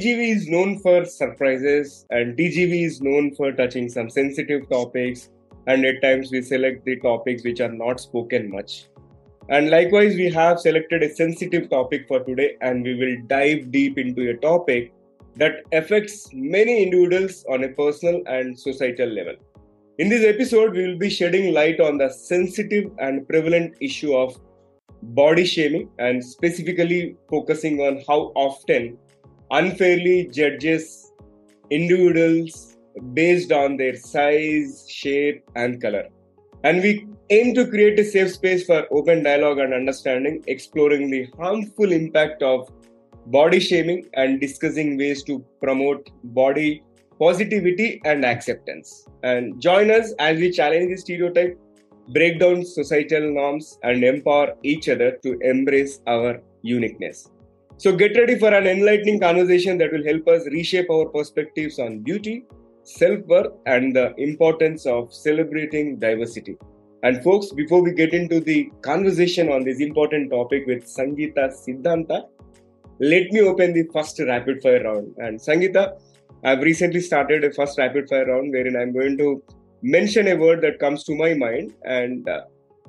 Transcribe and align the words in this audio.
TGV 0.00 0.34
is 0.34 0.48
known 0.48 0.78
for 0.78 1.04
surprises, 1.04 2.06
and 2.08 2.34
TGV 2.34 2.86
is 2.86 3.02
known 3.02 3.34
for 3.34 3.52
touching 3.52 3.86
some 3.90 4.08
sensitive 4.08 4.66
topics. 4.70 5.28
And 5.66 5.84
at 5.84 6.00
times, 6.00 6.32
we 6.32 6.40
select 6.40 6.86
the 6.86 6.98
topics 7.00 7.44
which 7.44 7.60
are 7.60 7.70
not 7.70 8.00
spoken 8.00 8.50
much. 8.50 8.88
And 9.50 9.68
likewise, 9.68 10.14
we 10.14 10.30
have 10.30 10.58
selected 10.58 11.02
a 11.02 11.14
sensitive 11.14 11.68
topic 11.68 12.08
for 12.08 12.20
today, 12.20 12.56
and 12.62 12.82
we 12.82 12.94
will 12.94 13.26
dive 13.26 13.70
deep 13.70 13.98
into 13.98 14.30
a 14.30 14.38
topic 14.38 14.94
that 15.36 15.64
affects 15.72 16.30
many 16.32 16.82
individuals 16.82 17.44
on 17.50 17.64
a 17.64 17.68
personal 17.68 18.22
and 18.24 18.58
societal 18.58 19.10
level. 19.10 19.34
In 19.98 20.08
this 20.08 20.24
episode, 20.24 20.76
we 20.76 20.86
will 20.86 20.98
be 20.98 21.10
shedding 21.10 21.52
light 21.52 21.78
on 21.78 21.98
the 21.98 22.08
sensitive 22.08 22.90
and 23.00 23.28
prevalent 23.28 23.74
issue 23.82 24.16
of 24.16 24.40
body 25.02 25.44
shaming 25.44 25.90
and 25.98 26.24
specifically 26.24 27.16
focusing 27.28 27.80
on 27.80 28.02
how 28.08 28.32
often 28.34 28.96
unfairly 29.50 30.28
judges 30.28 31.12
individuals 31.70 32.76
based 33.14 33.52
on 33.52 33.76
their 33.76 33.96
size, 33.96 34.86
shape, 34.88 35.42
and 35.54 35.80
color. 35.80 36.08
And 36.64 36.82
we 36.82 37.06
aim 37.30 37.54
to 37.54 37.66
create 37.66 37.98
a 37.98 38.04
safe 38.04 38.32
space 38.32 38.66
for 38.66 38.86
open 38.90 39.22
dialogue 39.22 39.58
and 39.58 39.72
understanding, 39.72 40.42
exploring 40.46 41.10
the 41.10 41.28
harmful 41.38 41.92
impact 41.92 42.42
of 42.42 42.68
body 43.26 43.60
shaming 43.60 44.08
and 44.14 44.40
discussing 44.40 44.98
ways 44.98 45.22
to 45.24 45.44
promote 45.62 46.10
body 46.24 46.82
positivity 47.18 48.00
and 48.04 48.24
acceptance. 48.24 49.06
And 49.22 49.60
join 49.60 49.90
us 49.90 50.12
as 50.18 50.38
we 50.38 50.50
challenge 50.50 50.90
the 50.90 50.96
stereotype, 50.96 51.58
break 52.12 52.40
down 52.40 52.64
societal 52.64 53.32
norms, 53.32 53.78
and 53.82 54.02
empower 54.02 54.54
each 54.62 54.88
other 54.88 55.18
to 55.22 55.38
embrace 55.42 56.00
our 56.06 56.40
uniqueness. 56.62 57.30
So 57.82 57.96
get 57.96 58.14
ready 58.14 58.38
for 58.38 58.52
an 58.52 58.66
enlightening 58.66 59.20
conversation 59.20 59.78
that 59.78 59.90
will 59.90 60.04
help 60.04 60.28
us 60.28 60.44
reshape 60.48 60.90
our 60.90 61.06
perspectives 61.06 61.78
on 61.78 62.00
beauty, 62.00 62.44
self 62.82 63.20
worth, 63.20 63.54
and 63.64 63.96
the 63.96 64.14
importance 64.18 64.84
of 64.84 65.14
celebrating 65.14 65.98
diversity. 65.98 66.58
And 67.02 67.24
folks, 67.24 67.52
before 67.52 67.82
we 67.82 67.92
get 67.94 68.12
into 68.12 68.38
the 68.38 68.70
conversation 68.82 69.50
on 69.50 69.64
this 69.64 69.80
important 69.80 70.30
topic 70.30 70.66
with 70.66 70.84
Sangeeta 70.84 71.46
Sidhanta, 71.62 72.26
let 72.98 73.32
me 73.32 73.40
open 73.40 73.72
the 73.72 73.88
first 73.94 74.20
rapid 74.20 74.60
fire 74.60 74.84
round. 74.84 75.14
And 75.16 75.40
Sangeeta, 75.40 75.98
I've 76.44 76.60
recently 76.60 77.00
started 77.00 77.44
a 77.44 77.50
first 77.50 77.78
rapid 77.78 78.10
fire 78.10 78.26
round 78.26 78.52
wherein 78.52 78.76
I'm 78.76 78.92
going 78.92 79.16
to 79.16 79.42
mention 79.80 80.28
a 80.28 80.36
word 80.36 80.60
that 80.60 80.80
comes 80.80 81.02
to 81.04 81.14
my 81.14 81.32
mind 81.32 81.72
and 81.86 82.28
uh, 82.28 82.42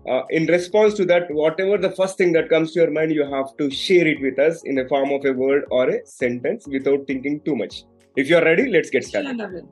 uh, 0.10 0.24
in 0.30 0.48
response 0.48 0.96
to 0.96 1.06
that, 1.06 1.30
whatever 1.32 1.78
the 1.78 1.92
first 1.92 2.18
thing 2.18 2.32
that 2.34 2.50
comes 2.50 2.74
to 2.74 2.80
your 2.82 2.92
mind, 2.92 3.12
you 3.12 3.24
have 3.24 3.56
to 3.58 3.70
share 3.70 4.08
it 4.08 4.22
with 4.22 4.40
us 4.40 4.64
in 4.64 4.76
the 4.76 4.88
form 4.88 5.12
of 5.12 5.24
a 5.26 5.32
word 5.32 5.66
or 5.70 5.90
a 5.90 6.06
sentence 6.06 6.68
without 6.68 7.06
thinking 7.06 7.40
too 7.42 7.56
much. 7.56 7.84
If 8.16 8.28
you're 8.28 8.44
ready, 8.44 8.70
let's 8.70 8.90
get 8.90 9.04
started. 9.04 9.68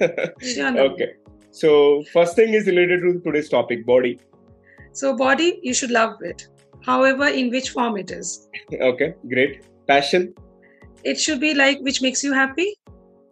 Okay. 0.40 1.14
So, 1.50 2.02
first 2.12 2.36
thing 2.36 2.54
is 2.54 2.66
related 2.66 3.00
to 3.00 3.20
today's 3.20 3.48
topic 3.48 3.84
body. 3.84 4.20
So, 4.92 5.16
body, 5.16 5.58
you 5.62 5.74
should 5.74 5.90
love 5.90 6.22
it. 6.22 6.46
However, 6.82 7.26
in 7.26 7.50
which 7.50 7.70
form 7.70 7.96
it 7.96 8.10
is. 8.10 8.48
Okay, 8.72 9.14
great. 9.28 9.64
Passion. 9.86 10.34
It 11.04 11.18
should 11.18 11.40
be 11.40 11.52
like 11.54 11.80
which 11.80 12.00
makes 12.00 12.22
you 12.22 12.32
happy. 12.32 12.74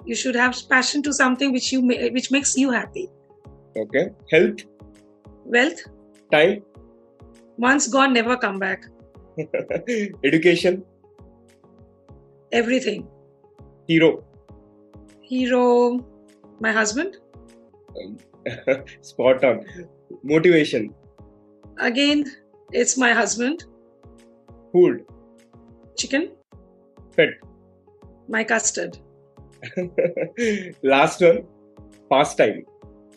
You 0.05 0.15
should 0.17 0.35
have 0.35 0.57
passion 0.69 1.03
to 1.05 1.13
something 1.13 1.53
which 1.53 1.73
you 1.73 1.81
which 1.87 2.31
makes 2.31 2.57
you 2.57 2.71
happy. 2.71 3.09
Okay. 3.77 4.11
Health. 4.31 4.65
Wealth, 5.45 5.81
Time. 6.33 6.63
once 7.59 7.89
gone, 7.89 8.13
never 8.13 8.37
come 8.37 8.59
back. 8.59 8.85
Education. 10.25 10.85
Everything. 12.53 13.07
Hero. 13.87 14.25
Hero, 15.23 16.05
my 16.61 16.73
husband. 16.73 17.17
Spot 19.01 19.45
on. 19.45 19.65
Motivation. 20.23 20.95
Again, 21.79 22.25
it's 22.73 22.97
my 22.97 23.13
husband. 23.13 23.65
Food. 24.73 25.05
Chicken, 25.99 26.31
Pet. 27.17 27.31
my 28.29 28.45
custard. 28.45 28.99
Last 30.83 31.21
one. 31.21 31.45
Pastime. 32.11 32.65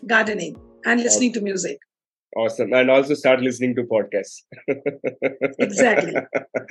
Gardening 0.05 0.57
and 0.85 1.01
listening 1.01 1.33
to 1.33 1.41
music. 1.41 1.77
Awesome. 2.35 2.73
And 2.73 2.89
also 2.89 3.13
start 3.13 3.41
listening 3.41 3.75
to 3.75 3.83
podcasts. 3.83 4.41
Exactly. 5.59 6.13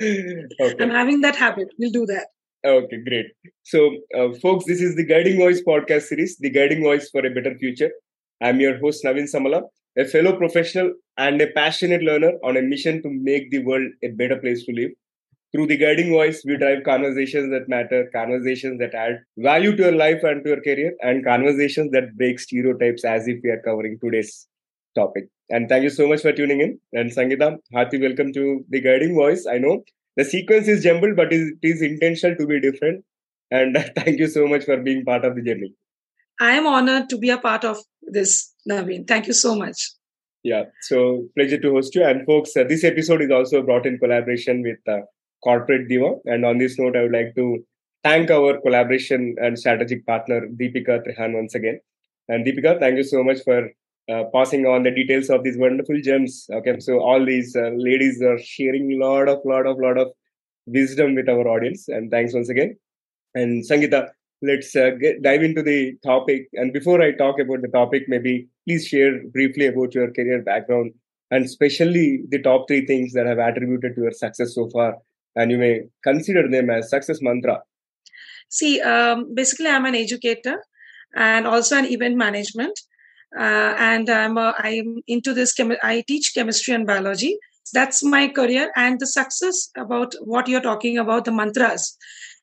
okay. 0.01 0.75
I'm 0.79 0.89
having 0.89 1.21
that 1.21 1.35
habit. 1.35 1.69
We'll 1.79 1.91
do 1.91 2.05
that. 2.07 2.27
Okay, 2.65 2.97
great. 3.07 3.27
So, 3.63 3.91
uh, 4.17 4.33
folks, 4.41 4.65
this 4.65 4.81
is 4.81 4.95
the 4.95 5.05
Guiding 5.05 5.37
Voice 5.37 5.61
podcast 5.61 6.03
series, 6.03 6.37
the 6.37 6.49
Guiding 6.49 6.81
Voice 6.81 7.09
for 7.09 7.25
a 7.25 7.29
Better 7.29 7.57
Future. 7.57 7.91
I'm 8.41 8.59
your 8.59 8.77
host, 8.79 9.03
Naveen 9.03 9.29
Samala, 9.33 9.63
a 9.97 10.05
fellow 10.05 10.37
professional 10.37 10.93
and 11.17 11.41
a 11.41 11.47
passionate 11.47 12.01
learner 12.01 12.33
on 12.43 12.57
a 12.57 12.61
mission 12.61 13.01
to 13.03 13.09
make 13.09 13.51
the 13.51 13.59
world 13.59 13.91
a 14.03 14.09
better 14.09 14.37
place 14.37 14.65
to 14.65 14.73
live. 14.73 14.91
Through 15.51 15.67
the 15.67 15.77
Guiding 15.77 16.09
Voice, 16.09 16.43
we 16.45 16.57
drive 16.57 16.83
conversations 16.83 17.51
that 17.51 17.69
matter, 17.69 18.09
conversations 18.13 18.79
that 18.79 18.95
add 18.95 19.19
value 19.37 19.75
to 19.75 19.83
your 19.83 19.91
life 19.91 20.23
and 20.23 20.43
to 20.43 20.49
your 20.49 20.61
career, 20.61 20.93
and 21.01 21.23
conversations 21.23 21.91
that 21.91 22.17
break 22.17 22.39
stereotypes 22.39 23.05
as 23.05 23.27
if 23.27 23.39
we 23.43 23.51
are 23.51 23.61
covering 23.63 23.99
today's 24.03 24.47
topic. 24.95 25.25
And 25.53 25.69
thank 25.69 25.83
you 25.83 25.91
so 25.91 26.07
much 26.07 26.21
for 26.23 26.31
tuning 26.31 26.61
in. 26.61 26.79
And 26.93 27.11
Sangeeta, 27.15 27.57
hearty 27.71 27.99
welcome 27.99 28.33
to 28.33 28.65
the 28.69 28.81
Guiding 28.81 29.13
Voice. 29.13 29.45
I 29.45 29.59
know 29.59 29.83
the 30.17 30.25
sequence 30.25 30.67
is 30.67 30.83
jumbled, 30.83 31.15
but 31.15 31.31
it 31.31 31.53
is 31.61 31.83
intentional 31.83 32.35
to 32.37 32.47
be 32.47 32.59
different. 32.59 33.05
And 33.51 33.77
thank 33.95 34.17
you 34.17 34.25
so 34.27 34.47
much 34.47 34.63
for 34.63 34.77
being 34.77 35.05
part 35.05 35.23
of 35.23 35.35
the 35.35 35.43
journey. 35.43 35.75
I 36.41 36.53
am 36.53 36.65
honored 36.65 37.07
to 37.09 37.19
be 37.19 37.29
a 37.29 37.37
part 37.37 37.63
of 37.65 37.77
this, 38.01 38.51
Naveen. 38.67 39.07
Thank 39.07 39.27
you 39.27 39.33
so 39.33 39.55
much. 39.55 39.91
Yeah, 40.41 40.63
so 40.81 41.27
pleasure 41.37 41.59
to 41.59 41.73
host 41.73 41.93
you. 41.93 42.03
And 42.03 42.25
folks, 42.25 42.57
uh, 42.57 42.63
this 42.63 42.83
episode 42.83 43.21
is 43.21 43.29
also 43.29 43.61
brought 43.61 43.85
in 43.85 43.99
collaboration 43.99 44.63
with 44.63 44.79
uh, 44.91 45.05
Corporate 45.43 45.87
Diva. 45.87 46.15
And 46.25 46.45
on 46.45 46.57
this 46.57 46.79
note, 46.79 46.97
I 46.97 47.03
would 47.03 47.13
like 47.13 47.35
to 47.35 47.63
thank 48.03 48.31
our 48.31 48.59
collaboration 48.59 49.35
and 49.39 49.59
strategic 49.59 50.03
partner, 50.07 50.47
Deepika 50.47 51.05
Trihan, 51.05 51.35
once 51.35 51.53
again. 51.53 51.79
And 52.27 52.43
Deepika, 52.43 52.79
thank 52.79 52.97
you 52.97 53.03
so 53.03 53.23
much 53.23 53.43
for 53.45 53.69
uh, 54.11 54.23
passing 54.33 54.65
on 54.65 54.83
the 54.83 54.91
details 54.91 55.29
of 55.29 55.43
these 55.43 55.57
wonderful 55.57 55.99
gems. 56.01 56.47
Okay, 56.51 56.79
so 56.79 56.99
all 56.99 57.25
these 57.25 57.55
uh, 57.55 57.71
ladies 57.75 58.21
are 58.21 58.39
sharing 58.39 58.91
a 58.91 59.05
lot 59.05 59.29
of, 59.29 59.39
lot 59.45 59.65
of, 59.65 59.77
lot 59.79 59.97
of 59.97 60.11
wisdom 60.65 61.15
with 61.15 61.29
our 61.29 61.47
audience. 61.47 61.87
And 61.87 62.11
thanks 62.11 62.33
once 62.33 62.49
again. 62.49 62.77
And 63.35 63.63
Sangeeta, 63.63 64.09
let's 64.41 64.75
uh, 64.75 64.91
get, 64.99 65.21
dive 65.21 65.43
into 65.43 65.61
the 65.61 65.95
topic. 66.03 66.49
And 66.53 66.73
before 66.73 67.01
I 67.01 67.11
talk 67.11 67.39
about 67.39 67.61
the 67.61 67.69
topic, 67.69 68.03
maybe 68.07 68.47
please 68.67 68.87
share 68.87 69.23
briefly 69.31 69.67
about 69.67 69.95
your 69.95 70.11
career 70.11 70.41
background 70.41 70.93
and 71.31 71.45
especially 71.45 72.23
the 72.29 72.41
top 72.41 72.67
three 72.67 72.85
things 72.85 73.13
that 73.13 73.25
have 73.25 73.39
attributed 73.39 73.95
to 73.95 74.01
your 74.01 74.11
success 74.11 74.53
so 74.53 74.69
far. 74.69 74.97
And 75.35 75.49
you 75.49 75.57
may 75.57 75.81
consider 76.03 76.47
them 76.47 76.69
as 76.69 76.89
success 76.89 77.19
mantra. 77.21 77.61
See, 78.49 78.79
um, 78.81 79.33
basically, 79.33 79.67
I'm 79.67 79.85
an 79.85 79.95
educator 79.95 80.63
and 81.15 81.47
also 81.47 81.77
an 81.77 81.85
event 81.85 82.17
management. 82.17 82.79
Uh, 83.37 83.75
and 83.79 84.09
I'm 84.09 84.37
uh, 84.37 84.53
I'm 84.57 85.01
into 85.07 85.33
this. 85.33 85.55
Chemi- 85.55 85.83
I 85.83 86.03
teach 86.07 86.33
chemistry 86.33 86.73
and 86.73 86.85
biology. 86.85 87.37
That's 87.73 88.03
my 88.03 88.27
career. 88.27 88.71
And 88.75 88.99
the 88.99 89.07
success 89.07 89.69
about 89.75 90.13
what 90.21 90.47
you're 90.47 90.61
talking 90.61 90.97
about, 90.97 91.25
the 91.25 91.31
mantras, 91.31 91.97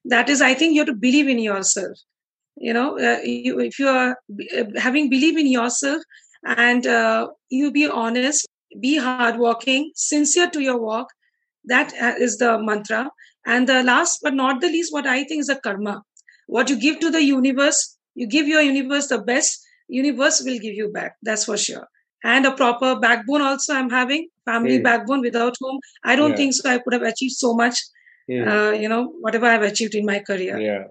that 0.04 0.28
is, 0.28 0.40
I 0.40 0.54
think 0.54 0.74
you 0.74 0.80
have 0.80 0.88
to 0.88 0.94
believe 0.94 1.28
in 1.28 1.38
yourself. 1.38 1.96
You 2.56 2.72
know, 2.72 2.98
uh, 2.98 3.20
you, 3.22 3.60
if 3.60 3.78
you 3.78 3.88
are 3.88 4.18
uh, 4.58 4.64
having 4.76 5.08
believe 5.08 5.38
in 5.38 5.46
yourself 5.46 6.02
and 6.44 6.86
uh, 6.86 7.28
you 7.48 7.70
be 7.70 7.88
honest, 7.88 8.46
be 8.80 8.96
hardworking, 8.98 9.92
sincere 9.94 10.50
to 10.50 10.60
your 10.60 10.80
work, 10.80 11.08
that 11.64 11.92
uh, 12.00 12.14
the 12.18 12.58
mantra. 12.60 13.10
And 13.46 13.68
the 13.68 13.82
last 13.82 14.20
but 14.22 14.34
not 14.34 14.60
the 14.60 14.68
least, 14.68 14.92
what 14.92 15.06
I 15.06 15.24
think 15.24 15.40
is 15.40 15.48
a 15.48 15.56
karma. 15.56 16.02
What 16.46 16.68
you 16.68 16.78
give 16.78 17.00
to 17.00 17.10
the 17.10 17.22
universe, 17.22 17.96
you 18.14 18.26
give 18.26 18.48
your 18.48 18.60
universe 18.60 19.06
the 19.08 19.18
best, 19.18 19.64
universe 19.90 20.42
will 20.44 20.58
give 20.58 20.74
you 20.74 20.88
back. 20.98 21.16
That's 21.22 21.44
for 21.44 21.56
sure. 21.56 21.86
And 22.24 22.46
a 22.46 22.52
proper 22.52 22.98
backbone 23.00 23.42
also 23.42 23.74
I'm 23.74 23.90
having, 23.90 24.28
family 24.44 24.78
Mm. 24.78 24.84
backbone 24.84 25.20
without 25.28 25.54
whom 25.60 25.78
I 26.04 26.16
don't 26.16 26.30
Yeah. 26.30 26.36
think 26.36 26.54
so 26.54 26.70
I 26.70 26.78
could 26.78 26.92
have 26.98 27.02
achieved 27.12 27.34
so 27.44 27.54
much, 27.54 27.76
Hmm. 28.28 28.48
uh, 28.48 28.70
you 28.82 28.88
know, 28.88 29.02
whatever 29.26 29.46
I've 29.46 29.62
achieved 29.72 29.94
in 30.00 30.04
my 30.14 30.18
career. 30.30 30.58
yeah 30.70 30.84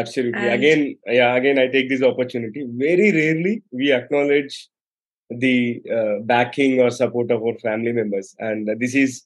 absolutely 0.00 0.46
And- 0.46 0.54
again 0.56 0.80
yeah 1.18 1.34
again 1.34 1.58
i 1.60 1.66
take 1.74 1.86
this 1.92 2.02
opportunity 2.08 2.62
very 2.86 3.06
rarely 3.18 3.52
we 3.78 3.86
acknowledge 3.98 4.54
the 5.44 5.82
uh, 5.96 6.14
backing 6.32 6.80
or 6.80 6.90
support 6.90 7.30
of 7.30 7.42
our 7.42 7.56
family 7.62 7.92
members 7.92 8.34
and 8.38 8.68
this 8.82 8.94
is 9.04 9.22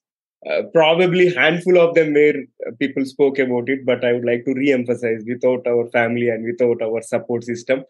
uh, 0.48 0.62
probably 0.76 1.26
handful 1.34 1.78
of 1.84 1.94
them 1.96 2.12
where 2.18 2.36
people 2.82 3.04
spoke 3.14 3.38
about 3.46 3.68
it 3.74 3.84
but 3.90 4.04
i 4.04 4.12
would 4.12 4.24
like 4.30 4.44
to 4.44 4.54
re-emphasize 4.62 5.22
without 5.32 5.66
our 5.72 5.84
family 5.98 6.28
and 6.28 6.44
without 6.52 6.80
our 6.88 7.02
support 7.02 7.44
system 7.52 7.84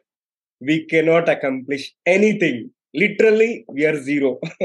we 0.69 0.77
cannot 0.93 1.29
accomplish 1.29 1.85
anything 2.07 2.71
literally 3.03 3.65
we 3.69 3.85
are 3.91 3.97
zero 4.03 4.39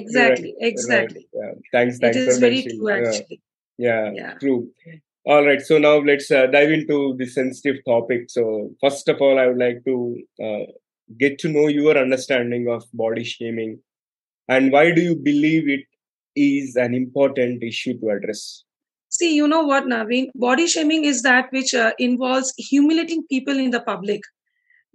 Exactly, 0.00 0.54
Right, 0.60 0.72
exactly. 0.72 1.26
right. 1.34 1.44
yeah 1.46 1.52
thanks 1.72 1.96
It 1.96 2.00
thanks 2.02 2.16
is 2.18 2.34
for 2.34 2.40
very 2.40 2.54
mentioning. 2.56 2.78
true, 2.78 2.90
Yeah. 3.04 3.20
Yeah, 3.78 4.12
Yeah. 4.14 4.34
true. 4.40 4.70
All 5.26 5.44
right. 5.46 5.60
So 5.60 5.78
now 5.78 5.96
let's 5.98 6.30
uh, 6.30 6.46
dive 6.46 6.70
into 6.70 7.14
the 7.18 7.26
sensitive 7.26 7.76
topic. 7.86 8.30
So 8.30 8.70
first 8.80 9.08
of 9.08 9.20
all, 9.20 9.38
I 9.38 9.46
would 9.48 9.58
like 9.58 9.84
to 9.84 9.96
uh, 10.46 10.64
get 11.18 11.38
to 11.40 11.48
know 11.48 11.66
your 11.68 11.96
understanding 11.98 12.68
of 12.68 12.84
body 12.94 13.24
shaming, 13.24 13.78
and 14.48 14.72
why 14.72 14.92
do 14.92 15.00
you 15.02 15.16
believe 15.16 15.68
it 15.68 15.84
is 16.36 16.76
an 16.76 16.94
important 16.94 17.62
issue 17.62 17.98
to 18.00 18.10
address? 18.10 18.64
See, 19.08 19.34
you 19.34 19.46
know 19.48 19.62
what, 19.62 19.84
Naveen? 19.84 20.28
Body 20.34 20.66
shaming 20.66 21.04
is 21.04 21.22
that 21.22 21.50
which 21.52 21.74
uh, 21.74 21.92
involves 21.98 22.52
humiliating 22.58 23.24
people 23.30 23.58
in 23.58 23.70
the 23.70 23.80
public, 23.80 24.20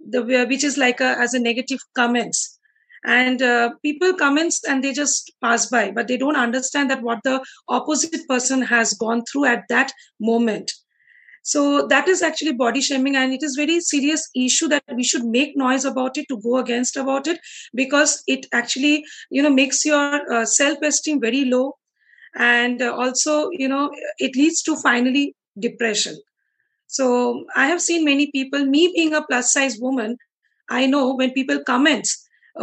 the 0.08 0.22
which 0.48 0.64
is 0.64 0.76
like 0.76 1.00
a, 1.00 1.18
as 1.18 1.34
a 1.34 1.38
negative 1.38 1.80
comments. 1.94 2.58
And 3.04 3.42
uh, 3.42 3.70
people 3.82 4.14
comments 4.14 4.62
and 4.68 4.82
they 4.82 4.92
just 4.92 5.32
pass 5.42 5.66
by 5.66 5.90
but 5.90 6.06
they 6.06 6.16
don't 6.16 6.36
understand 6.36 6.88
that 6.90 7.02
what 7.02 7.18
the 7.24 7.44
opposite 7.68 8.28
person 8.28 8.62
has 8.62 8.94
gone 8.94 9.24
through 9.24 9.46
at 9.46 9.64
that 9.68 9.92
moment. 10.20 10.70
So 11.42 11.88
that 11.88 12.06
is 12.06 12.22
actually 12.22 12.52
body 12.52 12.80
shaming 12.80 13.16
and 13.16 13.32
it 13.32 13.42
is 13.42 13.56
very 13.56 13.80
serious 13.80 14.30
issue 14.36 14.68
that 14.68 14.84
we 14.94 15.02
should 15.02 15.24
make 15.24 15.56
noise 15.56 15.84
about 15.84 16.16
it 16.16 16.26
to 16.28 16.40
go 16.40 16.58
against 16.58 16.96
about 16.96 17.26
it 17.26 17.40
because 17.74 18.22
it 18.28 18.46
actually 18.52 19.04
you 19.30 19.42
know 19.42 19.50
makes 19.50 19.84
your 19.84 20.32
uh, 20.32 20.44
self 20.44 20.78
esteem 20.82 21.20
very 21.20 21.44
low. 21.44 21.76
And 22.36 22.80
uh, 22.80 22.94
also 22.94 23.50
you 23.50 23.68
know 23.68 23.90
it 24.18 24.36
leads 24.36 24.62
to 24.62 24.76
finally 24.76 25.34
depression 25.58 26.16
so 26.98 27.44
i 27.56 27.66
have 27.66 27.80
seen 27.86 28.04
many 28.04 28.30
people 28.32 28.64
me 28.74 28.82
being 28.94 29.14
a 29.14 29.22
plus 29.28 29.52
size 29.52 29.78
woman 29.84 30.16
i 30.80 30.86
know 30.86 31.04
when 31.14 31.32
people 31.38 31.62
comments 31.70 32.16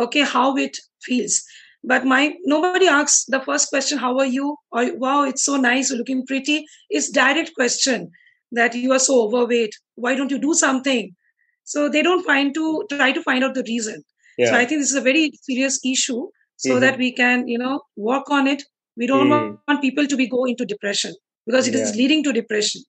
okay 0.05 0.25
how 0.35 0.55
it 0.65 0.77
feels 1.07 1.41
but 1.83 2.05
my 2.05 2.21
nobody 2.45 2.87
asks 2.87 3.25
the 3.25 3.41
first 3.41 3.69
question 3.69 3.97
how 3.97 4.17
are 4.19 4.31
you 4.37 4.55
or 4.71 4.85
wow 4.97 5.23
it's 5.23 5.43
so 5.43 5.55
nice 5.65 5.91
looking 5.91 6.25
pretty 6.25 6.65
it's 6.89 7.11
direct 7.11 7.53
question 7.55 8.09
that 8.51 8.75
you 8.75 8.91
are 8.97 9.05
so 9.07 9.21
overweight 9.21 9.79
why 9.95 10.15
don't 10.15 10.31
you 10.31 10.39
do 10.39 10.53
something 10.53 11.15
so 11.63 11.87
they 11.87 12.01
don't 12.01 12.25
find 12.25 12.53
to 12.53 12.83
try 12.91 13.11
to 13.11 13.23
find 13.23 13.43
out 13.43 13.53
the 13.53 13.63
reason 13.67 14.03
yeah. 14.37 14.49
so 14.49 14.55
i 14.55 14.65
think 14.65 14.81
this 14.81 14.91
is 14.91 15.01
a 15.03 15.07
very 15.09 15.31
serious 15.41 15.79
issue 15.93 16.21
so 16.57 16.71
mm-hmm. 16.71 16.81
that 16.81 16.97
we 16.97 17.11
can 17.11 17.47
you 17.47 17.57
know 17.57 17.81
work 17.95 18.29
on 18.29 18.47
it 18.47 18.63
we 18.97 19.07
don't 19.07 19.29
mm. 19.29 19.57
want 19.67 19.81
people 19.81 20.05
to 20.05 20.17
be 20.17 20.27
go 20.27 20.45
into 20.45 20.65
depression 20.65 21.13
because 21.45 21.67
it 21.67 21.73
yeah. 21.73 21.81
is 21.81 21.95
leading 21.95 22.23
to 22.23 22.33
depression 22.33 22.81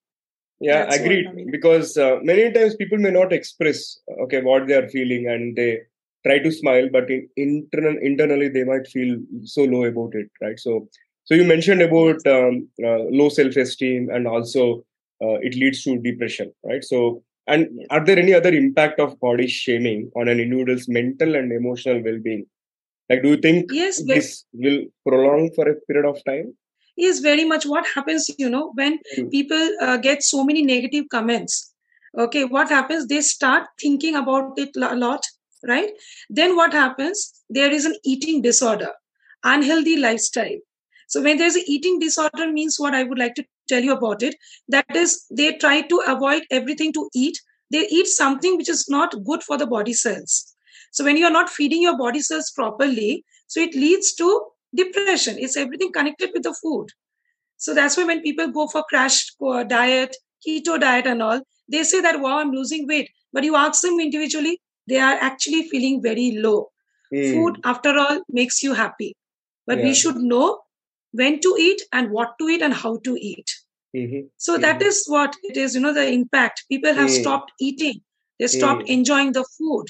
yeah 0.61 0.85
That's 0.85 0.99
agreed. 0.99 1.27
I 1.27 1.33
mean. 1.33 1.51
because 1.51 1.97
uh, 1.97 2.19
many 2.23 2.53
times 2.53 2.77
people 2.77 2.99
may 2.99 3.11
not 3.11 3.33
express 3.33 3.99
okay 4.23 4.43
what 4.43 4.67
they 4.67 4.75
are 4.75 4.89
feeling 4.89 5.27
and 5.27 5.57
they 5.57 5.81
try 6.27 6.39
to 6.39 6.53
smile 6.53 6.89
but 6.93 7.11
in 7.11 7.29
internal 7.37 7.97
internally 8.03 8.49
they 8.49 8.65
might 8.65 8.87
feel 8.87 9.17
so 9.45 9.65
low 9.65 9.85
about 9.85 10.15
it 10.15 10.31
right? 10.41 10.59
So 10.59 10.89
so 11.25 11.35
you 11.35 11.45
mentioned 11.45 11.83
about 11.83 12.27
um, 12.27 12.69
uh, 12.85 13.05
low 13.21 13.29
self 13.29 13.57
esteem 13.57 14.11
and 14.11 14.27
also 14.27 14.85
uh, 15.23 15.39
it 15.41 15.55
leads 15.55 15.83
to 15.85 15.99
depression 15.99 16.53
right? 16.65 16.85
So 16.85 17.23
and 17.47 17.69
are 17.91 18.05
there 18.05 18.19
any 18.19 18.35
other 18.35 18.53
impact 18.53 19.01
of 19.01 19.19
body 19.19 19.49
shaming 19.49 20.11
on 20.15 20.29
an 20.29 20.39
individual's 20.39 20.89
mental 20.89 21.35
and 21.35 21.53
emotional 21.53 22.03
well-being? 22.05 22.47
Like 23.09 23.23
do 23.23 23.31
you 23.31 23.39
think 23.39 23.71
yes 23.73 24.03
this 24.05 24.45
will 24.53 24.85
prolong 25.07 25.51
for 25.55 25.69
a 25.69 25.75
period 25.87 26.07
of 26.07 26.23
time 26.25 26.55
yes 27.01 27.19
very 27.27 27.45
much 27.45 27.67
what 27.73 27.87
happens 27.95 28.31
you 28.39 28.51
know 28.55 28.71
when 28.75 28.99
mm. 29.17 29.31
people 29.31 29.69
uh, 29.81 29.97
get 29.97 30.23
so 30.23 30.45
many 30.45 30.63
negative 30.63 31.05
comments 31.11 31.73
okay 32.19 32.45
what 32.45 32.69
happens 32.69 33.07
they 33.07 33.21
start 33.21 33.69
thinking 33.81 34.17
about 34.17 34.59
it 34.65 34.83
a 34.93 34.97
lot 34.97 35.31
right? 35.67 35.91
Then 36.29 36.57
what 36.57 36.73
happens? 36.73 37.43
There 37.49 37.71
is 37.71 37.85
an 37.85 37.97
eating 38.05 38.43
disorder, 38.43 38.91
unhealthy 39.45 39.97
lifestyle. 39.97 40.59
So 41.09 41.23
when 41.23 41.39
there's 41.39 41.57
an 41.57 41.65
eating 41.67 41.99
disorder 41.99 42.53
means 42.53 42.79
what 42.79 42.95
I 42.95 43.03
would 43.03 43.19
like 43.19 43.35
to 43.35 43.45
tell 43.69 43.83
you 43.83 43.93
about 43.93 44.23
it. 44.23 44.37
That 44.69 44.95
is, 44.95 45.25
they 45.31 45.57
try 45.57 45.83
to 45.83 46.03
avoid 46.07 46.45
everything 46.51 46.93
to 46.95 47.09
eat. 47.15 47.39
They 47.71 47.87
eat 47.89 48.07
something 48.07 48.57
which 48.57 48.69
is 48.69 48.89
not 48.89 49.15
good 49.25 49.43
for 49.43 49.57
the 49.57 49.67
body 49.67 49.93
cells. 49.93 50.55
So 50.93 51.05
when 51.05 51.17
you 51.17 51.25
are 51.25 51.33
not 51.33 51.51
feeding 51.51 51.83
your 51.83 51.97
body 51.97 52.21
cells 52.21 52.51
properly, 52.51 53.25
so 53.47 53.61
it 53.61 53.75
leads 53.75 54.15
to 54.15 54.47
depression. 54.75 55.37
It's 55.39 55.57
everything 55.57 55.93
connected 55.93 56.31
with 56.33 56.43
the 56.43 56.55
food. 56.55 56.89
So 57.57 57.75
that's 57.75 57.97
why 57.97 58.05
when 58.05 58.23
people 58.23 58.49
go 58.49 58.67
for 58.67 58.85
crash 58.89 59.27
diet, 59.69 60.17
keto 60.47 60.81
diet 60.81 61.07
and 61.07 61.23
all, 61.23 61.43
they 61.69 61.83
say 61.85 62.01
that, 62.01 62.21
wow, 62.21 62.39
I'm 62.39 62.53
losing 62.53 62.87
weight. 62.87 63.11
But 63.33 63.45
you 63.45 63.57
ask 63.57 63.83
them 63.83 64.01
individually, 64.01 64.61
they 64.89 64.99
are 64.99 65.15
actually 65.21 65.69
feeling 65.69 66.03
very 66.03 66.33
low. 66.33 66.71
Mm. 67.13 67.35
Food, 67.35 67.61
after 67.65 67.97
all, 67.99 68.23
makes 68.29 68.63
you 68.63 68.75
happy. 68.75 69.17
But 69.67 69.79
yeah. 69.79 69.85
we 69.85 69.95
should 69.95 70.17
know 70.17 70.61
when 71.13 71.41
to 71.41 71.57
eat 71.59 71.83
and 71.93 72.11
what 72.11 72.39
to 72.39 72.49
eat 72.49 72.63
and 72.63 72.73
how 72.73 72.99
to 72.99 73.17
eat. 73.21 73.51
Mm-hmm. 73.95 74.27
So 74.37 74.53
mm-hmm. 74.55 74.63
that 74.63 74.83
is 74.83 75.05
what 75.07 75.35
it 75.43 75.57
is, 75.57 75.75
you 75.75 75.81
know, 75.81 75.93
the 75.93 76.09
impact. 76.09 76.65
People 76.71 76.95
have 76.95 77.11
mm. 77.11 77.21
stopped 77.21 77.53
eating, 77.59 78.01
they 78.39 78.47
stopped 78.47 78.85
mm. 78.85 78.89
enjoying 78.89 79.33
the 79.33 79.45
food, 79.59 79.87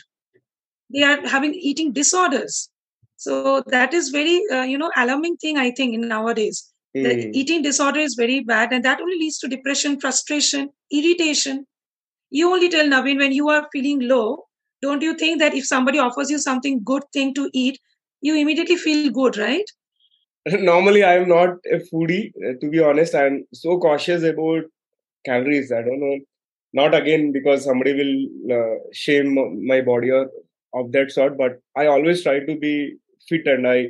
they 0.92 1.02
are 1.02 1.26
having 1.26 1.54
eating 1.54 1.92
disorders. 1.92 2.69
So 3.20 3.62
that 3.66 3.94
is 3.94 4.08
very, 4.08 4.42
uh, 4.50 4.62
you 4.62 4.78
know, 4.78 4.90
alarming 4.96 5.36
thing, 5.36 5.58
I 5.58 5.70
think, 5.70 5.94
in 5.94 6.08
nowadays. 6.08 6.66
The 6.94 7.14
hmm. 7.14 7.30
eating 7.34 7.62
disorder 7.62 8.00
is 8.00 8.14
very 8.18 8.40
bad, 8.40 8.72
and 8.72 8.84
that 8.84 9.00
only 9.00 9.16
leads 9.16 9.38
to 9.38 9.48
depression, 9.48 10.00
frustration, 10.00 10.70
irritation. 10.90 11.66
You 12.30 12.52
only 12.52 12.68
tell 12.68 12.86
Naveen 12.86 13.18
when 13.18 13.32
you 13.32 13.48
are 13.48 13.68
feeling 13.72 14.00
low, 14.08 14.46
don't 14.82 15.02
you 15.02 15.14
think 15.14 15.38
that 15.40 15.54
if 15.54 15.66
somebody 15.66 15.98
offers 15.98 16.30
you 16.30 16.38
something 16.38 16.80
good 16.82 17.04
thing 17.12 17.34
to 17.34 17.48
eat 17.52 17.78
you 18.20 18.36
immediately 18.36 18.76
feel 18.76 19.10
good 19.10 19.36
right 19.36 19.70
normally 20.70 21.04
i'm 21.04 21.28
not 21.28 21.50
a 21.76 21.78
foodie 21.88 22.32
uh, 22.46 22.54
to 22.60 22.70
be 22.70 22.82
honest 22.82 23.14
i'm 23.14 23.44
so 23.52 23.78
cautious 23.78 24.22
about 24.22 24.64
calories 25.24 25.72
i 25.72 25.82
don't 25.82 26.00
know 26.00 26.18
not 26.72 26.94
again 26.94 27.32
because 27.32 27.64
somebody 27.64 27.92
will 28.00 28.56
uh, 28.56 28.76
shame 28.92 29.34
my 29.66 29.80
body 29.80 30.10
or 30.10 30.30
of 30.72 30.92
that 30.92 31.10
sort 31.10 31.36
but 31.36 31.58
i 31.76 31.86
always 31.86 32.22
try 32.22 32.38
to 32.40 32.56
be 32.56 32.96
fit 33.28 33.46
and 33.46 33.66
i 33.66 33.86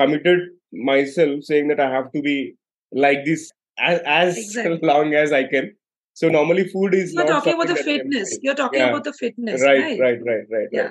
committed 0.00 0.40
myself 0.72 1.42
saying 1.42 1.68
that 1.68 1.80
i 1.80 1.90
have 1.90 2.10
to 2.12 2.22
be 2.22 2.54
like 2.92 3.24
this 3.24 3.50
as, 3.78 4.00
as 4.06 4.38
exactly. 4.38 4.78
long 4.82 5.14
as 5.14 5.32
i 5.32 5.44
can 5.44 5.72
so 6.18 6.28
normally 6.28 6.66
food 6.66 6.94
is 6.94 7.14
You're 7.14 7.26
talking 7.28 7.54
about 7.54 7.68
the 7.68 7.76
fitness. 7.76 8.40
You're 8.42 8.56
talking 8.56 8.80
yeah. 8.80 8.88
about 8.88 9.04
the 9.04 9.12
fitness. 9.12 9.62
Right, 9.62 9.78
right, 9.78 10.00
right, 10.00 10.18
right, 10.26 10.46
right. 10.50 10.66
Yeah. 10.72 10.90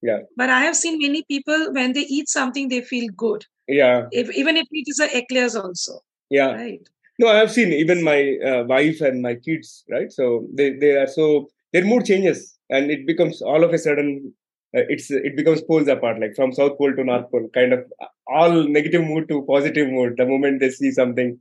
Yeah. 0.00 0.20
But 0.34 0.48
I 0.48 0.60
have 0.62 0.74
seen 0.74 0.98
many 0.98 1.24
people 1.24 1.74
when 1.74 1.92
they 1.92 2.00
eat 2.00 2.30
something, 2.30 2.70
they 2.70 2.80
feel 2.80 3.08
good. 3.14 3.44
Yeah. 3.68 4.06
If, 4.12 4.34
even 4.34 4.56
if 4.56 4.66
it 4.70 4.84
is 4.86 4.98
a 4.98 5.14
eclairs 5.14 5.54
also. 5.56 6.00
Yeah. 6.30 6.52
Right. 6.52 6.88
No, 7.18 7.28
I 7.28 7.34
have 7.34 7.52
seen 7.52 7.70
even 7.74 8.02
my 8.02 8.38
uh, 8.38 8.64
wife 8.64 9.02
and 9.02 9.20
my 9.20 9.34
kids, 9.34 9.84
right? 9.90 10.10
So 10.10 10.46
they, 10.54 10.70
they 10.72 10.92
are 10.92 11.06
so, 11.06 11.50
their 11.74 11.84
mood 11.84 12.06
changes 12.06 12.58
and 12.70 12.90
it 12.90 13.06
becomes 13.06 13.42
all 13.42 13.64
of 13.64 13.74
a 13.74 13.78
sudden, 13.78 14.32
uh, 14.76 14.84
it's 14.88 15.10
it 15.10 15.36
becomes 15.36 15.62
poles 15.62 15.88
apart, 15.88 16.20
like 16.20 16.34
from 16.34 16.52
South 16.52 16.78
Pole 16.78 16.94
to 16.96 17.04
North 17.04 17.30
Pole, 17.30 17.48
kind 17.54 17.72
of 17.72 17.84
all 18.26 18.68
negative 18.68 19.02
mood 19.02 19.28
to 19.28 19.44
positive 19.46 19.88
mood. 19.88 20.16
The 20.16 20.26
moment 20.26 20.60
they 20.60 20.70
see 20.70 20.90
something 20.90 21.38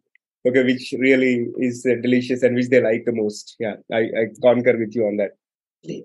okay 0.48 0.64
which 0.64 0.94
really 0.98 1.48
is 1.58 1.86
uh, 1.86 1.96
delicious 2.02 2.44
and 2.44 2.56
which 2.56 2.70
they 2.70 2.82
like 2.82 3.04
the 3.06 3.12
most 3.12 3.56
yeah 3.60 3.76
i, 3.92 4.02
I 4.20 4.24
concur 4.42 4.78
with 4.78 4.96
you 4.96 5.06
on 5.06 5.18
that 5.18 5.32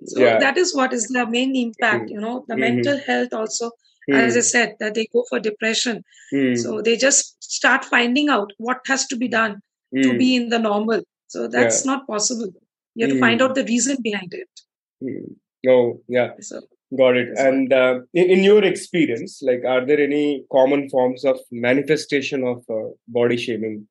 so 0.06 0.21
yeah. 0.21 0.38
that 0.38 0.56
is 0.56 0.75
what 0.75 0.92
is 0.92 1.06
the 1.09 1.26
main 1.26 1.54
impact 1.54 2.04
mm-hmm. 2.04 2.14
you 2.14 2.21
know 2.21 2.45
the 2.49 2.54
mm-hmm. 2.54 2.61
mental 2.61 2.99
health 3.06 3.33
also 3.33 3.66
mm-hmm. 3.68 4.14
as 4.14 4.37
i 4.37 4.40
said 4.40 4.75
that 4.80 4.95
they 4.95 5.06
go 5.12 5.25
for 5.28 5.38
depression 5.38 6.02
mm. 6.33 6.56
so 6.56 6.80
they 6.80 6.97
just 6.97 7.42
start 7.42 7.85
finding 7.85 8.28
out 8.28 8.52
what 8.59 8.78
has 8.87 9.06
to 9.06 9.16
be 9.16 9.28
done 9.28 9.61
to 9.95 10.12
mm. 10.12 10.18
be 10.18 10.35
in 10.37 10.49
the 10.49 10.59
normal 10.59 11.02
so 11.26 11.47
that's 11.49 11.85
yeah. 11.85 11.92
not 11.92 12.06
possible 12.06 12.49
you 12.95 13.06
have 13.06 13.14
to 13.14 13.21
find 13.21 13.40
mm. 13.40 13.45
out 13.45 13.54
the 13.54 13.64
reason 13.64 13.97
behind 14.02 14.33
it 14.33 14.49
oh 15.68 16.00
yeah 16.09 16.30
so, 16.40 16.61
got 16.95 17.16
it. 17.16 17.28
And 17.37 17.73
uh, 17.73 18.00
in, 18.14 18.45
your 18.45 18.62
experience 18.64 19.40
like 19.43 19.64
are 19.66 19.85
there 19.85 20.00
any 20.00 20.45
common 20.52 20.88
forms 20.88 21.25
of 21.25 21.38
manifestation 21.50 22.45
of 22.45 22.64
uh, 22.71 22.90
body 23.09 23.37
shaming? 23.37 23.87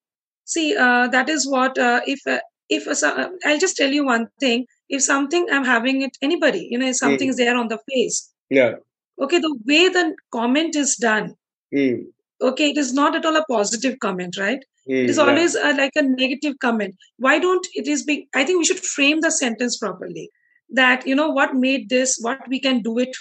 See 0.45 0.75
uh, 0.77 1.07
that 1.07 1.29
is 1.29 1.49
what 1.49 1.77
uh, 1.77 2.01
if 2.05 2.19
uh, 2.27 2.39
if 2.69 2.87
uh, 2.87 3.29
i'll 3.45 3.59
just 3.59 3.75
tell 3.75 3.91
you 3.91 4.05
one 4.05 4.27
thing. 4.39 4.65
If 4.87 5.01
something 5.01 5.47
i'm 5.51 5.65
having 5.65 6.03
it 6.03 6.17
anybody 6.21 6.67
you 6.69 6.77
know 6.77 6.87
if 6.87 6.97
something 6.97 7.27
is 7.27 7.35
mm. 7.35 7.39
there 7.39 7.57
on 7.57 7.67
the 7.67 7.79
face. 7.91 8.31
Yeah. 8.49 8.75
Okay 9.19 9.39
the 9.39 9.57
way 9.65 9.89
the 9.89 10.15
comment 10.31 10.75
is 10.75 10.95
done 10.95 11.35
mm. 11.73 12.03
okay 12.41 12.69
it 12.69 12.77
is 12.77 12.93
not 12.93 13.15
at 13.15 13.25
all 13.25 13.35
a 13.35 13.45
positive 13.49 13.99
comment 13.99 14.37
right? 14.37 14.63
Mm, 14.87 15.05
it 15.05 15.09
is 15.09 15.17
always 15.17 15.55
yeah. 15.55 15.71
like 15.71 15.93
a 15.95 16.03
negative 16.03 16.59
comment. 16.59 16.95
Why 17.17 17.39
don't 17.39 17.67
it 17.73 17.87
is 17.87 18.03
big 18.03 18.27
i 18.35 18.43
think 18.43 18.59
we 18.59 18.65
should 18.65 18.79
frame 18.79 19.21
the 19.21 19.31
sentence 19.31 19.77
properly 19.77 20.29
that 20.69 21.05
you 21.07 21.15
know 21.15 21.29
what 21.29 21.55
made 21.55 21.89
this 21.89 22.17
what 22.21 22.39
we 22.47 22.59
can 22.59 22.81
do 22.81 22.97
it 22.99 23.15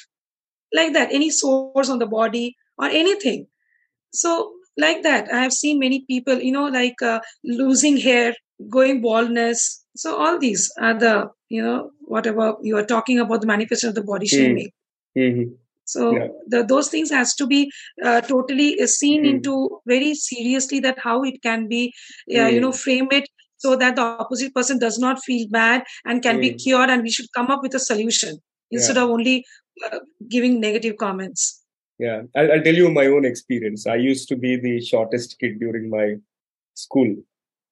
like 0.72 0.92
that 0.92 1.12
any 1.12 1.30
sores 1.30 1.90
on 1.90 1.98
the 1.98 2.06
body 2.06 2.56
or 2.78 2.86
anything 2.86 3.46
so 4.12 4.52
like 4.76 5.02
that 5.02 5.32
i 5.32 5.42
have 5.42 5.52
seen 5.52 5.78
many 5.78 6.04
people 6.06 6.38
you 6.38 6.52
know 6.52 6.66
like 6.66 7.00
uh, 7.02 7.20
losing 7.44 7.96
hair 7.96 8.34
going 8.70 9.00
baldness 9.00 9.84
so 9.96 10.16
all 10.16 10.38
these 10.38 10.70
are 10.80 10.94
the 10.94 11.28
you 11.48 11.62
know 11.62 11.90
whatever 12.00 12.54
you 12.62 12.76
are 12.76 12.86
talking 12.86 13.18
about 13.18 13.40
the 13.40 13.46
manifestation 13.46 13.88
of 13.88 13.94
the 13.94 14.02
body 14.02 14.26
hmm. 14.26 14.36
shaming 14.36 14.70
mm-hmm. 15.16 15.52
so 15.84 16.16
yeah. 16.16 16.28
the, 16.48 16.64
those 16.64 16.88
things 16.88 17.10
has 17.10 17.34
to 17.34 17.46
be 17.46 17.70
uh, 18.04 18.20
totally 18.22 18.86
seen 18.86 19.22
mm-hmm. 19.22 19.36
into 19.36 19.80
very 19.86 20.14
seriously 20.14 20.80
that 20.80 20.98
how 20.98 21.22
it 21.22 21.40
can 21.42 21.68
be 21.68 21.92
uh, 22.36 22.46
you 22.46 22.60
know 22.60 22.70
hmm. 22.70 22.82
frame 22.84 23.08
it 23.10 23.28
so 23.64 23.74
that 23.82 23.96
the 24.00 24.06
opposite 24.24 24.54
person 24.60 24.78
does 24.86 24.98
not 25.06 25.22
feel 25.26 25.44
bad 25.58 25.84
and 26.04 26.22
can 26.28 26.40
be 26.46 26.50
Mm. 26.52 26.62
cured 26.64 26.94
and 26.94 27.08
we 27.08 27.12
should 27.18 27.30
come 27.38 27.52
up 27.56 27.62
with 27.66 27.74
a 27.80 27.84
solution 27.90 28.40
instead 28.78 28.98
of 29.02 29.10
only 29.18 29.36
uh, 29.86 30.00
giving 30.36 30.60
negative 30.68 30.96
comments 31.04 31.50
Yeah, 32.02 32.22
I'll, 32.38 32.48
I'll 32.52 32.62
tell 32.62 32.78
you 32.82 32.88
my 32.94 33.02
own 33.16 33.24
experience. 33.26 33.82
I 33.90 33.94
used 34.04 34.24
to 34.30 34.36
be 34.44 34.52
the 34.62 34.72
shortest 34.86 35.34
kid 35.40 35.52
during 35.60 35.84
my 35.90 36.06
school, 36.84 37.10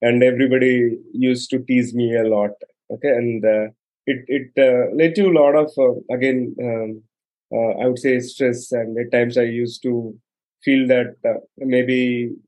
and 0.08 0.22
everybody 0.26 0.96
used 1.12 1.50
to 1.52 1.58
tease 1.70 1.88
me 2.00 2.06
a 2.18 2.22
lot. 2.34 2.52
Okay, 2.96 3.12
and 3.20 3.48
uh, 3.54 3.64
it 4.12 4.20
it 4.36 4.60
uh, 4.66 4.94
led 5.00 5.16
to 5.18 5.24
a 5.30 5.34
lot 5.38 5.58
of 5.62 5.74
uh, 5.86 6.14
again 6.18 6.38
um, 6.68 7.02
uh, 7.56 7.72
I 7.82 7.88
would 7.88 7.98
say 8.04 8.14
stress, 8.20 8.62
and 8.82 9.02
at 9.04 9.10
times 9.16 9.40
I 9.44 9.48
used 9.64 9.82
to 9.88 9.94
feel 10.68 10.86
that 10.94 11.16
uh, 11.32 11.40
maybe 11.74 12.00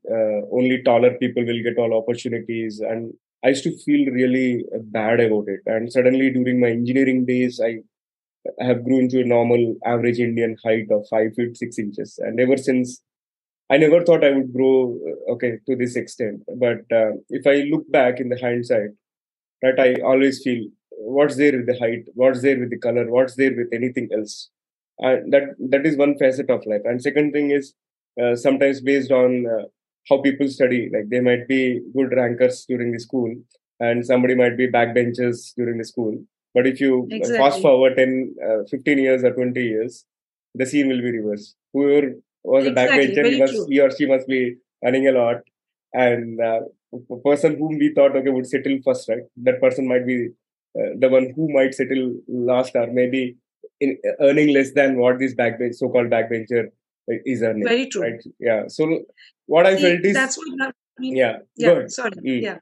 uh, 0.09 0.39
only 0.59 0.81
taller 0.89 1.13
people 1.25 1.45
will 1.51 1.61
get 1.69 1.77
all 1.85 1.99
opportunities, 2.01 2.79
and 2.93 3.13
I 3.45 3.49
used 3.49 3.63
to 3.65 3.77
feel 3.85 4.11
really 4.11 4.65
bad 4.97 5.19
about 5.21 5.45
it. 5.47 5.61
And 5.67 5.91
suddenly 5.91 6.31
during 6.31 6.59
my 6.59 6.69
engineering 6.69 7.25
days, 7.25 7.61
I 7.63 7.73
I 8.61 8.65
have 8.65 8.85
grown 8.85 9.09
to 9.09 9.21
a 9.21 9.25
normal 9.25 9.75
average 9.85 10.19
Indian 10.19 10.55
height 10.63 10.87
of 10.91 11.07
five 11.09 11.33
feet 11.35 11.57
six 11.57 11.79
inches, 11.79 12.19
and 12.19 12.39
ever 12.39 12.57
since, 12.57 13.01
I 13.69 13.77
never 13.77 14.03
thought 14.03 14.23
I 14.23 14.31
would 14.31 14.53
grow 14.53 14.97
uh, 15.09 15.33
okay 15.33 15.51
to 15.67 15.75
this 15.75 15.95
extent. 15.95 16.43
But 16.65 16.81
uh, 17.01 17.13
if 17.29 17.47
I 17.47 17.55
look 17.71 17.91
back 17.91 18.19
in 18.19 18.29
the 18.29 18.39
hindsight, 18.39 18.91
that 19.63 19.79
I 19.79 19.95
always 20.01 20.41
feel 20.43 20.65
what's 20.91 21.37
there 21.37 21.53
with 21.57 21.67
the 21.67 21.79
height, 21.79 22.05
what's 22.13 22.41
there 22.41 22.59
with 22.59 22.69
the 22.69 22.79
color, 22.79 23.09
what's 23.11 23.35
there 23.35 23.55
with 23.55 23.69
anything 23.73 24.09
else. 24.13 24.49
And 24.99 25.33
that 25.33 25.55
that 25.71 25.85
is 25.85 25.97
one 25.97 26.17
facet 26.17 26.49
of 26.49 26.65
life. 26.65 26.81
And 26.85 27.01
second 27.01 27.31
thing 27.33 27.51
is 27.51 27.73
uh, 28.21 28.35
sometimes 28.35 28.81
based 28.81 29.11
on 29.11 29.45
uh, 29.47 29.65
how 30.09 30.21
people 30.21 30.47
study, 30.47 30.89
like 30.93 31.09
they 31.09 31.19
might 31.19 31.47
be 31.47 31.81
good 31.95 32.13
rankers 32.15 32.65
during 32.67 32.91
the 32.91 32.99
school, 32.99 33.33
and 33.79 34.05
somebody 34.05 34.35
might 34.35 34.57
be 34.57 34.67
backbenchers 34.67 35.53
during 35.55 35.77
the 35.77 35.85
school 35.85 36.17
but 36.55 36.65
if 36.65 36.79
you 36.79 37.07
Exactly. 37.11 37.37
fast 37.37 37.61
forward 37.61 37.97
10, 37.97 38.35
uh, 38.49 38.63
15 38.71 38.97
years 38.97 39.23
or 39.23 39.33
20 39.33 39.61
years, 39.61 40.05
the 40.55 40.65
scene 40.65 40.87
will 40.87 41.01
be 41.01 41.11
reversed. 41.11 41.55
Whoever 41.73 42.13
was 42.43 42.65
a 42.65 42.69
Exactly, 42.69 43.07
backbencher, 43.07 43.29
he, 43.31 43.39
must, 43.41 43.69
he 43.69 43.79
or 43.81 43.91
she 43.91 44.05
must 44.05 44.25
be 44.27 44.55
earning 44.83 45.07
a 45.09 45.11
lot. 45.11 45.41
And 45.93 46.39
uh, 46.41 46.61
a 47.11 47.17
person 47.17 47.57
whom 47.57 47.77
we 47.77 47.93
thought 47.93 48.15
okay 48.15 48.29
would 48.29 48.47
settle 48.47 48.77
first, 48.85 49.09
right? 49.09 49.23
That 49.43 49.59
person 49.59 49.87
might 49.87 50.07
be 50.07 50.29
uh, 50.79 50.91
the 50.97 51.09
one 51.09 51.33
who 51.35 51.51
might 51.53 51.73
settle 51.73 52.13
last, 52.29 52.73
or 52.75 52.87
maybe 52.87 53.35
in 53.81 53.97
earning 54.21 54.53
less 54.53 54.71
than 54.71 54.97
what 54.97 55.19
this 55.19 55.35
backbench, 55.35 55.75
so-called 55.75 56.09
backbencher, 56.09 56.67
is 57.07 57.41
earning. 57.43 57.63
Very 57.63 57.87
true. 57.87 58.01
Right? 58.01 58.23
Yeah. 58.39 58.63
So 58.67 59.05
what 59.45 59.65
I 59.65 59.75
See, 59.75 59.81
felt 59.81 60.05
is, 60.05 60.13
that's 60.13 60.37
what 60.37 60.47
I 60.61 60.71
mean, 60.99 61.15
yeah. 61.15 61.37
yeah 61.55 61.69
Good. 61.73 61.91
sorry 61.91 62.11
Mm. 62.23 62.41
yeah 62.41 62.57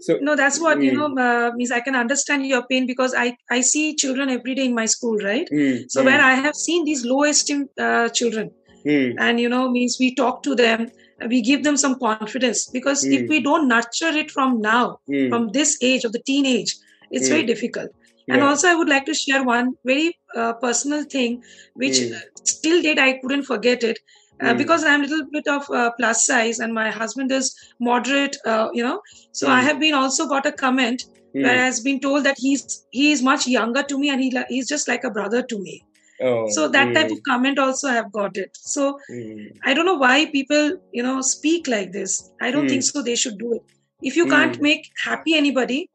So 0.00 0.18
no 0.20 0.34
that's 0.36 0.60
what 0.60 0.82
you 0.82 0.92
Mm. 0.92 0.96
know 0.98 1.22
uh, 1.26 1.52
means 1.56 1.70
i 1.70 1.80
can 1.80 1.94
understand 1.94 2.46
your 2.46 2.66
pain 2.66 2.86
because 2.86 3.14
i 3.14 3.36
i 3.50 3.60
see 3.60 3.94
children 3.94 4.28
every 4.28 4.54
day 4.54 4.64
in 4.64 4.74
my 4.74 4.86
school 4.86 5.16
right 5.18 5.48
mm, 5.52 5.84
so 5.88 6.02
mm, 6.02 6.06
where 6.06 6.20
i 6.20 6.34
have 6.34 6.54
seen 6.54 6.84
these 6.84 7.04
low 7.04 7.22
esteem 7.24 7.68
uh, 7.78 8.08
children 8.08 8.50
mm, 8.84 9.14
and 9.18 9.40
you 9.40 9.48
know 9.48 9.70
means 9.70 9.96
we 10.00 10.14
talk 10.14 10.42
to 10.42 10.54
them 10.54 10.88
we 11.28 11.40
give 11.40 11.62
them 11.64 11.76
some 11.76 11.98
confidence 11.98 12.68
because 12.72 13.04
if 13.04 13.22
Mm. 13.22 13.28
we 13.28 13.40
don't 13.40 13.68
nurture 13.68 14.14
it 14.22 14.30
from 14.30 14.60
now 14.60 14.98
mm, 15.08 15.28
from 15.30 15.48
this 15.58 15.78
age 15.82 16.04
of 16.04 16.12
the 16.12 16.22
teenage 16.32 16.74
it's 17.10 17.28
very 17.28 17.44
Mm. 17.44 17.88
And 18.30 18.42
also 18.42 18.68
i 18.68 18.74
would 18.74 18.88
like 18.88 19.04
to 19.06 19.14
share 19.14 19.42
one 19.44 19.72
very 19.84 20.16
uh, 20.36 20.52
personal 20.64 21.04
thing 21.16 21.40
which 21.74 22.00
Mm. 22.00 22.20
still 22.54 22.82
date 22.82 22.98
i 22.98 23.12
couldn't 23.22 23.44
forget 23.52 23.82
it 23.90 23.98
uh, 24.44 24.54
Mm. 24.54 24.58
because 24.62 24.84
i'm 24.84 25.04
a 25.04 25.06
little 25.06 25.26
bit 25.36 25.46
of 25.56 25.68
uh, 25.70 25.90
plus 25.98 26.26
size 26.26 26.58
and 26.58 26.74
my 26.74 26.90
husband 26.90 27.32
is 27.40 27.54
moderate 27.90 28.36
uh, 28.54 28.68
you 28.72 28.84
know 28.88 29.00
so 29.32 29.48
i 29.56 29.60
Mm. 29.60 29.64
have 29.68 29.80
been 29.84 29.94
also 30.02 30.26
got 30.34 30.46
a 30.46 30.52
comment 30.64 31.04
Mm. 31.34 31.42
where 31.44 31.58
has 31.64 31.80
been 31.88 32.00
told 32.08 32.24
that 32.24 32.36
he's 32.46 32.64
he 32.90 33.12
is 33.12 33.22
much 33.30 33.46
younger 33.46 33.82
to 33.92 33.98
me 34.04 34.10
and 34.14 34.22
he 34.26 34.30
he's 34.48 34.68
just 34.74 34.88
like 34.94 35.04
a 35.04 35.14
brother 35.20 35.42
to 35.54 35.58
me 35.68 35.76
Oh, 36.20 36.48
so 36.54 36.68
that 36.68 36.94
type 36.94 37.08
mm, 37.08 37.12
of 37.12 37.18
comment 37.28 37.58
also 37.58 37.88
i 37.88 37.94
have 37.94 38.10
got 38.12 38.36
it 38.36 38.50
so 38.74 38.98
mm, 39.10 39.46
I 39.64 39.74
don't 39.74 39.86
know 39.86 39.94
why 40.02 40.26
people, 40.30 40.72
you 40.92 41.02
know, 41.02 41.20
speak 41.20 41.66
like 41.68 41.92
this. 41.92 42.30
I 42.40 42.50
don't 42.50 42.64
Hmm. 42.64 42.68
think 42.68 42.84
so. 42.84 43.02
They 43.02 43.16
should 43.16 43.38
do 43.38 43.54
it. 43.54 43.62
If 44.02 44.16
you 44.16 44.26
can't 44.26 44.56
Hmm. 44.56 44.62
make 44.66 44.82
happy 45.04 45.34
anybody 45.34 45.90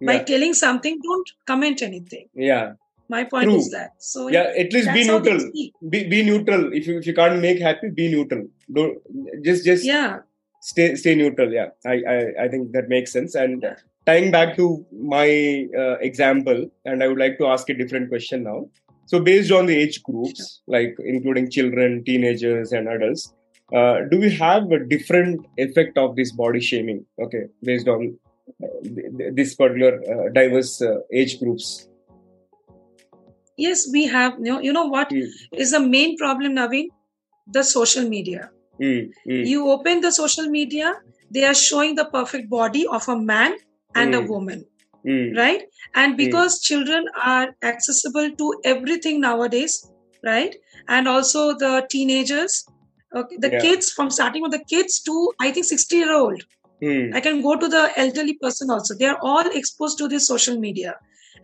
by 0.00 0.14
yeah, 0.14 0.24
telling 0.24 0.54
something, 0.54 0.98
don't 1.02 1.30
comment 1.46 1.82
anything. 1.82 2.28
yeah, 2.34 2.72
My 3.08 3.24
point 3.24 3.44
True. 3.44 3.56
is 3.56 3.70
that. 3.70 3.92
So 3.98 4.28
yeah. 4.28 4.52
At 4.58 4.72
least 4.72 4.92
be 4.92 5.04
that's 5.04 5.08
how 5.08 5.18
they 5.18 5.32
neutral. 5.32 5.50
Be 5.88 6.08
be 6.08 6.22
neutral. 6.22 6.72
If 6.72 6.86
you 6.86 6.98
if 6.98 7.06
you 7.06 7.14
can't 7.14 7.40
make 7.40 7.60
happy, 7.60 7.90
be 7.90 8.08
neutral. 8.10 8.46
Don't 8.72 8.98
just 9.44 9.64
just 9.64 9.84
Yeah, 9.84 10.20
stay 10.60 10.94
stay 10.96 11.14
neutral. 11.14 11.52
Yeah, 11.52 11.68
I 11.86 12.02
I, 12.14 12.44
I 12.44 12.48
think 12.48 12.72
that 12.72 12.88
makes 12.88 13.12
sense. 13.12 13.34
And 13.34 13.64
tying 14.06 14.30
back 14.30 14.56
to 14.56 14.84
my 14.92 15.66
uh, 15.78 15.96
example, 15.98 16.66
and 16.84 17.02
I 17.02 17.08
would 17.08 17.18
like 17.18 17.38
to 17.38 17.46
ask 17.46 17.68
a 17.68 17.74
different 17.74 18.08
question 18.08 18.42
now. 18.44 18.66
So 19.06 19.20
based 19.20 19.52
on 19.52 19.66
the 19.66 19.76
age 19.76 20.02
groups, 20.02 20.62
like 20.66 20.96
including 20.98 21.50
children, 21.50 22.04
teenagers, 22.04 22.72
and 22.72 22.88
adults, 22.88 23.34
uh, 23.74 24.00
do 24.10 24.18
we 24.18 24.30
have 24.36 24.70
a 24.72 24.78
different 24.82 25.46
effect 25.58 25.98
of 25.98 26.16
this 26.16 26.32
body 26.32 26.60
shaming? 26.60 27.04
Okay, 27.20 27.44
based 27.62 27.86
on 27.86 28.18
this 29.32 29.54
particular 29.54 30.00
uh, 30.12 30.28
diverse 30.32 30.80
uh, 30.82 30.98
age 31.12 31.38
groups. 31.40 31.88
yes, 33.56 33.88
we 33.92 34.06
have. 34.06 34.34
You 34.38 34.44
know, 34.52 34.60
you 34.60 34.72
know 34.72 34.86
what 34.86 35.10
Mm, 35.12 35.28
is 35.56 35.70
the 35.70 35.80
main 35.80 36.16
problem, 36.16 36.54
Naveen? 36.56 36.90
The 37.46 37.62
social 37.62 38.08
media. 38.08 38.50
mm, 38.80 39.10
mm, 39.28 39.44
You 39.44 39.68
open 39.70 40.00
the 40.00 40.10
social 40.12 40.46
media, 40.46 40.94
they 41.30 41.44
are 41.44 41.54
showing 41.54 41.94
the 41.94 42.06
perfect 42.06 42.48
body 42.50 42.86
of 42.86 43.08
a 43.08 43.18
man 43.18 43.56
and 43.94 44.14
a 44.14 44.20
Mm. 44.20 44.28
woman. 44.34 44.64
mm, 45.06 45.36
right 45.38 45.62
and 46.02 46.16
because 46.18 46.54
children 46.66 47.06
are 47.30 47.46
accessible 47.70 48.28
to 48.40 48.46
everything 48.72 49.20
nowadays 49.24 49.74
right 50.28 50.54
and 50.96 51.08
also 51.12 51.42
the 51.62 51.72
teenagers 51.94 52.56
okay, 53.20 53.38
the 53.44 53.50
Yeah. 53.54 53.60
kids 53.64 53.90
from 53.98 54.10
starting 54.16 54.46
with 54.46 54.54
the 54.56 54.62
kids 54.74 54.96
to 55.08 55.16
i 55.46 55.50
think 55.56 55.68
60 55.70 56.00
year 56.02 56.14
old 56.18 56.44
mm, 56.82 57.12
i 57.12 57.20
can 57.20 57.40
go 57.42 57.56
to 57.56 57.68
the 57.68 57.90
elderly 57.96 58.34
person 58.34 58.70
also. 58.70 58.94
They 58.94 59.06
are 59.06 59.18
all 59.22 59.46
exposed 59.60 59.98
to 59.98 60.08
this 60.08 60.26
social 60.26 60.58
media. 60.58 60.94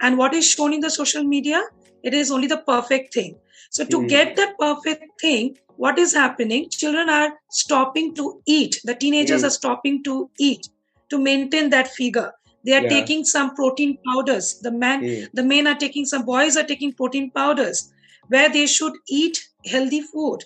And 0.01 0.19
what 0.19 0.35
is 0.35 0.49
shown 0.51 0.73
in 0.75 0.81
the 0.81 0.91
social 0.91 1.25
media? 1.25 1.63
It 2.03 2.15
is 2.15 2.31
only 2.31 2.47
the 2.49 2.59
perfect 2.59 3.15
thing. 3.15 3.39
So 3.71 3.85
to 3.87 3.99
Hmm. 3.99 4.07
get 4.07 4.37
that 4.37 4.59
perfect 4.59 5.05
thing 5.21 5.57
what 5.77 5.99
is 5.99 6.13
happening? 6.15 6.69
Children 6.71 7.09
are 7.09 7.33
stopping 7.51 8.15
to 8.17 8.43
eat. 8.47 8.79
The 8.85 8.95
teenagers 8.95 9.43
Hmm. 9.43 9.45
are 9.45 9.51
stopping 9.59 10.03
to 10.05 10.31
eat 10.39 10.69
to 11.11 11.19
maintain 11.19 11.71
that 11.71 11.89
figure. 11.89 12.33
They 12.65 12.75
are 12.75 12.83
Yeah. 12.83 12.89
taking 12.89 13.25
some 13.25 13.55
protein 13.55 13.97
powders. 14.07 14.59
The 14.61 14.71
man 14.73 15.05
mm, 15.05 15.27
the 15.33 15.43
men 15.43 15.67
are 15.67 15.75
taking 15.77 16.05
some 16.05 16.25
boys 16.27 16.57
are 16.57 16.65
taking 16.73 16.93
protein 16.95 17.31
powders 17.31 17.91
where 18.29 18.49
they 18.51 18.67
should 18.67 18.95
eat 19.09 19.39
healthy 19.67 20.03
food. 20.03 20.45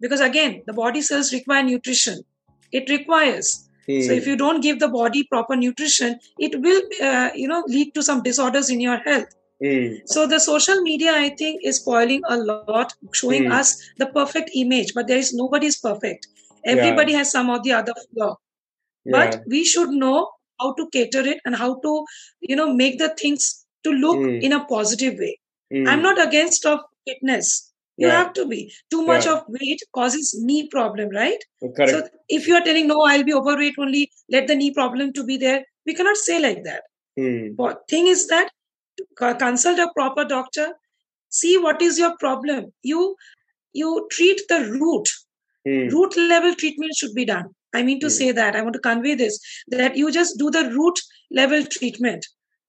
Because 0.00 0.20
again 0.20 0.62
the 0.66 0.72
body 0.74 1.00
cells 1.02 1.32
require 1.32 1.62
nutrition. 1.62 2.22
It 2.72 2.88
requires 2.90 3.63
so 3.98 4.12
mm. 4.12 4.16
if 4.16 4.26
you 4.26 4.36
don't 4.36 4.60
give 4.60 4.78
the 4.80 4.88
body 4.88 5.24
proper 5.24 5.56
nutrition 5.56 6.18
it 6.38 6.60
will 6.60 6.82
uh, 7.02 7.30
you 7.34 7.48
know 7.48 7.62
lead 7.68 7.94
to 7.94 8.02
some 8.02 8.22
disorders 8.22 8.70
in 8.70 8.80
your 8.80 8.98
health 9.08 9.34
Mm, 9.62 10.00
so 10.12 10.26
the 10.26 10.38
social 10.40 10.80
media 10.82 11.12
i 11.16 11.28
think 11.40 11.60
is 11.62 11.76
spoiling 11.76 12.22
a 12.28 12.36
lot 12.38 12.92
showing 13.12 13.44
Hmm. 13.44 13.52
us 13.58 13.68
the 13.98 14.06
perfect 14.16 14.50
image 14.62 14.92
but 14.94 15.06
there 15.06 15.16
is 15.24 15.32
nobody 15.32 15.68
is 15.72 15.76
perfect 15.76 16.26
everybody 16.64 17.12
has 17.12 17.30
some 17.30 17.48
or 17.48 17.60
the 17.66 17.72
other 17.72 17.94
flaw 18.12 18.34
but 19.06 19.34
yeah. 19.34 19.40
we 19.46 19.64
should 19.64 19.90
know 19.90 20.30
how 20.60 20.72
to 20.74 20.88
cater 20.90 21.20
it 21.34 21.38
and 21.44 21.56
how 21.56 21.74
to 21.86 22.04
you 22.40 22.56
know 22.56 22.72
make 22.72 22.98
the 22.98 23.10
things 23.22 23.66
to 23.84 23.92
look 23.92 24.16
Mm. 24.16 24.42
in 24.42 24.52
a 24.52 24.64
positive 24.64 25.14
way 25.24 25.38
i'm 25.92 26.02
not 26.02 26.20
against 26.26 26.66
of 26.66 26.80
fitness 27.08 27.72
you 27.96 28.06
Yeah. 28.08 28.16
have 28.18 28.32
to 28.34 28.46
be. 28.46 28.72
Too 28.90 29.02
much 29.06 29.26
Yeah. 29.26 29.34
of 29.34 29.44
weight 29.48 29.82
causes 29.94 30.34
knee 30.48 30.68
problem 30.68 31.10
right? 31.10 31.42
Correct. 31.76 31.90
so 31.90 32.08
if 32.28 32.46
you 32.48 32.54
are 32.56 32.64
telling 32.64 32.86
no 32.88 33.02
i'll 33.10 33.24
be 33.28 33.34
overweight 33.34 33.78
only 33.84 34.02
let 34.34 34.46
the 34.48 34.54
knee 34.60 34.72
problem 34.78 35.12
to 35.18 35.24
be 35.30 35.36
there 35.44 35.60
we 35.86 35.94
cannot 35.94 36.16
say 36.16 36.40
like 36.40 36.62
that. 36.64 36.82
Mm, 37.18 37.56
but 37.56 37.82
thing 37.88 38.06
is 38.06 38.26
that 38.28 38.50
consult 39.38 39.78
a 39.78 39.90
proper 39.96 40.24
doctor 40.24 40.66
see 41.28 41.56
what 41.58 41.82
is 41.82 41.98
your 41.98 42.16
problem. 42.18 42.72
You 42.82 43.16
you 43.72 44.06
treat 44.10 44.40
the 44.48 44.58
root. 44.80 45.08
Mm, 45.66 45.90
root 45.92 46.16
level 46.16 46.54
treatment 46.54 46.94
should 46.96 47.14
be 47.14 47.24
done. 47.24 47.46
I 47.74 47.82
mean 47.82 48.00
to 48.00 48.06
Hmm. 48.06 48.16
say 48.16 48.32
that 48.38 48.56
i 48.56 48.62
want 48.62 48.74
to 48.74 48.80
convey 48.86 49.14
this 49.20 49.38
that 49.76 49.96
you 50.00 50.10
just 50.16 50.38
do 50.38 50.50
the 50.56 50.64
root 50.78 51.00
level 51.30 51.64
treatment. 51.76 52.26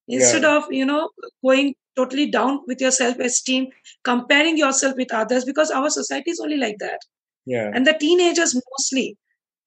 Instead 0.07 0.45
of 0.51 0.71
you 0.71 0.85
know 0.85 1.09
going 1.49 1.75
totally 1.95 2.25
down 2.31 2.59
with 2.67 2.81
your 2.81 2.91
self 2.91 3.19
esteem 3.19 3.67
comparing 4.03 4.57
yourself 4.57 4.95
with 4.97 5.13
others 5.13 5.45
because 5.45 5.71
our 5.71 5.89
society 5.89 6.31
is 6.31 6.39
only 6.39 6.57
like 6.57 6.77
that. 6.79 6.99
Yeah. 7.45 7.69
and 7.75 7.85
the 7.85 7.93
teenagers 7.93 8.55
mostly 8.55 9.17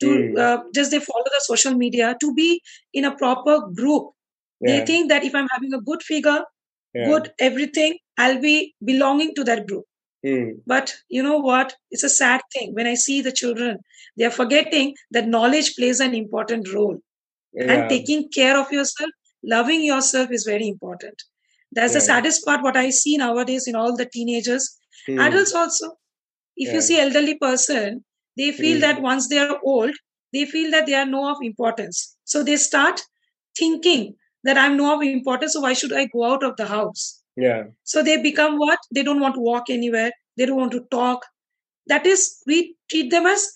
to 0.00 0.08
Hmm. 0.14 0.38
uh, 0.44 0.58
just 0.74 0.90
they 0.90 0.98
follow 1.00 1.24
the 1.34 1.42
social 1.44 1.74
media 1.74 2.16
to 2.20 2.34
be 2.34 2.60
in 2.92 3.04
a 3.04 3.14
proper 3.16 3.60
group. 3.80 4.08
They 4.66 4.80
think 4.90 5.08
that 5.10 5.24
if 5.28 5.34
i'm 5.40 5.48
having 5.52 5.74
a 5.74 5.80
good 5.90 6.02
figure 6.02 6.40
Yeah. 6.94 7.06
good 7.10 7.28
everything 7.46 7.94
i'll 8.24 8.40
be 8.44 8.74
belonging 8.90 9.34
to 9.36 9.44
that 9.50 9.66
group. 9.68 9.84
Mm, 10.26 10.48
but 10.72 10.92
you 11.16 11.22
know 11.22 11.38
what? 11.38 11.74
It's 11.92 12.02
a 12.08 12.10
sad 12.14 12.40
thing. 12.54 12.74
When 12.78 12.88
i 12.92 12.94
see 13.04 13.20
the 13.26 13.32
children 13.40 13.78
they 14.16 14.24
are 14.30 14.36
forgetting 14.40 14.94
that 15.18 15.28
knowledge 15.36 15.70
plays 15.76 16.00
an 16.08 16.14
important 16.24 16.72
role. 16.78 16.98
Yeah. 17.58 17.72
and 17.72 17.88
taking 17.90 18.28
care 18.38 18.56
of 18.60 18.72
yourself 18.72 19.10
loving 19.56 19.82
yourself 19.90 20.30
is 20.38 20.44
very 20.48 20.66
important 20.68 21.22
that's 21.72 21.92
yeah. 21.92 21.98
the 21.98 22.04
saddest 22.04 22.44
part 22.44 22.62
what 22.62 22.76
i 22.76 22.90
see 22.90 23.16
nowadays 23.16 23.66
in 23.66 23.76
all 23.76 23.96
the 23.96 24.06
teenagers. 24.06 24.76
Mm. 25.08 25.20
adults 25.26 25.54
also. 25.54 25.92
If 26.56 26.68
yeah. 26.68 26.74
you 26.74 26.80
see 26.80 27.00
elderly 27.00 27.38
person 27.38 28.04
they 28.36 28.52
feel 28.52 28.78
mm. 28.78 28.80
that 28.80 29.02
once 29.02 29.28
they 29.28 29.38
are 29.38 29.58
old 29.64 29.94
they 30.32 30.44
feel 30.44 30.70
that 30.70 30.86
they 30.86 30.94
are 30.94 31.06
no 31.06 31.30
of 31.30 31.38
importance. 31.42 32.16
So 32.24 32.42
they 32.42 32.56
start 32.56 33.02
thinking 33.58 34.14
that 34.44 34.56
i'm 34.56 34.76
no 34.76 34.94
of 34.94 35.02
importance 35.02 35.54
so 35.54 35.60
why 35.60 35.72
should 35.72 35.92
i 35.92 36.04
go 36.06 36.24
out 36.24 36.42
of 36.42 36.56
the 36.56 36.66
house? 36.66 37.22
Yeah. 37.36 37.64
So 37.84 38.02
they 38.02 38.20
become 38.20 38.58
what? 38.58 38.78
They 38.92 39.02
don't 39.02 39.20
want 39.20 39.34
to 39.34 39.40
walk 39.40 39.70
anywhere. 39.70 40.10
They 40.36 40.46
don't 40.46 40.56
want 40.56 40.72
to 40.72 40.86
talk. 40.90 41.24
That 41.86 42.06
is 42.06 42.42
we 42.46 42.76
treat 42.90 43.10
them 43.10 43.26
as 43.26 43.50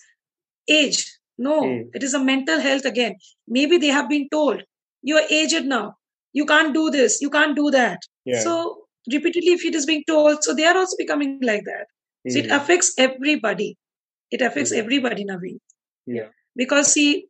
aged. 0.69 1.09
No 1.37 1.61
mm. 1.63 1.89
it 1.93 2.03
is 2.03 2.13
a 2.13 2.23
mental 2.23 2.59
health 2.59 2.85
again. 2.85 3.15
Maybe 3.47 3.77
they 3.77 3.87
have 3.87 4.09
been 4.09 4.29
told 4.29 4.63
you 5.01 5.17
are 5.17 5.27
aged 5.29 5.65
now 5.65 5.97
you 6.33 6.45
can't 6.45 6.73
do 6.73 6.89
this 6.89 7.21
you 7.21 7.29
can't 7.29 7.55
do 7.55 7.71
that 7.71 7.99
yeah. 8.25 8.39
so 8.39 8.83
repeatedly 9.11 9.53
if 9.53 9.65
it 9.65 9.75
is 9.75 9.85
being 9.85 10.03
told 10.07 10.43
so 10.43 10.53
they 10.53 10.65
are 10.65 10.77
also 10.77 10.95
becoming 10.97 11.39
like 11.41 11.63
that 11.65 11.85
mm. 12.27 12.31
so 12.31 12.39
it 12.39 12.45
hmm. 12.45 12.51
affects 12.51 12.93
everybody 12.97 13.77
it 14.31 14.41
affects 14.41 14.73
mm. 14.73 14.77
everybody 14.77 15.25
naveen 15.25 15.57
yeah 16.05 16.27
because 16.55 16.91
see 16.91 17.25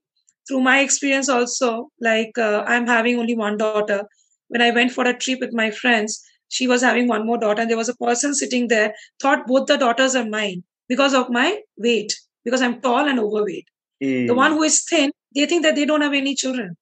through 0.48 0.62
my 0.62 0.80
experience 0.80 1.30
also 1.30 1.90
like 2.00 2.38
uh, 2.38 2.64
i'm 2.68 2.88
having 2.88 3.20
only 3.20 3.36
one 3.36 3.58
daughter 3.58 4.04
when 4.50 4.62
i 4.62 4.70
went 4.72 4.92
for 4.92 5.08
a 5.08 5.18
trip 5.18 5.40
with 5.40 5.54
my 5.54 5.72
friends 5.72 6.22
she 6.50 6.68
was 6.68 6.84
having 6.84 7.08
one 7.08 7.26
more 7.26 7.40
daughter 7.40 7.62
and 7.62 7.72
there 7.72 7.82
was 7.84 7.90
a 7.90 7.98
person 8.06 8.36
sitting 8.36 8.68
there 8.68 8.94
thought 9.22 9.48
both 9.48 9.66
the 9.68 9.78
daughters 9.78 10.16
are 10.16 10.30
mine 10.30 10.64
because 10.88 11.14
of 11.14 11.30
my 11.30 11.60
weight 11.78 12.14
because 12.46 12.62
i'm 12.62 12.80
tall 12.82 13.12
and 13.14 13.20
overweight 13.20 13.68
mm. 14.04 14.28
the 14.28 14.40
one 14.44 14.52
who 14.52 14.64
is 14.64 14.84
thin 14.84 15.12
they 15.36 15.46
think 15.46 15.64
that 15.64 15.76
they 15.76 15.86
don't 15.86 16.02
have 16.02 16.14
any 16.22 16.36
children 16.36 16.76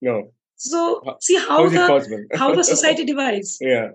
no 0.00 0.16
so 0.58 1.00
see 1.20 1.36
how, 1.36 1.46
how 1.46 1.68
the 1.68 2.26
how 2.34 2.54
the 2.54 2.64
society 2.64 3.04
divides. 3.12 3.58
Yeah. 3.60 3.90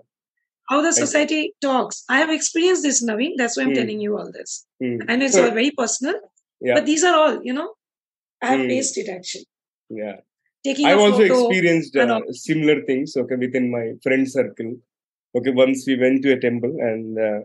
How 0.68 0.80
the 0.80 0.92
society 0.92 1.54
talks. 1.60 2.04
I 2.08 2.18
have 2.18 2.30
experienced 2.30 2.82
this 2.82 3.04
naveen. 3.04 3.32
That's 3.36 3.56
why 3.56 3.64
i'm 3.64 3.70
mm. 3.70 3.74
telling 3.74 4.00
you 4.00 4.18
all 4.18 4.30
this. 4.32 4.66
Mm. 4.82 5.04
and 5.08 5.22
it's 5.22 5.36
all 5.36 5.50
very 5.50 5.70
personal. 5.70 6.14
Yeah. 6.60 6.74
but 6.76 6.86
these 6.86 7.04
are 7.04 7.14
all 7.14 7.42
you 7.44 7.52
know 7.52 7.74
i 8.42 8.46
have 8.52 8.60
mm. 8.60 8.68
faced 8.68 8.96
it 8.98 9.08
actually. 9.08 9.46
Yeah. 9.90 10.16
Taking 10.64 10.86
i've 10.86 10.98
also 10.98 11.22
experienced 11.22 11.96
uh, 11.96 12.20
similar 12.32 12.82
things 12.90 13.16
okay 13.16 13.36
within 13.36 13.70
my 13.70 13.92
friend 14.02 14.30
circle. 14.30 14.76
Okay 15.36 15.50
once 15.50 15.84
we 15.86 15.98
went 15.98 16.22
to 16.22 16.32
a 16.32 16.40
temple 16.40 16.74
and 16.80 17.18
uh, 17.18 17.40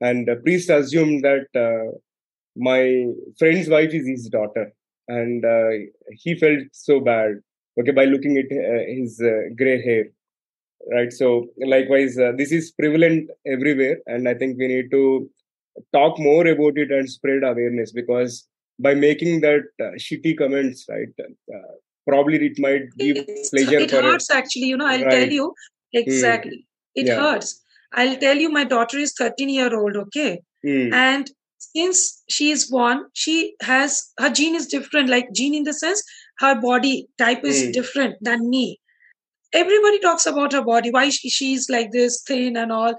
and 0.00 0.26
the 0.28 0.36
priest 0.36 0.70
assumed 0.70 1.24
that 1.24 1.46
uh, 1.66 1.90
my 2.56 3.06
friend's 3.38 3.68
wife 3.68 3.92
is 3.92 4.06
his 4.06 4.28
daughter. 4.28 4.72
And 5.08 5.44
uh, 5.44 5.70
he 6.12 6.36
felt 6.36 6.60
so 6.72 7.00
bad 7.00 7.40
okay 7.78 7.92
by 7.92 8.04
looking 8.04 8.36
at 8.36 8.50
uh, 8.52 8.84
his 8.86 9.20
uh, 9.20 9.42
gray 9.56 9.82
hair 9.82 10.04
right 10.92 11.12
so 11.12 11.46
likewise 11.74 12.18
uh, 12.18 12.32
this 12.36 12.52
is 12.52 12.70
prevalent 12.72 13.30
everywhere 13.46 13.98
and 14.06 14.28
i 14.28 14.34
think 14.34 14.58
we 14.58 14.68
need 14.68 14.90
to 14.90 15.30
talk 15.92 16.18
more 16.18 16.46
about 16.46 16.76
it 16.76 16.90
and 16.90 17.08
spread 17.08 17.42
awareness 17.44 17.92
because 17.92 18.46
by 18.78 18.94
making 18.94 19.40
that 19.40 19.62
uh, 19.80 19.92
shitty 20.04 20.36
comments 20.36 20.86
right 20.88 21.08
uh, 21.26 21.72
probably 22.06 22.44
it 22.46 22.58
might 22.58 22.86
give 22.98 23.16
it's, 23.16 23.50
pleasure 23.54 23.78
it 23.78 23.90
hurts 23.90 24.30
actually 24.30 24.70
you 24.72 24.76
know 24.76 24.86
i'll 24.86 25.04
right. 25.04 25.18
tell 25.18 25.30
you 25.38 25.46
hmm. 25.92 25.98
exactly 25.98 26.58
mm. 26.58 27.02
it 27.02 27.06
yeah. 27.06 27.20
hurts 27.20 27.62
i'll 27.92 28.16
tell 28.16 28.36
you 28.36 28.50
my 28.50 28.64
daughter 28.64 28.98
is 28.98 29.12
13 29.18 29.48
year 29.48 29.74
old 29.78 29.96
okay 29.96 30.40
mm. 30.64 30.92
and 30.92 31.30
since 31.60 32.22
she 32.28 32.50
is 32.50 32.66
born 32.70 33.04
she 33.12 33.54
has 33.62 34.10
her 34.18 34.30
gene 34.30 34.54
is 34.54 34.66
different 34.66 35.08
like 35.08 35.26
gene 35.32 35.54
in 35.54 35.64
the 35.64 35.72
sense 35.72 36.02
her 36.40 36.58
body 36.60 37.06
type 37.18 37.44
is 37.44 37.62
mm. 37.64 37.72
different 37.72 38.16
than 38.22 38.48
me. 38.48 38.80
Everybody 39.52 39.98
talks 40.00 40.26
about 40.26 40.52
her 40.52 40.62
body 40.62 40.90
why 40.90 41.10
she, 41.10 41.28
she's 41.28 41.68
like 41.68 41.90
this 41.92 42.22
thin 42.26 42.56
and 42.56 42.72
all. 42.72 42.94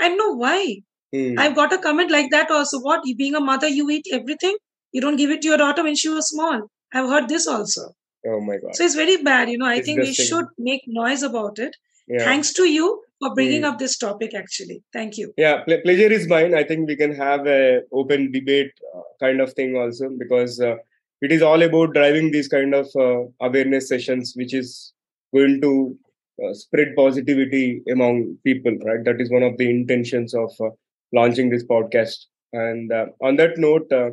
I 0.00 0.08
know 0.08 0.34
why. 0.34 0.80
Mm. 1.14 1.38
i've 1.38 1.54
got 1.54 1.72
a 1.72 1.78
comment 1.78 2.10
like 2.10 2.30
that 2.30 2.50
also. 2.50 2.80
What 2.80 3.02
being 3.18 3.34
a 3.36 3.40
mother 3.40 3.68
you 3.68 3.90
eat 3.90 4.06
everything? 4.12 4.56
You 4.92 5.00
don't 5.00 5.16
give 5.16 5.30
it 5.30 5.42
to 5.42 5.48
your 5.48 5.58
daughter 5.58 5.84
when 5.84 5.94
she 5.94 6.08
was 6.08 6.28
small. 6.28 6.62
I've 6.92 7.08
heard 7.08 7.28
this 7.28 7.46
also. 7.46 7.82
Oh 8.26 8.40
my 8.40 8.56
god. 8.56 8.74
So 8.74 8.84
it's 8.84 8.94
very 8.94 9.16
bad 9.22 9.50
you 9.50 9.58
know. 9.58 9.66
I 9.66 9.76
it's 9.76 9.86
think 9.86 10.00
we 10.00 10.12
should 10.12 10.46
make 10.58 10.82
noise 10.86 11.22
about 11.22 11.58
it. 11.58 11.76
Yeah. 12.06 12.24
thanks 12.24 12.52
to 12.54 12.64
you 12.68 13.02
for 13.20 13.34
bringing 13.34 13.62
mm. 13.62 13.66
up 13.66 13.78
this 13.78 13.96
topic 13.98 14.34
actually. 14.34 14.82
Thank 14.92 15.16
you. 15.18 15.32
Yeah 15.36 15.62
ple- 15.64 15.80
pleasure 15.82 16.10
is 16.12 16.28
mine. 16.28 16.54
I 16.54 16.64
think 16.64 16.88
we 16.88 16.96
can 16.96 17.14
have 17.14 17.46
a 17.46 17.82
open 17.92 18.32
debate 18.32 18.72
uh, 18.96 19.02
kind 19.20 19.40
of 19.40 19.52
thing 19.52 19.76
also 19.76 20.10
because 20.18 20.60
uh, 20.60 20.76
it 21.20 21.32
is 21.32 21.42
all 21.42 21.62
about 21.62 21.94
driving 21.94 22.30
these 22.30 22.48
kind 22.48 22.74
of 22.74 22.88
uh, 22.96 23.22
awareness 23.40 23.88
sessions 23.88 24.32
which 24.36 24.54
is 24.54 24.92
going 25.34 25.60
to 25.60 25.96
uh, 26.44 26.52
spread 26.52 26.94
positivity 26.96 27.82
among 27.90 28.36
people 28.44 28.76
right? 28.84 29.04
That 29.04 29.20
is 29.20 29.30
one 29.30 29.42
of 29.42 29.56
the 29.58 29.70
intentions 29.70 30.34
of 30.34 30.50
uh, 30.60 30.70
launching 31.12 31.50
this 31.50 31.64
podcast. 31.64 32.16
And 32.52 32.92
uh, 32.92 33.06
on 33.22 33.36
that 33.36 33.58
note 33.58 33.90
uh, 33.92 34.10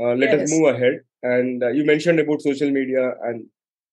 uh, 0.00 0.14
let 0.14 0.30
yes. 0.32 0.42
us 0.42 0.52
move 0.52 0.74
ahead. 0.74 1.00
And 1.22 1.62
you 1.76 1.84
mentioned 1.84 2.18
about 2.18 2.42
social 2.42 2.70
media 2.70 3.12
and 3.22 3.46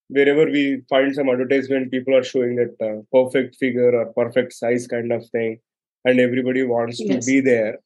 wherever 0.10 0.45
we 0.45 0.82
find 0.89 1.13
some 1.15 1.30
advertisement 1.30 1.91
people 1.91 2.15
are 2.15 2.24
showing 2.24 2.56
that 2.56 3.06
perfect 3.13 3.56
figure 3.56 3.95
or 3.95 4.06
perfect 4.13 4.54
size 4.54 4.88
kind 4.88 5.12
of 5.12 5.28
thing 5.30 5.60
and 6.06 6.19
everybody 6.19 6.63
wants 6.63 7.00
yes. 7.00 7.26
to 7.26 7.32
be 7.32 7.39
there 7.39 7.78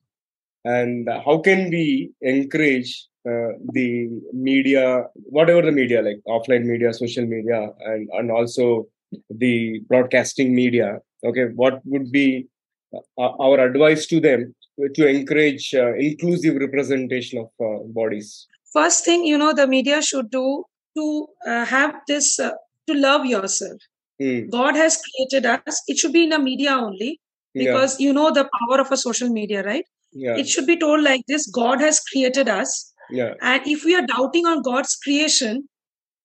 and 0.65 1.09
how 1.25 1.39
can 1.39 1.69
we 1.69 2.11
encourage 2.21 3.07
uh, 3.25 3.53
the 3.71 4.09
media, 4.33 5.05
whatever 5.13 5.61
the 5.61 5.71
media, 5.71 6.01
like 6.01 6.19
offline 6.27 6.65
media, 6.65 6.93
social 6.93 7.25
media, 7.25 7.69
and, 7.79 8.09
and 8.13 8.31
also 8.31 8.87
the 9.29 9.79
broadcasting 9.87 10.53
media. 10.53 10.99
Okay, 11.23 11.45
what 11.55 11.79
would 11.85 12.11
be 12.11 12.47
uh, 12.93 13.31
our 13.39 13.59
advice 13.59 14.05
to 14.07 14.19
them 14.19 14.53
to 14.95 15.07
encourage 15.07 15.73
uh, 15.73 15.93
inclusive 15.93 16.55
representation 16.55 17.39
of 17.39 17.47
uh, 17.65 17.83
bodies? 17.85 18.47
First 18.73 19.05
thing, 19.05 19.23
you 19.23 19.37
know, 19.37 19.53
the 19.53 19.67
media 19.67 20.01
should 20.01 20.29
do 20.29 20.65
to 20.95 21.27
uh, 21.47 21.65
have 21.65 21.95
this 22.07 22.39
uh, 22.39 22.51
to 22.87 22.93
love 22.93 23.25
yourself. 23.25 23.79
Mm. 24.21 24.49
God 24.51 24.75
has 24.75 25.01
created 25.01 25.45
us. 25.45 25.81
It 25.87 25.97
should 25.97 26.13
be 26.13 26.23
in 26.23 26.33
a 26.33 26.39
media 26.39 26.71
only 26.71 27.19
because 27.53 27.99
yeah. 27.99 28.07
you 28.07 28.13
know 28.13 28.31
the 28.31 28.49
power 28.59 28.79
of 28.79 28.91
a 28.91 28.97
social 28.97 29.29
media, 29.29 29.63
right? 29.63 29.85
Yeah. 30.11 30.37
It 30.37 30.47
should 30.47 30.67
be 30.67 30.77
told 30.77 31.01
like 31.01 31.21
this 31.27 31.49
God 31.49 31.81
has 31.81 31.99
created 31.99 32.47
us 32.47 32.93
yeah. 33.09 33.33
And 33.41 33.61
if 33.65 33.83
we 33.83 33.95
are 33.95 34.05
doubting 34.05 34.45
on 34.45 34.61
God's 34.61 34.95
creation, 34.95 35.69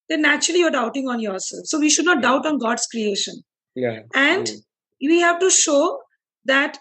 then 0.08 0.22
naturally 0.22 0.60
you're 0.60 0.70
doubting 0.70 1.08
on 1.08 1.20
yourself. 1.20 1.66
So 1.66 1.78
we 1.78 1.90
should 1.90 2.04
not 2.04 2.22
doubt 2.22 2.46
on 2.46 2.58
God's 2.58 2.86
creation. 2.86 3.42
Yeah. 3.74 4.00
And 4.14 4.46
mm. 4.46 4.60
we 5.00 5.20
have 5.20 5.38
to 5.40 5.50
show 5.50 6.00
that 6.46 6.78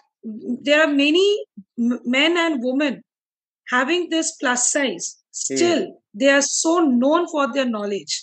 there 0.62 0.82
are 0.82 0.92
many 0.92 1.44
men 1.76 2.36
and 2.36 2.62
women 2.62 3.02
having 3.68 4.08
this 4.08 4.32
plus 4.40 4.72
size. 4.72 5.17
Still, 5.40 5.82
mm. 5.86 5.92
they 6.14 6.28
are 6.28 6.42
so 6.42 6.78
known 6.80 7.26
for 7.28 7.52
their 7.52 7.66
knowledge. 7.66 8.22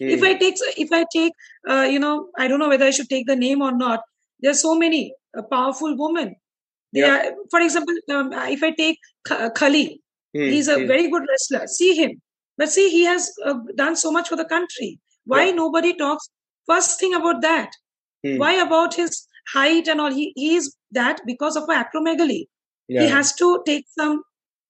Mm. 0.00 0.10
If 0.10 0.22
I 0.22 0.34
take, 0.34 0.54
if 0.76 0.92
I 0.92 1.04
take, 1.12 1.32
uh, 1.68 1.82
you 1.82 1.98
know, 1.98 2.28
I 2.38 2.48
don't 2.48 2.58
know 2.58 2.68
whether 2.68 2.86
I 2.86 2.90
should 2.90 3.08
take 3.08 3.26
the 3.26 3.36
name 3.36 3.62
or 3.62 3.72
not. 3.72 4.00
There 4.40 4.50
are 4.50 4.54
so 4.66 4.74
many 4.74 5.14
uh, 5.36 5.42
powerful 5.42 5.96
women. 5.96 6.36
They 6.92 7.00
yeah. 7.00 7.16
are, 7.16 7.34
for 7.50 7.60
example, 7.60 7.94
um, 8.10 8.32
if 8.32 8.62
I 8.62 8.70
take 8.70 8.98
Khali, 9.54 10.00
Mm, 10.36 10.50
He's 10.50 10.68
a 10.68 10.76
mm. 10.76 10.86
very 10.86 11.10
good 11.10 11.22
wrestler. 11.28 11.66
See 11.66 11.94
him. 11.94 12.20
But 12.56 12.68
see, 12.68 12.88
he 12.90 13.04
has 13.04 13.32
uh, 13.44 13.54
done 13.74 13.96
so 13.96 14.12
much 14.12 14.28
for 14.28 14.36
the 14.36 14.44
country. 14.44 15.00
Why 15.24 15.46
yeah. 15.46 15.52
nobody 15.52 15.94
talks? 15.94 16.28
First 16.66 17.00
thing 17.00 17.14
about 17.14 17.42
that. 17.42 17.70
Mm. 18.24 18.38
Why 18.38 18.54
about 18.54 18.94
his 18.94 19.26
height 19.52 19.88
and 19.88 20.00
all? 20.00 20.12
He, 20.12 20.32
he 20.36 20.54
is 20.56 20.74
that 20.92 21.20
because 21.26 21.56
of 21.56 21.64
acromegaly. 21.64 22.46
Yeah. 22.88 23.02
He 23.02 23.08
has 23.08 23.34
to 23.36 23.62
take 23.66 23.86
some 23.98 24.22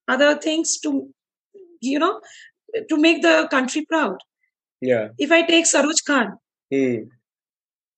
other 0.09 0.37
things 0.37 0.79
to, 0.81 1.09
you 1.81 1.99
know, 1.99 2.21
to 2.89 2.97
make 2.97 3.23
the 3.23 3.49
country 3.51 3.85
proud. 3.87 4.19
Yeah. 4.81 5.09
If 5.19 5.31
I 5.33 5.43
take 5.43 5.67
Saroj 5.67 6.05
Khan, 6.07 6.39
hmm. 6.73 7.03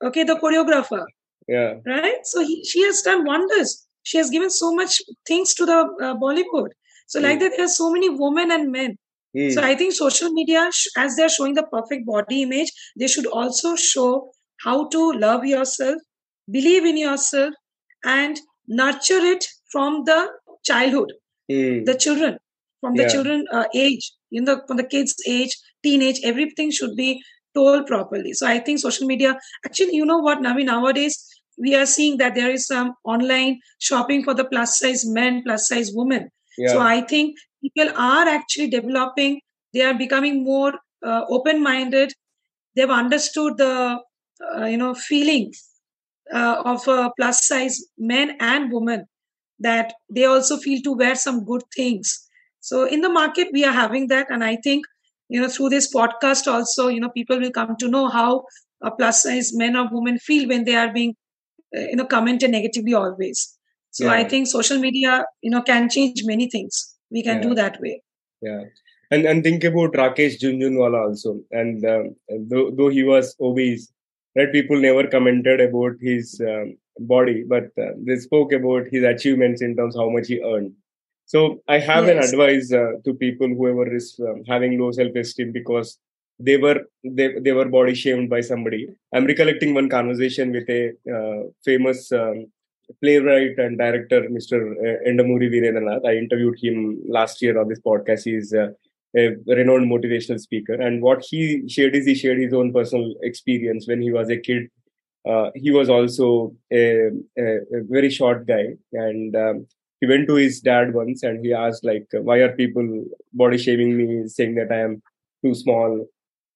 okay, 0.04 0.24
the 0.24 0.36
choreographer. 0.36 1.04
Yeah. 1.48 1.74
Right. 1.86 2.24
So 2.24 2.40
he, 2.40 2.64
she 2.64 2.82
has 2.82 3.02
done 3.02 3.24
wonders. 3.24 3.86
She 4.04 4.18
has 4.18 4.30
given 4.30 4.50
so 4.50 4.74
much 4.74 5.00
things 5.26 5.54
to 5.54 5.66
the 5.66 5.78
uh, 6.02 6.14
Bollywood. 6.16 6.70
So, 7.06 7.20
like 7.20 7.38
hmm. 7.38 7.44
that, 7.44 7.52
there 7.56 7.66
are 7.66 7.68
so 7.68 7.92
many 7.92 8.08
women 8.08 8.50
and 8.50 8.72
men. 8.72 8.98
Mm. 9.36 9.52
So, 9.52 9.62
I 9.62 9.74
think 9.74 9.92
social 9.94 10.30
media, 10.30 10.70
as 10.96 11.16
they're 11.16 11.28
showing 11.28 11.54
the 11.54 11.62
perfect 11.64 12.06
body 12.06 12.42
image, 12.42 12.70
they 12.98 13.06
should 13.06 13.26
also 13.26 13.76
show 13.76 14.30
how 14.60 14.88
to 14.88 15.12
love 15.12 15.44
yourself, 15.44 15.96
believe 16.50 16.84
in 16.84 16.96
yourself, 16.96 17.54
and 18.04 18.38
nurture 18.68 19.24
it 19.34 19.46
from 19.70 20.04
the 20.04 20.28
childhood, 20.64 21.12
mm. 21.50 21.84
the 21.84 21.94
children, 21.94 22.38
from 22.82 22.96
the 22.96 23.04
yeah. 23.04 23.08
children 23.08 23.46
uh, 23.52 23.64
age, 23.74 24.12
in 24.30 24.44
the 24.44 24.62
from 24.68 24.76
the 24.76 24.84
kids' 24.84 25.16
age, 25.26 25.56
teenage, 25.82 26.20
everything 26.24 26.70
should 26.70 26.96
be 26.96 27.22
told 27.54 27.86
properly. 27.86 28.34
So, 28.34 28.46
I 28.46 28.58
think 28.60 28.80
social 28.80 29.06
media, 29.06 29.38
actually, 29.66 29.96
you 29.96 30.06
know 30.06 30.18
what, 30.18 30.40
Navi, 30.40 30.66
nowadays 30.66 31.18
we 31.58 31.74
are 31.76 31.86
seeing 31.86 32.18
that 32.18 32.34
there 32.34 32.50
is 32.50 32.66
some 32.66 32.94
online 33.04 33.60
shopping 33.78 34.24
for 34.24 34.34
the 34.34 34.44
plus 34.44 34.78
size 34.78 35.04
men, 35.06 35.42
plus 35.44 35.68
size 35.68 35.90
women. 35.94 36.30
So 36.68 36.80
I 36.80 37.00
think 37.02 37.36
people 37.62 37.90
are 37.96 38.28
actually 38.28 38.68
developing, 38.68 39.40
they 39.74 39.82
are 39.82 39.94
becoming 39.94 40.44
more 40.44 40.74
uh, 41.06 41.22
open 41.30 41.62
minded. 41.62 42.12
they've 42.76 42.90
understood 42.90 43.58
the 43.58 43.98
uh, 44.56 44.66
you 44.66 44.76
know 44.76 44.94
feeling 44.94 45.52
uh, 46.32 46.62
of 46.64 46.86
a 46.88 47.12
plus 47.18 47.46
size 47.46 47.78
men 47.98 48.36
and 48.40 48.72
women 48.72 49.06
that 49.60 49.94
they 50.10 50.24
also 50.24 50.56
feel 50.56 50.82
to 50.82 50.92
wear 50.92 51.14
some 51.14 51.44
good 51.44 51.62
things 51.76 52.28
so 52.62 52.84
in 52.84 53.00
the 53.00 53.08
market 53.08 53.48
we 53.52 53.64
are 53.64 53.72
having 53.72 54.06
that. 54.08 54.30
And 54.30 54.44
i 54.44 54.56
think 54.64 54.86
you 55.28 55.40
know 55.40 55.48
through 55.48 55.70
this 55.70 55.92
podcast 55.94 56.50
also 56.52 56.88
you 56.88 57.00
know 57.00 57.10
people 57.16 57.40
will 57.40 57.50
come 57.50 57.74
to 57.80 57.88
know 57.88 58.08
how 58.08 58.44
a 58.82 58.90
plus 58.90 59.22
size 59.24 59.50
men 59.62 59.76
or 59.76 59.88
women 59.90 60.18
feel 60.18 60.48
when 60.48 60.64
they 60.64 60.76
are 60.76 60.92
being 60.92 61.14
uh, 61.76 61.80
you 61.80 61.96
know 61.96 62.06
commented 62.06 62.50
negatively 62.50 62.94
always. 62.94 63.58
So 63.90 64.04
yeah. 64.04 64.12
i 64.12 64.24
think 64.24 64.46
social 64.46 64.78
media 64.78 65.24
you 65.42 65.50
know 65.50 65.62
can 65.62 65.88
change 65.96 66.22
many 66.24 66.48
things. 66.48 66.80
We 67.10 67.22
can 67.22 67.42
yeah. 67.42 67.48
do 67.48 67.54
that 67.54 67.80
way. 67.80 68.02
Yeah. 68.40 68.62
And 69.10 69.26
and 69.32 69.42
think 69.44 69.64
about 69.64 69.98
rakesh 70.02 70.38
jhunjhunwala 70.42 71.00
also. 71.06 71.40
And 71.50 71.84
um, 71.94 72.14
though, 72.52 72.70
though 72.70 72.88
he 72.98 73.02
was 73.02 73.34
obese 73.40 73.90
right 74.36 74.52
people 74.52 74.80
never 74.80 75.06
commented 75.16 75.60
about 75.60 75.98
his 76.00 76.40
um, 76.52 76.76
body. 77.00 77.44
But 77.56 77.82
uh, 77.86 77.90
they 78.06 78.16
spoke 78.28 78.52
about 78.52 78.86
his 78.92 79.04
achievements 79.14 79.62
in 79.62 79.76
terms 79.76 79.96
of 79.96 80.04
how 80.04 80.10
much 80.10 80.28
he 80.28 80.40
earned 80.52 80.72
so 81.32 81.62
I 81.66 81.78
have 81.78 82.06
yes. 82.06 82.12
an 82.12 82.18
advice 82.28 82.72
uh, 82.72 82.92
to 83.04 83.14
people 83.14 83.48
whoever 83.48 83.86
is 83.98 84.20
um, 84.20 84.42
having 84.46 84.78
low 84.78 84.90
self-esteem 84.92 85.50
because 85.50 85.98
they 86.38 86.56
were 86.58 86.80
they, 87.18 87.28
they 87.44 87.52
were 87.52 87.68
body 87.76 87.94
shamed 87.94 88.28
by 88.28 88.42
somebody. 88.42 88.88
I'm 89.14 89.24
recollecting 89.24 89.72
one 89.72 89.88
conversation 89.88 90.52
with 90.52 90.68
a 90.68 90.90
uh, 91.16 91.48
famous 91.64 92.12
um, 92.12 92.48
playwright 93.00 93.58
and 93.58 93.78
director, 93.78 94.20
Mr. 94.36 94.58
Uh, 94.72 95.08
Yandamoori 95.08 95.48
Veerendranath. 95.54 96.04
I 96.06 96.16
interviewed 96.16 96.58
him 96.62 97.00
last 97.08 97.40
year 97.40 97.58
on 97.58 97.68
this 97.68 97.80
podcast. 97.80 98.24
He's 98.24 98.52
uh, 98.52 98.68
a 99.16 99.28
renowned 99.46 99.90
motivational 99.90 100.38
speaker, 100.38 100.74
and 100.74 101.00
what 101.00 101.24
he 101.30 101.66
shared 101.66 101.96
is 101.96 102.04
he 102.04 102.14
shared 102.14 102.40
his 102.40 102.52
own 102.52 102.74
personal 102.74 103.14
experience 103.22 103.88
when 103.88 104.02
he 104.02 104.12
was 104.12 104.28
a 104.28 104.36
kid. 104.36 104.68
Uh, 105.26 105.50
he 105.54 105.70
was 105.70 105.88
also 105.88 106.54
a, 106.72 107.08
a, 107.38 107.46
a, 107.76 107.82
very 107.96 108.10
short 108.10 108.46
guy, 108.46 108.64
and 108.92 109.36
um, 109.36 109.66
he 110.02 110.08
went 110.10 110.26
to 110.28 110.34
his 110.34 110.60
dad 110.60 110.92
once 110.92 111.22
and 111.22 111.44
he 111.44 111.52
asked 111.54 111.84
like 111.84 112.06
why 112.28 112.38
are 112.44 112.52
people 112.60 112.86
body 113.32 113.58
shaming 113.64 113.96
me 113.98 114.06
saying 114.36 114.56
that 114.56 114.72
i 114.76 114.80
am 114.86 115.00
too 115.44 115.54
small? 115.54 116.06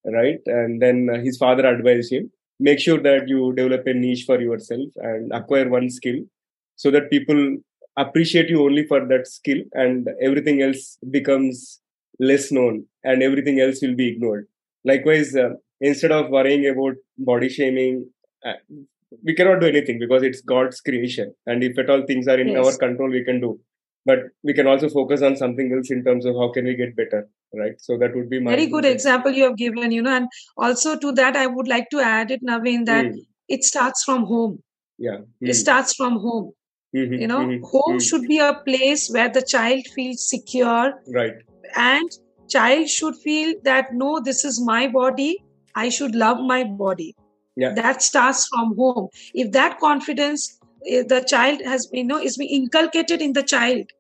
Right? 0.05 0.41
And 0.47 0.81
then 0.81 1.09
his 1.25 1.37
father 1.37 1.67
advised 1.67 2.13
him 2.13 2.31
make 2.59 2.79
sure 2.79 3.01
that 3.03 3.29
you 3.29 3.53
develop 3.55 3.87
a 3.87 3.93
niche 3.93 4.25
for 4.25 4.41
yourself 4.41 4.89
and 4.97 5.33
acquire 5.33 5.69
one 5.69 5.91
skill 5.91 6.21
so 6.77 6.91
that 6.91 7.11
people 7.11 7.59
appreciate 7.97 8.49
you 8.49 8.65
only 8.65 8.87
for 8.87 9.05
that 9.07 9.27
skill 9.27 9.59
and 9.73 10.09
everything 10.23 10.63
else 10.63 10.99
becomes 11.11 11.81
less 12.19 12.51
known 12.51 12.85
and 13.05 13.23
everything 13.23 13.61
else 13.61 13.81
will 13.83 13.95
be 13.95 14.09
ignored. 14.09 14.47
Likewise 14.85 15.35
uh, 15.37 15.51
instead 15.81 16.13
of 16.13 16.31
worrying 16.31 16.67
about 16.69 16.95
body 17.19 17.49
shaming 17.49 18.09
uh, 18.45 18.55
we 19.25 19.35
cannot 19.35 19.61
do 19.61 19.67
anything 19.67 19.99
because 19.99 20.23
it's 20.23 20.41
god's 20.41 20.81
creation 20.81 21.33
and 21.47 21.63
if 21.63 21.79
at 21.79 21.91
all 21.91 22.05
things 22.07 22.29
are 22.29 22.39
in 22.39 22.49
yes. 22.49 22.67
our 22.67 22.77
control 22.77 23.11
we 23.11 23.25
can 23.25 23.41
do 23.41 23.59
but 24.05 24.21
we 24.43 24.55
can 24.55 24.67
also 24.67 24.89
focus 24.89 25.23
on 25.23 25.37
something 25.37 25.73
else 25.73 25.91
in 25.91 26.05
terms 26.05 26.25
of 26.25 26.37
how 26.37 26.51
can 26.53 26.65
we 26.65 26.75
get 26.75 26.97
better 26.97 27.29
right 27.55 27.81
so 27.81 27.97
that 27.99 28.15
would 28.15 28.29
be 28.31 28.41
my 28.41 28.53
very 28.53 28.67
good 28.67 28.85
example 28.85 29.31
you 29.31 29.45
have 29.45 29.57
given 29.57 29.93
you 29.93 30.03
know 30.03 30.17
and 30.17 30.29
also 30.57 30.99
to 30.99 31.13
that 31.13 31.37
i 31.37 31.47
would 31.47 31.69
like 31.69 31.89
to 31.91 32.01
add 32.01 32.31
it 32.31 32.45
naveen 32.51 32.87
that 32.87 33.07
mm. 33.07 33.25
it 33.49 33.65
starts 33.65 34.05
from 34.05 34.25
home 34.35 34.59
yeah 34.99 35.19
mm. 35.19 35.51
it 35.55 35.55
starts 35.55 35.95
from 35.95 36.19
home 36.27 36.53
mm-hmm. 36.95 37.21
you 37.25 37.27
know 37.27 37.43
mm-hmm. 37.47 37.65
home 37.65 37.99
mm. 37.99 38.09
should 38.09 38.29
be 38.29 38.39
a 38.39 38.55
place 38.69 39.09
where 39.11 39.29
the 39.29 39.45
child 39.55 39.93
feels 39.95 40.29
secure 40.29 40.95
right 41.21 41.35
and 41.75 42.19
child 42.49 42.89
should 42.89 43.17
feel 43.29 43.55
that 43.65 43.93
no 43.93 44.21
this 44.31 44.45
is 44.45 44.61
my 44.73 44.87
body 44.87 45.31
i 45.75 45.89
should 45.89 46.15
love 46.15 46.43
my 46.55 46.63
body 46.65 47.15
yeah. 47.57 47.73
that 47.73 48.03
starts 48.03 48.47
from 48.49 48.77
home 48.77 49.09
if 49.35 49.53
that 49.53 49.79
confidence 49.81 50.59
eh, 50.87 51.03
the 51.09 51.21
child 51.23 51.61
has 51.65 51.89
you 51.93 52.05
know 52.05 52.19
is 52.19 52.37
being 52.37 52.51
inculcated 52.63 53.23
in 53.23 53.33
the 53.33 53.43
child 53.43 53.93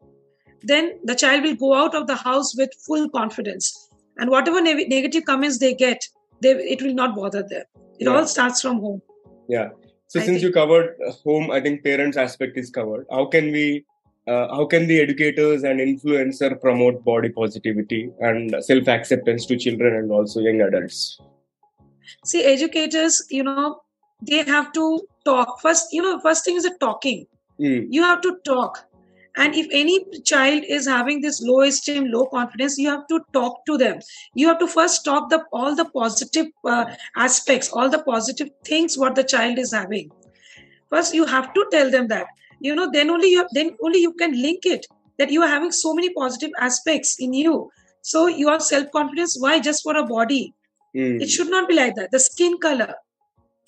then 0.62 0.92
the 1.05 1.14
child 1.14 1.42
will 1.42 1.57
go 1.57 1.75
out 1.75 1.95
of 1.95 2.07
the 2.07 2.16
house 2.16 2.55
with 2.57 2.71
full 2.87 3.09
confidence 3.11 3.88
and 4.19 4.31
whatever 4.31 4.61
ne- 4.61 4.87
negative 4.87 5.25
comments 5.25 5.59
they 5.59 5.75
get 5.75 6.07
they 6.40 6.55
it 6.77 6.83
will 6.83 6.95
not 6.95 7.16
bother 7.16 7.42
them 7.42 7.64
it 7.99 8.07
yeah. 8.07 8.14
all 8.14 8.27
starts 8.27 8.61
from 8.61 8.81
home 8.81 9.03
yeah 9.49 9.69
so 10.07 10.21
I 10.21 10.25
since 10.25 10.40
think. 10.40 10.42
you 10.42 10.53
covered 10.53 10.97
home 11.25 11.51
i 11.51 11.61
think 11.61 11.85
parents 11.85 12.16
aspect 12.16 12.59
is 12.59 12.71
covered 12.71 13.07
how 13.11 13.27
can 13.27 13.53
we 13.53 13.85
uh, 14.29 14.49
how 14.49 14.66
can 14.66 14.88
the 14.88 15.01
educators 15.01 15.62
and 15.62 15.79
influencer 15.79 16.61
promote 16.61 17.05
body 17.05 17.29
positivity 17.29 18.11
and 18.21 18.55
self 18.61 18.88
acceptance 18.88 19.47
to 19.47 19.57
children 19.57 19.95
and 19.95 20.11
also 20.11 20.40
young 20.40 20.61
adults 20.61 21.21
see 22.25 22.45
educators 22.45 23.25
you 23.31 23.42
know 23.42 23.81
they 24.23 24.42
have 24.42 24.73
to 24.73 25.01
talk. 25.25 25.61
First 25.61 25.92
you 25.92 26.03
know 26.03 26.19
first 26.21 26.45
thing 26.45 26.57
is 26.57 26.64
the 26.64 26.77
talking. 26.81 27.27
Mm. 27.61 27.87
you 27.90 28.03
have 28.03 28.21
to 28.21 28.37
talk. 28.45 28.85
And 29.38 29.55
if 29.55 29.66
any 29.71 30.05
child 30.25 30.62
is 30.66 30.87
having 30.87 31.21
this 31.21 31.42
low 31.42 31.62
esteem 31.62 32.11
low 32.12 32.27
confidence 32.27 32.79
you 32.79 32.88
have 32.90 33.07
to 33.09 33.21
talk 33.33 33.64
to 33.66 33.79
them. 33.79 34.01
You 34.35 34.49
have 34.49 34.59
to 34.59 34.66
first 34.66 35.05
talk 35.05 35.31
the 35.31 35.42
all 35.53 35.75
the 35.75 35.87
positive 35.87 36.47
uh, 36.64 36.85
aspects 37.16 37.71
all 37.73 37.88
the 37.88 38.03
positive 38.03 38.51
things 38.64 38.99
what 38.99 39.14
the 39.14 39.25
child 39.25 39.59
is 39.59 39.73
having. 39.73 40.11
First 40.90 41.14
you 41.14 41.25
have 41.25 41.53
to 41.55 41.66
tell 41.71 41.90
them 41.90 42.09
that. 42.09 42.27
You 42.61 42.75
know 42.75 42.90
then 42.92 43.11
only 43.11 43.31
you 43.31 43.47
then 43.53 43.77
only 43.83 44.01
you 44.01 44.12
can 44.12 44.40
link 44.40 44.66
it 44.66 44.87
that 45.19 45.31
you 45.31 45.42
are 45.42 45.49
having 45.49 45.73
so 45.73 45.95
many 45.95 46.12
positive 46.12 46.51
aspects 46.61 47.16
in 47.19 47.33
you. 47.33 47.71
So 48.03 48.27
your 48.27 48.61
self 48.61 48.90
confidence 48.92 49.37
why? 49.38 49.61
Just 49.61 49.83
for 49.83 49.97
a 49.97 50.05
body 50.05 50.55
Mm. 50.97 51.21
It 51.23 51.31
should 51.31 51.51
not 51.51 51.69
be 51.69 51.75
like 51.75 51.95
that. 51.97 52.11
The 52.11 52.21
skin 52.21 52.59
color. 52.59 52.95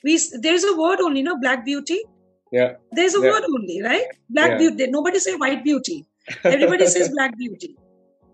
We 0.04 0.18
there's 0.40 0.64
a 0.64 0.76
word 0.76 1.00
only, 1.00 1.22
no 1.22 1.36
black 1.38 1.64
beauty. 1.64 2.00
Yeah. 2.52 2.74
There's 2.92 3.14
a 3.14 3.20
yeah. 3.20 3.30
word 3.30 3.44
only, 3.44 3.82
right? 3.82 4.06
Black 4.30 4.52
yeah. 4.52 4.58
beauty. 4.58 4.86
Nobody 4.90 5.18
say 5.18 5.34
white 5.34 5.64
beauty. 5.64 6.06
Everybody 6.44 6.86
says 6.86 7.10
black 7.10 7.36
beauty. 7.36 7.76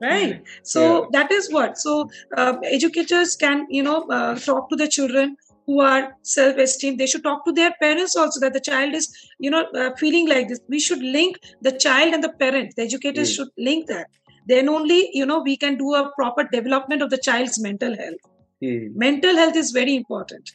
Right. 0.01 0.43
So 0.63 0.85
yeah. 0.85 1.09
that 1.13 1.33
is 1.33 1.51
what. 1.53 1.79
So 1.79 2.11
uh, 2.37 2.57
educators 2.65 3.37
can, 3.37 3.67
you 3.71 3.83
know, 3.83 4.03
uh, 4.09 4.37
talk 4.37 4.69
to 4.71 4.77
the 4.77 4.89
children 4.89 5.37
who 5.67 5.81
are 5.81 6.15
self-esteem 6.23 6.97
they 6.97 7.07
should 7.07 7.23
talk 7.23 7.45
to 7.45 7.53
their 7.53 7.73
parents 7.81 8.17
also 8.17 8.41
that 8.41 8.53
the 8.53 8.61
child 8.61 8.95
is 8.95 9.09
you 9.39 9.51
know 9.51 9.65
uh, 9.75 9.91
feeling 9.97 10.29
like 10.29 10.49
this 10.49 10.61
we 10.69 10.79
should 10.79 11.03
link 11.03 11.39
the 11.63 11.73
child 11.73 12.13
and 12.13 12.23
the 12.23 12.33
parent 12.43 12.75
the 12.77 12.83
educators 12.83 13.31
mm. 13.31 13.37
should 13.37 13.49
link 13.57 13.87
that 13.87 14.09
then 14.47 14.69
only 14.69 15.09
you 15.15 15.25
know 15.25 15.41
we 15.41 15.57
can 15.57 15.79
do 15.79 15.95
a 15.95 16.11
proper 16.17 16.45
development 16.53 17.01
of 17.01 17.09
the 17.09 17.17
child's 17.17 17.59
mental 17.63 17.97
health 17.97 18.34
Hmm. 18.65 18.99
Mental 18.99 19.37
health 19.37 19.57
is 19.57 19.73
very 19.73 19.95
important. 19.95 20.53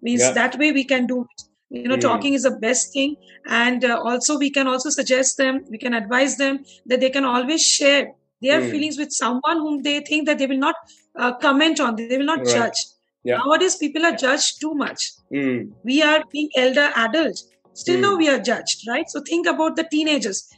Means 0.00 0.20
yeah. 0.20 0.32
that 0.32 0.58
way 0.58 0.72
we 0.72 0.84
can 0.84 1.06
do 1.06 1.22
it. 1.22 1.42
You 1.70 1.88
know, 1.88 1.96
mm. 1.96 2.02
talking 2.02 2.34
is 2.34 2.42
the 2.42 2.50
best 2.50 2.92
thing, 2.92 3.16
and 3.46 3.82
uh, 3.82 3.98
also 4.04 4.38
we 4.38 4.50
can 4.50 4.66
also 4.66 4.90
suggest 4.90 5.38
them, 5.38 5.64
we 5.70 5.78
can 5.78 5.94
advise 5.94 6.36
them 6.36 6.64
that 6.84 7.00
they 7.00 7.08
can 7.08 7.24
always 7.24 7.64
share 7.66 8.12
their 8.42 8.60
mm. 8.60 8.70
feelings 8.70 8.98
with 8.98 9.10
someone 9.10 9.56
whom 9.56 9.82
they 9.82 10.00
think 10.00 10.26
that 10.26 10.38
they 10.38 10.46
will 10.46 10.58
not 10.58 10.74
uh, 11.16 11.32
comment 11.36 11.80
on, 11.80 11.96
they 11.96 12.18
will 12.18 12.26
not 12.26 12.40
right. 12.40 12.48
judge. 12.48 12.76
Yeah. 13.24 13.38
Nowadays, 13.38 13.76
people 13.76 14.04
are 14.04 14.12
judged 14.12 14.60
too 14.60 14.74
much. 14.74 15.12
Mm. 15.32 15.72
We 15.82 16.02
are 16.02 16.22
being 16.30 16.50
elder 16.56 16.90
adults. 16.94 17.48
Still 17.72 18.00
now 18.00 18.16
we 18.16 18.28
are 18.28 18.38
judged, 18.38 18.86
right? 18.86 19.08
So 19.08 19.22
think 19.22 19.46
about 19.46 19.76
the 19.76 19.84
teenagers. 19.84 20.52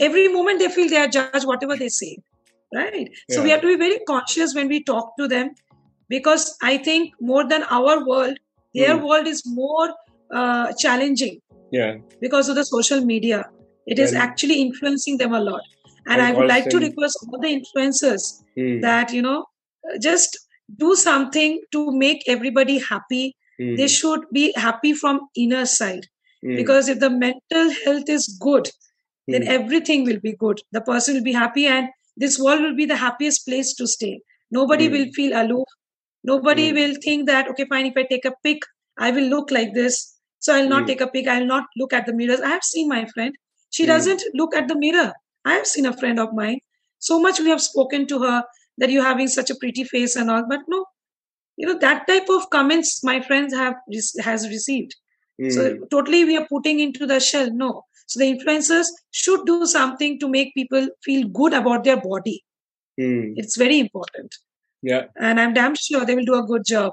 Every 0.00 0.28
moment 0.28 0.58
they 0.58 0.68
feel 0.68 0.90
they 0.90 0.98
are 0.98 1.08
judged, 1.08 1.46
whatever 1.46 1.76
they 1.76 1.88
say, 1.88 2.18
right? 2.74 3.08
Yeah. 3.28 3.36
So 3.36 3.42
we 3.42 3.48
have 3.50 3.62
to 3.62 3.68
be 3.68 3.76
very 3.76 4.00
conscious 4.00 4.54
when 4.54 4.68
we 4.68 4.82
talk 4.82 5.16
to 5.18 5.26
them 5.26 5.54
because 6.08 6.56
I 6.62 6.78
think 6.78 7.14
more 7.20 7.46
than 7.46 7.62
our 7.64 8.06
world, 8.06 8.38
their 8.74 8.96
mm. 8.96 9.08
world 9.08 9.26
is 9.26 9.42
more 9.46 9.94
uh, 10.30 10.72
challenging. 10.78 11.40
Yeah. 11.70 11.96
Because 12.20 12.48
of 12.48 12.56
the 12.56 12.64
social 12.64 13.04
media, 13.04 13.44
it 13.86 13.98
is 13.98 14.14
actually 14.14 14.60
influencing 14.60 15.18
them 15.18 15.32
a 15.32 15.40
lot. 15.40 15.62
And, 16.06 16.20
and 16.20 16.22
I 16.22 16.38
would 16.38 16.48
like 16.48 16.68
to 16.70 16.78
request 16.78 17.18
all 17.30 17.38
the 17.38 17.48
influencers 17.48 18.42
mm. 18.56 18.80
that 18.82 19.12
you 19.12 19.20
know 19.20 19.46
just 20.00 20.38
do 20.76 20.94
something 20.94 21.60
to 21.72 21.90
make 21.92 22.22
everybody 22.26 22.78
happy. 22.78 23.36
Mm. 23.60 23.76
They 23.76 23.88
should 23.88 24.20
be 24.32 24.52
happy 24.56 24.92
from 24.92 25.20
inner 25.36 25.66
side 25.66 26.06
hmm. 26.42 26.54
because 26.54 26.88
if 26.88 27.00
the 27.00 27.10
mental 27.10 27.70
health 27.84 28.08
is 28.08 28.38
good, 28.40 28.70
then 29.26 29.42
hmm. 29.42 29.48
everything 29.48 30.04
will 30.04 30.20
be 30.20 30.32
good. 30.32 30.60
The 30.70 30.80
person 30.80 31.16
will 31.16 31.24
be 31.24 31.32
happy, 31.32 31.66
and 31.66 31.88
this 32.16 32.38
world 32.38 32.62
will 32.62 32.76
be 32.76 32.86
the 32.86 32.96
happiest 32.96 33.46
place 33.46 33.74
to 33.74 33.88
stay. 33.88 34.20
Nobody 34.52 34.86
hmm. 34.86 34.92
will 34.92 35.06
feel 35.12 35.40
aloof 35.40 35.66
Nobody 36.28 36.70
mm. 36.70 36.74
will 36.74 36.94
think 37.02 37.26
that, 37.26 37.48
okay, 37.48 37.64
fine, 37.64 37.86
if 37.86 37.96
I 37.96 38.04
take 38.04 38.24
a 38.24 38.34
pic, 38.44 38.58
I 38.98 39.10
will 39.10 39.28
look 39.34 39.50
like 39.50 39.74
this. 39.74 40.14
So 40.40 40.54
I'll 40.54 40.68
not 40.68 40.84
mm. 40.84 40.88
take 40.88 41.00
a 41.00 41.06
pic. 41.06 41.26
I'll 41.26 41.46
not 41.46 41.64
look 41.76 41.92
at 41.92 42.06
the 42.06 42.12
mirrors. 42.12 42.40
I 42.40 42.50
have 42.50 42.62
seen 42.62 42.88
my 42.88 43.06
friend. 43.14 43.34
She 43.70 43.84
mm. 43.84 43.88
doesn't 43.88 44.22
look 44.34 44.54
at 44.54 44.68
the 44.68 44.78
mirror. 44.78 45.12
I 45.44 45.54
have 45.54 45.66
seen 45.66 45.86
a 45.86 45.96
friend 45.96 46.20
of 46.20 46.34
mine. 46.34 46.60
So 46.98 47.20
much 47.20 47.40
we 47.40 47.48
have 47.48 47.62
spoken 47.62 48.06
to 48.08 48.22
her 48.22 48.44
that 48.78 48.90
you're 48.90 49.04
having 49.04 49.28
such 49.28 49.50
a 49.50 49.54
pretty 49.54 49.84
face 49.84 50.16
and 50.16 50.30
all. 50.30 50.44
But 50.48 50.60
no, 50.68 50.84
you 51.56 51.66
know, 51.66 51.78
that 51.78 52.06
type 52.06 52.28
of 52.28 52.50
comments 52.50 53.02
my 53.04 53.20
friends 53.20 53.54
have 53.54 53.74
has 54.20 54.48
received. 54.48 54.96
So 55.50 55.68
hmm. 55.70 55.84
totally 55.92 56.24
we 56.24 56.36
are 56.36 56.46
putting 56.48 56.80
into 56.80 57.06
the 57.06 57.20
shell. 57.20 57.50
No. 57.52 57.84
So 58.06 58.18
the 58.20 58.28
influencers 58.34 58.86
should 59.12 59.46
do 59.46 59.66
something 59.66 60.18
to 60.18 60.28
make 60.28 60.54
people 60.54 60.88
feel 61.04 61.28
good 61.28 61.54
about 61.54 61.84
their 61.84 62.00
body. 62.00 62.44
Mm. 63.00 63.34
It's 63.36 63.56
very 63.56 63.78
important. 63.78 64.34
Yeah. 64.82 65.04
And 65.16 65.40
I'm 65.40 65.54
damn 65.54 65.74
sure 65.74 66.04
they 66.04 66.14
will 66.14 66.24
do 66.24 66.38
a 66.38 66.42
good 66.42 66.64
job. 66.64 66.92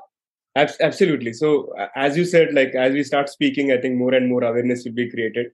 absolutely 0.57 1.33
so 1.33 1.47
as 1.95 2.17
you 2.17 2.25
said 2.25 2.53
like 2.53 2.75
as 2.75 2.93
we 2.93 3.03
start 3.07 3.29
speaking 3.29 3.71
i 3.73 3.77
think 3.77 3.97
more 4.01 4.13
and 4.13 4.29
more 4.29 4.43
awareness 4.49 4.85
will 4.85 4.93
be 4.99 5.09
created 5.09 5.47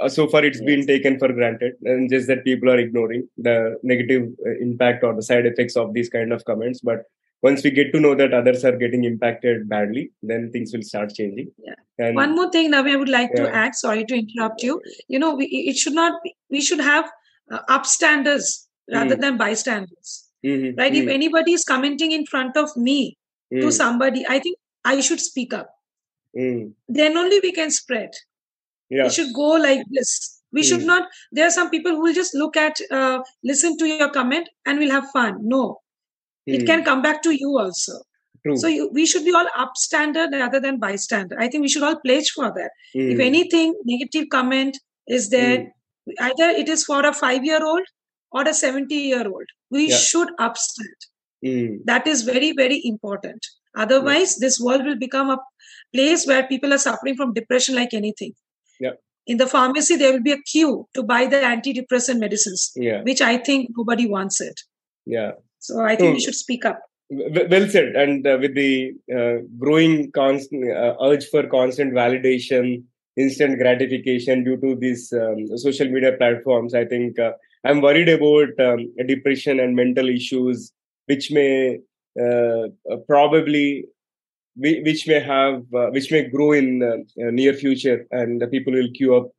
uh, 0.00 0.08
so 0.08 0.26
far 0.28 0.44
it's 0.44 0.58
yes. 0.58 0.66
been 0.66 0.86
taken 0.86 1.18
for 1.18 1.28
granted 1.32 1.74
and 1.84 2.10
just 2.10 2.26
that 2.26 2.44
people 2.44 2.70
are 2.70 2.78
ignoring 2.78 3.28
the 3.36 3.76
negative 3.82 4.28
uh, 4.46 4.56
impact 4.60 5.04
or 5.04 5.14
the 5.14 5.22
side 5.22 5.46
effects 5.46 5.76
of 5.76 5.92
these 5.94 6.08
kind 6.08 6.32
of 6.32 6.44
comments 6.44 6.80
but 6.80 7.04
once 7.42 7.64
we 7.64 7.70
get 7.70 7.92
to 7.92 8.00
know 8.00 8.14
that 8.14 8.32
others 8.32 8.64
are 8.64 8.76
getting 8.76 9.04
impacted 9.04 9.68
badly 9.68 10.10
then 10.22 10.50
things 10.52 10.72
will 10.72 10.82
start 10.82 11.14
changing 11.14 11.48
yeah. 11.64 11.74
and 11.98 12.16
one 12.16 12.34
more 12.34 12.50
thing 12.50 12.70
now 12.70 12.84
i 12.84 12.96
would 12.96 13.08
like 13.08 13.30
yeah. 13.34 13.42
to 13.42 13.54
add 13.54 13.74
sorry 13.74 14.04
to 14.04 14.14
interrupt 14.14 14.62
you 14.62 14.80
you 15.08 15.18
know 15.18 15.34
we, 15.34 15.46
it 15.46 15.76
should 15.76 15.94
not 15.94 16.22
be, 16.22 16.34
we 16.50 16.60
should 16.60 16.80
have 16.80 17.10
uh, 17.50 17.60
upstanders 17.68 18.66
rather 18.92 19.16
mm. 19.16 19.20
than 19.20 19.36
bystanders 19.36 20.31
mm-hmm. 20.44 20.78
right 20.78 20.92
mm-hmm. 20.92 21.08
if 21.08 21.14
anybody 21.14 21.52
is 21.52 21.64
commenting 21.64 22.12
in 22.12 22.26
front 22.26 22.56
of 22.56 22.76
me 22.76 23.16
mm. 23.52 23.60
to 23.60 23.70
somebody 23.70 24.24
i 24.28 24.38
think 24.38 24.58
i 24.84 25.00
should 25.00 25.20
speak 25.20 25.52
up 25.54 25.70
mm. 26.36 26.72
then 26.88 27.16
only 27.16 27.40
we 27.42 27.52
can 27.52 27.70
spread 27.70 28.10
yeah. 28.90 29.06
it 29.06 29.12
should 29.12 29.32
go 29.34 29.50
like 29.66 29.84
this 29.90 30.42
we 30.52 30.62
should 30.62 30.84
not 30.84 31.08
there 31.32 31.46
are 31.46 31.56
some 31.58 31.70
people 31.70 31.92
who 31.92 32.02
will 32.02 32.14
just 32.14 32.34
look 32.34 32.56
at 32.56 32.76
uh, 32.90 33.20
listen 33.42 33.76
to 33.78 33.86
your 33.86 34.10
comment 34.10 34.48
and 34.66 34.78
will 34.78 34.90
have 34.90 35.10
fun 35.10 35.38
no 35.42 35.80
it 36.46 36.66
can 36.66 36.84
come 36.84 37.02
back 37.02 37.22
to 37.22 37.30
you 37.30 37.56
also 37.58 37.92
True. 38.44 38.56
so 38.56 38.66
you, 38.66 38.90
we 38.92 39.06
should 39.06 39.24
be 39.24 39.32
all 39.32 39.46
upstander 39.56 40.30
rather 40.32 40.60
than 40.60 40.78
bystander 40.78 41.38
i 41.40 41.48
think 41.48 41.62
we 41.62 41.68
should 41.68 41.84
all 41.84 42.00
pledge 42.04 42.30
for 42.30 42.52
that 42.56 42.70
if 42.92 43.20
anything 43.20 43.74
negative 43.84 44.28
comment 44.30 44.78
is 45.06 45.30
there 45.30 45.72
either 46.20 46.48
it 46.62 46.68
is 46.68 46.84
for 46.84 47.04
a 47.06 47.12
5 47.12 47.44
year 47.44 47.64
old 47.64 47.86
or 48.32 48.42
a 48.48 48.54
70 48.54 48.94
year 48.94 49.26
old 49.26 49.48
we 49.70 49.88
yeah. 49.88 49.96
should 49.96 50.28
upstand 50.38 51.08
mm. 51.44 51.78
that 51.84 52.06
is 52.06 52.22
very 52.22 52.52
very 52.52 52.80
important. 52.84 53.46
Otherwise 53.76 54.36
this 54.36 54.60
world 54.60 54.84
will 54.84 54.98
become 54.98 55.30
a 55.30 55.38
place 55.94 56.26
where 56.26 56.46
people 56.46 56.72
are 56.72 56.78
suffering 56.78 57.16
from 57.16 57.32
depression 57.32 57.74
like 57.74 57.94
anything. 57.94 58.32
Yeah. 58.80 58.92
In 59.26 59.38
the 59.38 59.46
pharmacy 59.46 59.96
there 59.96 60.12
will 60.12 60.22
be 60.22 60.32
a 60.32 60.42
queue 60.42 60.88
to 60.94 61.02
buy 61.02 61.26
the 61.26 61.36
antidepressant 61.36 62.18
medicines 62.18 62.70
yeah. 62.76 63.02
which 63.02 63.20
i 63.20 63.36
think 63.36 63.70
nobody 63.76 64.08
wants 64.08 64.40
it. 64.40 64.60
Yeah. 65.06 65.32
So 65.58 65.82
i 65.82 65.96
think 65.96 66.10
so, 66.10 66.12
we 66.14 66.20
should 66.20 66.34
speak 66.34 66.64
up. 66.64 66.80
well 67.10 67.68
said. 67.68 67.94
And 68.02 68.26
uh, 68.26 68.38
with 68.40 68.54
the 68.54 68.94
uh, 69.14 69.44
growing 69.58 70.10
constant 70.12 70.70
uh, 70.70 70.94
urge 71.02 71.26
for 71.26 71.46
constant 71.46 71.92
validation 71.92 72.84
instant 73.16 73.58
gratification 73.58 74.44
due 74.44 74.56
to 74.56 74.74
these 74.74 75.12
um, 75.12 75.46
social 75.58 75.88
media 75.88 76.12
platforms 76.16 76.74
i 76.74 76.84
think 76.84 77.18
uh, 77.18 77.32
i'm 77.64 77.80
worried 77.80 78.08
about 78.08 78.48
um, 78.66 78.80
depression 79.06 79.60
and 79.60 79.76
mental 79.76 80.08
issues 80.08 80.72
which 81.06 81.30
may 81.30 81.78
uh, 82.20 82.68
probably 83.06 83.84
which 84.56 85.06
may 85.08 85.18
have 85.18 85.62
uh, 85.74 85.88
which 85.90 86.10
may 86.12 86.28
grow 86.28 86.52
in 86.52 86.82
uh, 86.82 87.30
near 87.30 87.54
future 87.54 88.06
and 88.10 88.40
the 88.40 88.46
people 88.46 88.72
will 88.72 88.90
queue 88.94 89.16
up 89.16 89.30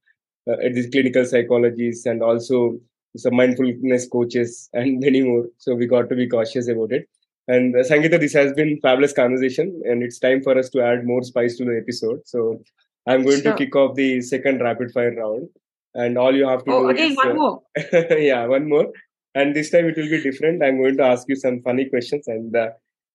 uh, 0.47 0.57
at 0.65 0.73
these 0.73 0.89
clinical 0.89 1.25
psychologists 1.25 2.05
and 2.05 2.23
also 2.23 2.77
some 3.15 3.35
mindfulness 3.35 4.07
coaches 4.07 4.69
and 4.73 4.99
many 4.99 5.21
more. 5.21 5.45
So 5.59 5.75
we 5.75 5.85
got 5.85 6.09
to 6.09 6.15
be 6.15 6.27
cautious 6.27 6.67
about 6.67 6.91
it. 6.91 7.07
And 7.47 7.75
uh, 7.75 7.79
Sangeeta, 7.79 8.19
this 8.19 8.33
has 8.33 8.53
been 8.53 8.79
fabulous 8.81 9.13
conversation 9.13 9.81
and 9.85 10.01
it's 10.01 10.17
time 10.17 10.41
for 10.41 10.57
us 10.57 10.69
to 10.71 10.81
add 10.81 11.05
more 11.05 11.23
spice 11.23 11.57
to 11.57 11.65
the 11.65 11.77
episode. 11.77 12.21
So 12.25 12.63
i'm 13.05 13.23
going 13.23 13.41
sure. 13.41 13.51
to 13.51 13.57
kick 13.57 13.75
off 13.75 13.95
the 13.95 14.21
second 14.21 14.61
rapid 14.61 14.91
fire 14.91 15.13
round 15.13 15.49
and 15.95 16.17
all 16.17 16.35
you 16.35 16.47
have 16.47 16.63
to 16.65 16.71
oh, 16.71 16.83
do 16.83 16.89
again 16.89 17.11
is, 17.11 17.17
one 17.17 17.31
uh, 17.31 17.33
more? 17.33 17.61
Yeah 18.17 18.45
one 18.45 18.69
more. 18.69 18.87
And 19.35 19.55
this 19.55 19.71
time 19.71 19.87
it 19.87 19.97
will 19.97 20.09
be 20.09 20.21
different. 20.21 20.63
I'm 20.63 20.77
going 20.77 20.97
to 20.97 21.03
ask 21.03 21.27
you 21.27 21.35
some 21.35 21.61
funny 21.61 21.89
questions 21.89 22.27
and 22.27 22.55
uh, 22.55 22.69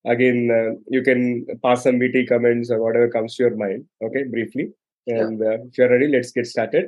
again 0.07 0.51
uh, 0.51 0.75
you 0.89 1.03
can 1.03 1.47
pass 1.65 1.85
some 1.85 1.99
witty 1.99 2.27
comments 2.27 2.71
or 2.71 2.83
whatever 2.83 3.09
comes 3.09 3.37
to 3.37 3.45
your 3.45 3.57
mind 3.57 3.85
okay 4.05 4.25
briefly. 4.25 4.71
And 5.07 5.41
uh, 5.41 5.59
if 5.65 5.79
you're 5.79 5.91
ready 5.91 6.09
let's 6.09 6.33
get 6.33 6.47
started. 6.47 6.87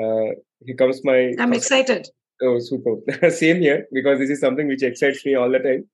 Uh, 0.00 0.30
here 0.64 0.76
comes 0.76 1.00
my 1.04 1.34
i'm 1.38 1.52
excited. 1.52 2.08
Oh 2.42 2.58
super. 2.58 2.96
Same 3.30 3.60
here 3.60 3.86
because 3.92 4.18
this 4.18 4.30
is 4.30 4.40
something 4.40 4.68
which 4.68 4.82
excites 4.82 5.24
me 5.26 5.34
all 5.34 5.50
the 5.50 5.58
time. 5.58 5.88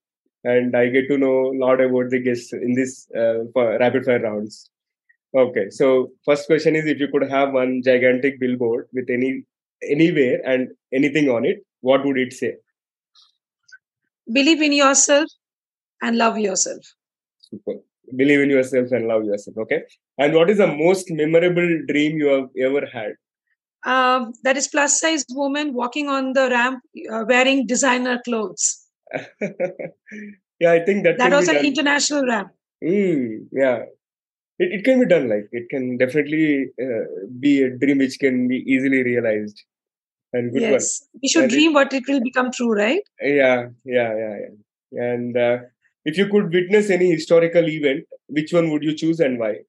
And 0.45 0.77
i 0.77 0.89
get 0.89 1.09
to 1.09 1.17
know 1.17 1.53
a 1.53 1.57
lot 1.57 1.81
about 1.81 2.11
the 2.11 2.21
guests 2.21 2.53
in 2.53 2.75
this 2.75 3.09
uh, 3.17 3.45
rapid 3.55 4.05
fire 4.05 4.21
rounds 4.21 4.71
okay 5.35 5.69
so 5.71 6.11
first 6.25 6.47
question 6.47 6.77
is 6.77 6.87
if 6.87 7.01
you 7.01 7.09
could 7.09 7.29
have 7.31 7.53
one 7.53 7.83
gigantic 7.85 8.39
billboard 8.41 8.87
with 8.93 9.09
any 9.11 9.45
anywhere 9.91 10.41
and 10.47 10.69
anything 10.93 11.29
on 11.29 11.45
it 11.45 11.65
what 11.81 12.05
would 12.05 12.19
it 12.19 12.33
say 12.33 12.55
believe 14.33 14.63
in 14.63 14.73
yourself 14.73 15.29
and 16.05 16.17
love 16.19 16.39
yourself. 16.39 16.85
Super. 17.39 17.75
Believe 18.17 18.41
in 18.41 18.51
yourself 18.51 18.93
and 18.93 19.07
love 19.09 19.25
yourself. 19.25 19.57
Okay. 19.59 19.83
And 20.19 20.35
what 20.35 20.51
is 20.51 20.59
the 20.59 20.67
most 20.67 21.11
memorable 21.11 21.69
dream 21.89 22.19
you 22.19 22.29
have 22.29 22.49
ever 22.59 22.87
had? 22.87 23.13
Um, 23.87 24.33
that 24.45 24.57
is 24.57 24.69
plus 24.69 25.01
size 25.01 25.25
woman 25.31 25.75
walking 25.75 26.09
on 26.09 26.33
the 26.33 26.49
ramp 26.49 26.83
uh, 27.13 27.25
wearing 27.29 27.67
designer 27.67 28.21
clothes. 28.25 28.87
yeah, 29.41 30.73
I 30.73 30.81
think 30.81 31.05
that 31.05 31.19
that 31.19 31.33
was 31.33 31.49
an 31.49 31.57
done. 31.57 31.67
international 31.67 32.27
ramp. 32.27 32.49
Mm, 32.83 33.47
yeah, 33.53 33.85
it, 34.59 34.73
it 34.81 34.85
can 34.85 35.01
be 35.01 35.07
done. 35.07 35.29
Like 35.29 35.49
it 35.53 35.69
can 35.69 35.97
definitely 35.97 36.69
uh, 36.81 37.05
be 37.39 37.63
a 37.63 37.71
dream 37.71 37.99
which 37.99 38.19
can 38.19 38.49
be 38.49 38.59
easily 38.67 39.03
realized. 39.03 39.63
And 40.33 40.53
good 40.53 40.63
yes, 40.63 41.07
one. 41.13 41.21
we 41.23 41.29
should 41.29 41.43
and 41.45 41.53
dream 41.53 41.71
it, 41.71 41.75
what 41.75 41.93
it 41.93 42.05
will 42.09 42.21
become 42.21 42.51
true, 42.51 42.73
right? 42.73 43.03
Yeah, 43.21 43.69
yeah, 43.85 44.15
yeah, 44.17 44.37
yeah. 44.41 45.03
And 45.13 45.37
uh, 45.37 45.59
if 46.05 46.19
you 46.19 46.29
could 46.29 46.53
witness 46.53 46.91
any 46.91 47.11
historical 47.11 47.69
event, 47.69 48.05
which 48.27 48.53
one 48.53 48.71
would 48.71 48.83
you 48.83 48.97
choose 48.97 49.21
and 49.21 49.39
why? 49.39 49.61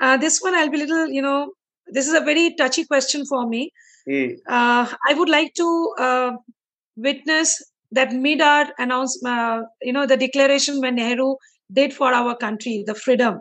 Uh, 0.00 0.16
this 0.16 0.40
one, 0.40 0.54
I'll 0.54 0.68
be 0.68 0.78
little, 0.78 1.08
you 1.08 1.22
know, 1.22 1.52
this 1.86 2.06
is 2.06 2.14
a 2.14 2.20
very 2.20 2.54
touchy 2.54 2.84
question 2.84 3.24
for 3.24 3.48
me. 3.48 3.72
Mm. 4.08 4.36
Uh, 4.46 4.86
I 5.08 5.14
would 5.14 5.28
like 5.28 5.54
to 5.54 5.94
uh, 5.98 6.32
witness 6.96 7.62
that 7.92 8.10
Midar 8.10 8.70
announcement, 8.78 9.34
uh, 9.34 9.62
you 9.80 9.92
know, 9.92 10.06
the 10.06 10.16
declaration 10.16 10.80
when 10.80 10.96
Nehru 10.96 11.36
did 11.72 11.92
for 11.92 12.12
our 12.12 12.36
country, 12.36 12.84
the 12.86 12.94
freedom. 12.94 13.40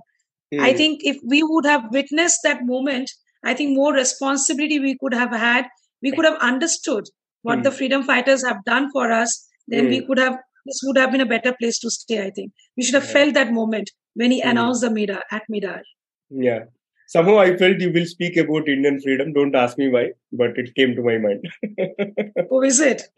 Mm. 0.53 0.61
I 0.61 0.73
think 0.73 1.01
if 1.03 1.17
we 1.25 1.43
would 1.43 1.65
have 1.65 1.85
witnessed 1.91 2.39
that 2.43 2.65
moment, 2.65 3.11
I 3.43 3.53
think 3.53 3.75
more 3.75 3.93
responsibility 3.93 4.79
we 4.79 4.97
could 4.99 5.13
have 5.13 5.31
had. 5.31 5.65
We 6.01 6.11
could 6.11 6.25
have 6.25 6.37
understood 6.39 7.05
what 7.43 7.59
mm. 7.59 7.63
the 7.63 7.71
freedom 7.71 8.03
fighters 8.03 8.43
have 8.45 8.63
done 8.65 8.89
for 8.91 9.11
us. 9.11 9.47
Then 9.67 9.87
we 9.87 9.99
hmm. 9.99 10.07
could 10.07 10.17
have 10.17 10.37
this 10.65 10.81
would 10.83 10.97
have 10.97 11.11
been 11.11 11.21
a 11.21 11.25
better 11.25 11.53
place 11.59 11.79
to 11.79 11.89
stay, 11.89 12.23
I 12.23 12.29
think. 12.29 12.51
We 12.77 12.83
should 12.83 12.95
have 12.95 13.05
yeah. 13.05 13.13
felt 13.13 13.33
that 13.35 13.51
moment 13.51 13.89
when 14.13 14.31
he 14.31 14.41
mm. 14.41 14.49
announced 14.49 14.81
the 14.81 14.89
Midar 14.89 15.21
at 15.31 15.43
Midar. 15.51 15.81
Yeah. 16.29 16.65
Somehow 17.07 17.39
I 17.39 17.57
felt 17.57 17.79
you 17.79 17.91
will 17.91 18.05
speak 18.05 18.37
about 18.37 18.69
Indian 18.69 19.01
freedom. 19.01 19.33
Don't 19.33 19.55
ask 19.55 19.77
me 19.77 19.89
why, 19.89 20.11
but 20.31 20.57
it 20.57 20.73
came 20.75 20.95
to 20.95 21.03
my 21.03 21.17
mind. 21.17 21.45
oh, 22.51 22.61
is 22.61 22.79
it? 22.79 23.01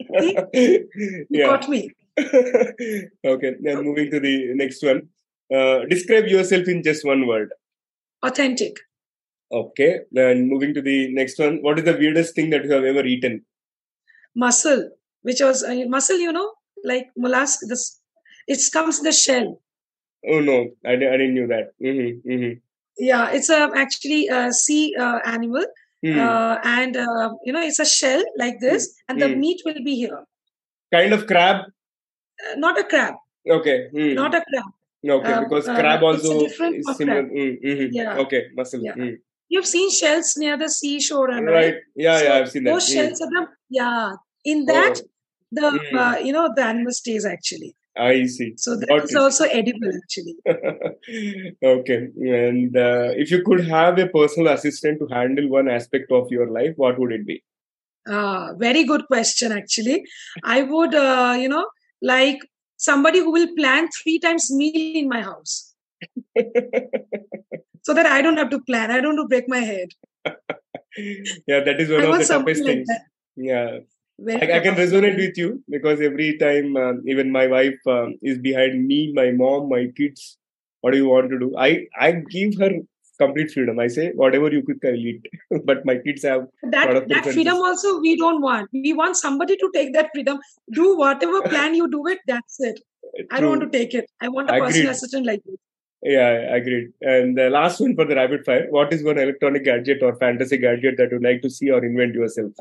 you 0.52 1.26
yeah. 1.30 1.46
got 1.46 1.68
me. 1.68 1.90
okay, 2.18 3.54
then 3.60 3.84
moving 3.84 4.10
to 4.10 4.18
the 4.18 4.54
next 4.54 4.82
one. 4.82 5.08
Uh, 5.54 5.84
describe 5.86 6.26
yourself 6.26 6.68
in 6.68 6.82
just 6.82 7.04
one 7.04 7.26
word. 7.26 7.50
Authentic. 8.22 8.78
Okay, 9.52 10.00
then 10.10 10.48
moving 10.48 10.74
to 10.74 10.82
the 10.82 11.12
next 11.14 11.38
one. 11.38 11.58
What 11.62 11.78
is 11.78 11.84
the 11.84 11.96
weirdest 11.96 12.34
thing 12.34 12.50
that 12.50 12.64
you 12.64 12.72
have 12.72 12.84
ever 12.84 13.04
eaten? 13.04 13.44
Mussel, 14.34 14.90
which 15.22 15.40
was 15.40 15.62
uh, 15.62 15.74
mussel, 15.86 16.18
you 16.18 16.32
know, 16.32 16.52
like 16.82 17.08
mollusk. 17.16 17.60
This 17.68 18.00
it 18.48 18.60
comes 18.72 18.98
in 18.98 19.04
the 19.04 19.12
shell. 19.12 19.60
Oh 20.26 20.40
no, 20.40 20.70
I, 20.84 20.92
I 20.92 20.96
didn't 20.96 21.34
knew 21.34 21.46
that. 21.46 21.72
Mm-hmm, 21.82 22.28
mm-hmm. 22.28 22.58
Yeah, 22.98 23.30
it's 23.30 23.50
a 23.50 23.70
actually 23.76 24.28
a 24.28 24.52
sea 24.52 24.94
uh, 24.98 25.18
animal, 25.24 25.64
mm. 26.04 26.18
uh, 26.18 26.58
and 26.64 26.96
uh, 26.96 27.30
you 27.44 27.52
know 27.52 27.62
it's 27.62 27.78
a 27.78 27.84
shell 27.84 28.24
like 28.38 28.60
this, 28.60 28.88
mm. 28.88 28.94
and 29.08 29.22
the 29.22 29.26
mm. 29.26 29.38
meat 29.38 29.60
will 29.64 29.84
be 29.84 29.94
here. 29.96 30.24
Kind 30.92 31.12
of 31.12 31.26
crab. 31.26 31.66
Uh, 31.66 32.54
not 32.56 32.78
a 32.78 32.84
crab. 32.84 33.14
Okay. 33.48 33.88
Hmm. 33.92 34.14
Not 34.14 34.34
a 34.34 34.42
crab. 34.48 34.64
Okay, 35.04 35.32
uh, 35.32 35.42
because 35.42 35.64
crab 35.64 36.02
also 36.02 36.46
is 36.46 36.56
similar. 36.96 37.24
Mm-hmm. 37.24 37.88
Yeah. 37.92 38.18
Okay, 38.18 38.46
mussel. 38.56 38.82
Yeah. 38.82 38.94
Hmm. 38.94 39.10
You've 39.48 39.66
seen 39.66 39.90
shells 39.90 40.34
near 40.36 40.56
the 40.56 40.68
seashore, 40.68 41.28
right? 41.28 41.44
right. 41.44 41.74
Yeah, 41.94 42.18
so 42.18 42.24
yeah, 42.24 42.34
I've 42.34 42.50
seen 42.50 42.64
that. 42.64 42.70
Those 42.70 42.88
shells 42.88 43.20
are 43.20 43.30
the 43.30 43.46
yeah. 43.70 44.12
In 44.44 44.64
that, 44.66 45.00
oh 45.02 45.08
the 45.52 45.70
mm. 45.70 45.98
uh, 45.98 46.18
you 46.18 46.32
know 46.32 46.50
the 46.54 46.64
animal 46.64 46.92
stays 46.92 47.24
actually. 47.24 47.74
I 47.96 48.26
see. 48.26 48.54
So 48.56 48.76
that 48.76 48.88
Got 48.88 49.04
is 49.04 49.12
it. 49.12 49.18
also 49.18 49.44
edible 49.44 49.92
actually. 50.02 50.36
okay. 51.64 52.08
And 52.16 52.76
uh, 52.76 53.10
if 53.22 53.30
you 53.30 53.42
could 53.44 53.66
have 53.68 53.98
a 53.98 54.08
personal 54.08 54.52
assistant 54.52 54.98
to 54.98 55.14
handle 55.14 55.48
one 55.48 55.68
aspect 55.68 56.10
of 56.10 56.30
your 56.30 56.50
life, 56.50 56.72
what 56.76 56.98
would 56.98 57.12
it 57.12 57.24
be? 57.24 57.44
Ah, 58.08 58.52
very 58.56 58.84
good 58.84 59.06
question 59.06 59.52
actually. 59.52 60.04
I 60.42 60.62
would 60.62 60.94
uh, 60.94 61.36
you 61.38 61.48
know 61.48 61.66
like 62.02 62.40
somebody 62.76 63.20
who 63.20 63.32
will 63.32 63.48
plan 63.56 63.88
three 64.02 64.18
times 64.18 64.50
meal 64.52 64.96
in 64.96 65.08
my 65.08 65.22
house. 65.22 65.74
so 67.82 67.94
that 67.94 68.06
I 68.06 68.22
don't 68.22 68.36
have 68.36 68.50
to 68.50 68.60
plan. 68.60 68.90
I 68.90 69.00
don't 69.00 69.16
have 69.16 69.24
to 69.24 69.28
break 69.28 69.48
my 69.48 69.58
head. 69.58 69.88
yeah, 71.46 71.60
that 71.60 71.80
is 71.80 71.90
one 71.90 72.02
I 72.02 72.04
of 72.04 72.18
the 72.18 72.24
toughest 72.24 72.64
things. 72.64 72.88
Yeah, 73.36 73.78
I, 74.28 74.34
I, 74.34 74.60
can 74.60 74.74
resonate 74.76 75.16
with 75.16 75.36
you 75.36 75.62
because 75.68 76.00
every 76.00 76.38
time, 76.38 76.76
um, 76.76 77.02
even 77.06 77.32
my 77.32 77.46
wife 77.48 77.78
um, 77.86 78.16
is 78.22 78.38
behind 78.38 78.86
me, 78.86 79.12
my 79.12 79.32
mom, 79.32 79.68
my 79.68 79.88
kids, 79.96 80.38
what 80.80 80.92
do 80.92 80.98
you 80.98 81.08
want 81.08 81.30
to 81.30 81.38
do? 81.38 81.54
I 81.58 81.86
I 81.98 82.12
give 82.30 82.54
her 82.58 82.70
complete 83.18 83.50
freedom. 83.50 83.78
I 83.78 83.86
say 83.88 84.12
whatever 84.14 84.50
you 84.50 84.62
cook, 84.62 84.78
I 84.84 84.90
will 84.90 85.06
eat. 85.12 85.26
but 85.64 85.84
my 85.84 85.98
kids 85.98 86.22
have 86.22 86.46
that 86.62 87.08
that 87.08 87.26
freedom 87.26 87.56
also 87.56 88.00
we 88.00 88.16
don't 88.16 88.42
want. 88.42 88.68
We 88.72 88.92
want 88.92 89.16
somebody 89.16 89.56
to 89.56 89.70
take 89.74 89.92
that 89.94 90.10
freedom. 90.14 90.38
Do 90.72 90.96
whatever 90.96 91.42
plan 91.54 91.74
you 91.74 91.90
do 91.90 92.06
it. 92.06 92.18
That's 92.26 92.60
it. 92.60 92.80
True. 93.16 93.26
I 93.30 93.40
don't 93.40 93.50
want 93.50 93.72
to 93.72 93.78
take 93.78 93.94
it. 93.94 94.10
I 94.20 94.28
want 94.28 94.50
a 94.50 94.54
Agreed. 94.54 94.66
personal 94.66 94.90
assistant 94.92 95.26
like 95.26 95.42
you. 95.46 95.58
Yeah, 96.02 96.50
I 96.52 96.56
agree. 96.56 96.88
And 97.00 97.36
the 97.36 97.48
last 97.48 97.80
one 97.80 97.94
for 97.94 98.04
the 98.04 98.16
rapid 98.16 98.44
fire: 98.44 98.66
What 98.70 98.92
is 98.92 99.02
one 99.02 99.18
electronic 99.18 99.64
gadget 99.64 100.02
or 100.02 100.14
fantasy 100.16 100.58
gadget 100.58 100.96
that 100.98 101.10
you 101.10 101.20
like 101.20 101.40
to 101.42 101.50
see 101.50 101.70
or 101.70 101.84
invent 101.84 102.14
yourself? 102.14 102.52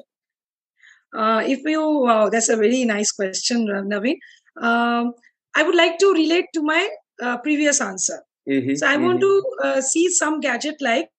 Uh, 1.14 1.44
if 1.46 1.60
you, 1.64 1.82
wow, 1.82 2.30
that's 2.30 2.50
a 2.50 2.58
very 2.58 2.86
nice 2.86 3.12
question, 3.12 3.68
Naveen. 3.68 4.18
Um, 4.60 5.14
I 5.56 5.64
would 5.64 5.76
like 5.76 6.00
to 6.00 6.12
relate 6.14 6.46
to 6.54 6.64
my 6.64 6.90
uh, 7.22 7.38
previous 7.38 7.82
answer. 7.82 8.24
Mm-hmm, 8.50 8.76
so 8.76 8.88
I 8.88 8.96
mm-hmm. 8.96 9.06
want 9.06 9.22
to 9.22 9.44
uh, 9.64 9.82
see 9.82 10.10
some 10.10 10.40
gadget 10.40 10.76
like, 10.82 11.10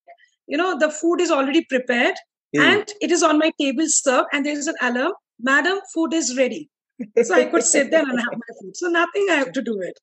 you 0.47 0.57
know, 0.57 0.79
the 0.79 0.91
food 0.91 1.21
is 1.21 1.31
already 1.31 1.65
prepared 1.65 2.15
mm. 2.55 2.61
and 2.61 2.93
it 3.01 3.11
is 3.11 3.23
on 3.23 3.39
my 3.39 3.53
table 3.61 3.85
served, 3.87 4.29
and 4.33 4.45
there 4.45 4.59
is 4.59 4.67
an 4.67 4.77
alarm, 4.83 5.13
Madam, 5.41 5.79
food 5.93 6.13
is 6.13 6.37
ready. 6.37 6.69
so 7.23 7.35
I 7.35 7.47
could 7.47 7.63
sit 7.63 7.91
there 7.91 8.03
and 8.03 8.21
have 8.21 8.33
my 8.33 8.55
food. 8.61 8.77
So 8.77 8.89
nothing 8.89 9.27
I 9.31 9.35
have 9.37 9.53
to 9.53 9.63
do 9.63 9.81
it. 9.81 9.99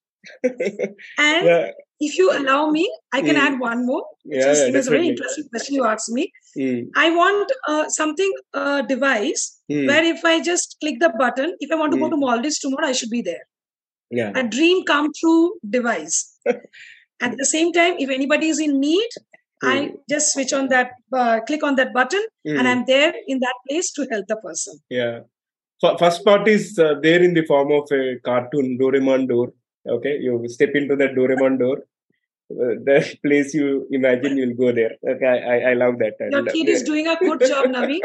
and 1.18 1.46
yeah. 1.46 1.72
if 2.00 2.18
you 2.18 2.32
allow 2.32 2.70
me, 2.70 2.92
I 3.14 3.22
can 3.22 3.36
mm. 3.36 3.40
add 3.40 3.60
one 3.60 3.86
more. 3.86 4.06
Yeah, 4.26 4.54
yeah, 4.54 4.68
it 4.68 4.74
was 4.74 4.88
a 4.88 4.92
very 4.92 5.08
interesting 5.08 5.46
question 5.50 5.76
you 5.76 5.86
asked 5.86 6.12
me. 6.12 6.32
Mm. 6.58 6.90
I 6.96 7.10
want 7.16 7.52
uh, 7.68 7.88
something, 7.90 8.32
a 8.54 8.60
uh, 8.60 8.82
device 8.82 9.60
mm. 9.72 9.88
where 9.88 10.04
if 10.04 10.24
I 10.26 10.42
just 10.42 10.78
click 10.80 11.00
the 11.00 11.14
button, 11.18 11.56
if 11.60 11.72
I 11.72 11.76
want 11.76 11.94
to 11.94 11.98
go 11.98 12.06
hmm. 12.06 12.12
to 12.12 12.18
Maldives 12.18 12.60
tomorrow, 12.60 12.88
I 12.88 12.92
should 12.92 13.10
be 13.10 13.22
there. 13.22 13.48
Yeah. 14.12 14.32
A 14.36 14.48
dream 14.48 14.84
come 14.84 15.12
true 15.18 15.54
device. 15.68 16.38
At 17.22 17.38
the 17.38 17.46
same 17.46 17.72
time, 17.72 17.96
if 18.00 18.10
anybody 18.10 18.50
is 18.50 18.60
in 18.60 18.80
need, 18.80 19.10
mm. 19.64 19.70
I 19.70 19.92
just 20.10 20.34
switch 20.34 20.54
on 20.54 20.70
that, 20.70 20.92
uh, 21.14 21.40
click 21.48 21.64
on 21.64 21.76
that 21.76 21.94
button, 21.94 22.24
mm. 22.48 22.58
and 22.58 22.68
I'm 22.68 22.86
there 22.86 23.14
in 23.28 23.40
that 23.40 23.56
place 23.70 23.92
to 23.94 24.08
help 24.12 24.26
the 24.28 24.38
person. 24.38 24.80
Yeah. 24.90 25.20
First 26.00 26.24
part 26.24 26.48
is 26.48 26.78
uh, 26.78 26.96
there 27.02 27.24
in 27.24 27.34
the 27.34 27.46
form 27.46 27.72
of 27.72 27.92
a 27.92 28.20
cartoon 28.24 28.78
Doraemon 28.80 29.28
door. 29.28 29.54
Okay, 29.88 30.18
you 30.20 30.44
step 30.48 30.70
into 30.76 30.96
that 30.96 31.16
Doraemon 31.16 31.58
door. 31.60 31.78
Uh, 32.52 32.76
the 32.86 33.18
place 33.26 33.54
you 33.54 33.88
imagine 33.92 34.38
you'll 34.38 34.56
go 34.56 34.72
there. 34.72 34.92
Okay, 35.08 35.26
I, 35.26 35.72
I, 35.72 35.74
love 35.74 35.98
that. 36.00 36.14
Your 36.30 36.46
kid 36.46 36.70
is 36.70 36.84
doing 36.84 37.08
a 37.08 37.16
good 37.16 37.40
job, 37.40 37.66
Navi. 37.76 38.00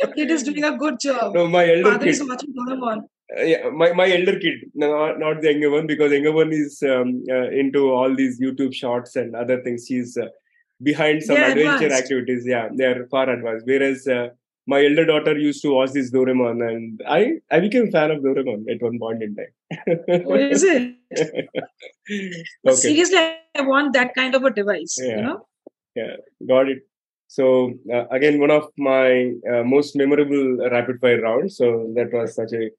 Your 0.00 0.12
kid 0.12 0.30
is 0.30 0.42
doing 0.44 0.62
a 0.62 0.76
good 0.76 1.00
job. 1.00 1.34
No, 1.34 1.48
my 1.48 1.68
elder 1.68 1.82
Father 1.82 2.04
kid. 2.04 2.08
is 2.08 2.24
watching 2.24 2.54
Doraemon. 2.54 3.08
Yeah, 3.34 3.70
my, 3.70 3.92
my 3.92 4.08
elder 4.08 4.38
kid, 4.38 4.70
not, 4.74 5.18
not 5.18 5.40
the 5.40 5.50
younger 5.50 5.70
one, 5.70 5.86
because 5.86 6.12
younger 6.12 6.32
one 6.32 6.52
is 6.52 6.80
um, 6.84 7.24
uh, 7.28 7.50
into 7.50 7.90
all 7.90 8.14
these 8.14 8.40
YouTube 8.40 8.72
shorts 8.72 9.16
and 9.16 9.34
other 9.34 9.60
things. 9.62 9.86
She's 9.88 10.16
uh, 10.16 10.28
behind 10.82 11.22
some 11.24 11.34
they're 11.34 11.50
adventure 11.50 11.86
advanced. 11.86 12.02
activities. 12.04 12.44
Yeah, 12.46 12.68
they're 12.72 13.06
far 13.10 13.28
advanced. 13.28 13.66
Whereas 13.66 14.06
uh, 14.06 14.28
my 14.66 14.84
elder 14.84 15.04
daughter 15.04 15.36
used 15.36 15.62
to 15.62 15.74
watch 15.74 15.92
this 15.92 16.12
Doraemon, 16.12 16.66
and 16.68 17.02
I 17.08 17.40
I 17.50 17.60
became 17.60 17.88
a 17.88 17.90
fan 17.90 18.10
of 18.10 18.22
Doraemon 18.22 18.70
at 18.72 18.82
one 18.82 18.98
point 18.98 19.22
in 19.22 19.34
time. 19.34 20.24
what 20.24 20.40
is 20.40 20.62
it? 20.62 20.94
okay. 22.66 22.74
Seriously, 22.74 23.18
I 23.18 23.62
want 23.62 23.92
that 23.94 24.14
kind 24.14 24.34
of 24.34 24.44
a 24.44 24.50
device. 24.50 24.96
Yeah. 25.00 25.16
You 25.16 25.22
know? 25.22 25.46
Yeah, 25.94 26.16
got 26.46 26.68
it. 26.68 26.82
So 27.28 27.72
uh, 27.92 28.06
again, 28.08 28.38
one 28.38 28.50
of 28.50 28.70
my 28.76 29.32
uh, 29.50 29.64
most 29.64 29.96
memorable 29.96 30.58
rapid 30.70 31.00
fire 31.00 31.20
rounds. 31.20 31.56
So 31.56 31.90
that 31.96 32.12
was 32.12 32.34
such 32.34 32.52
a 32.52 32.70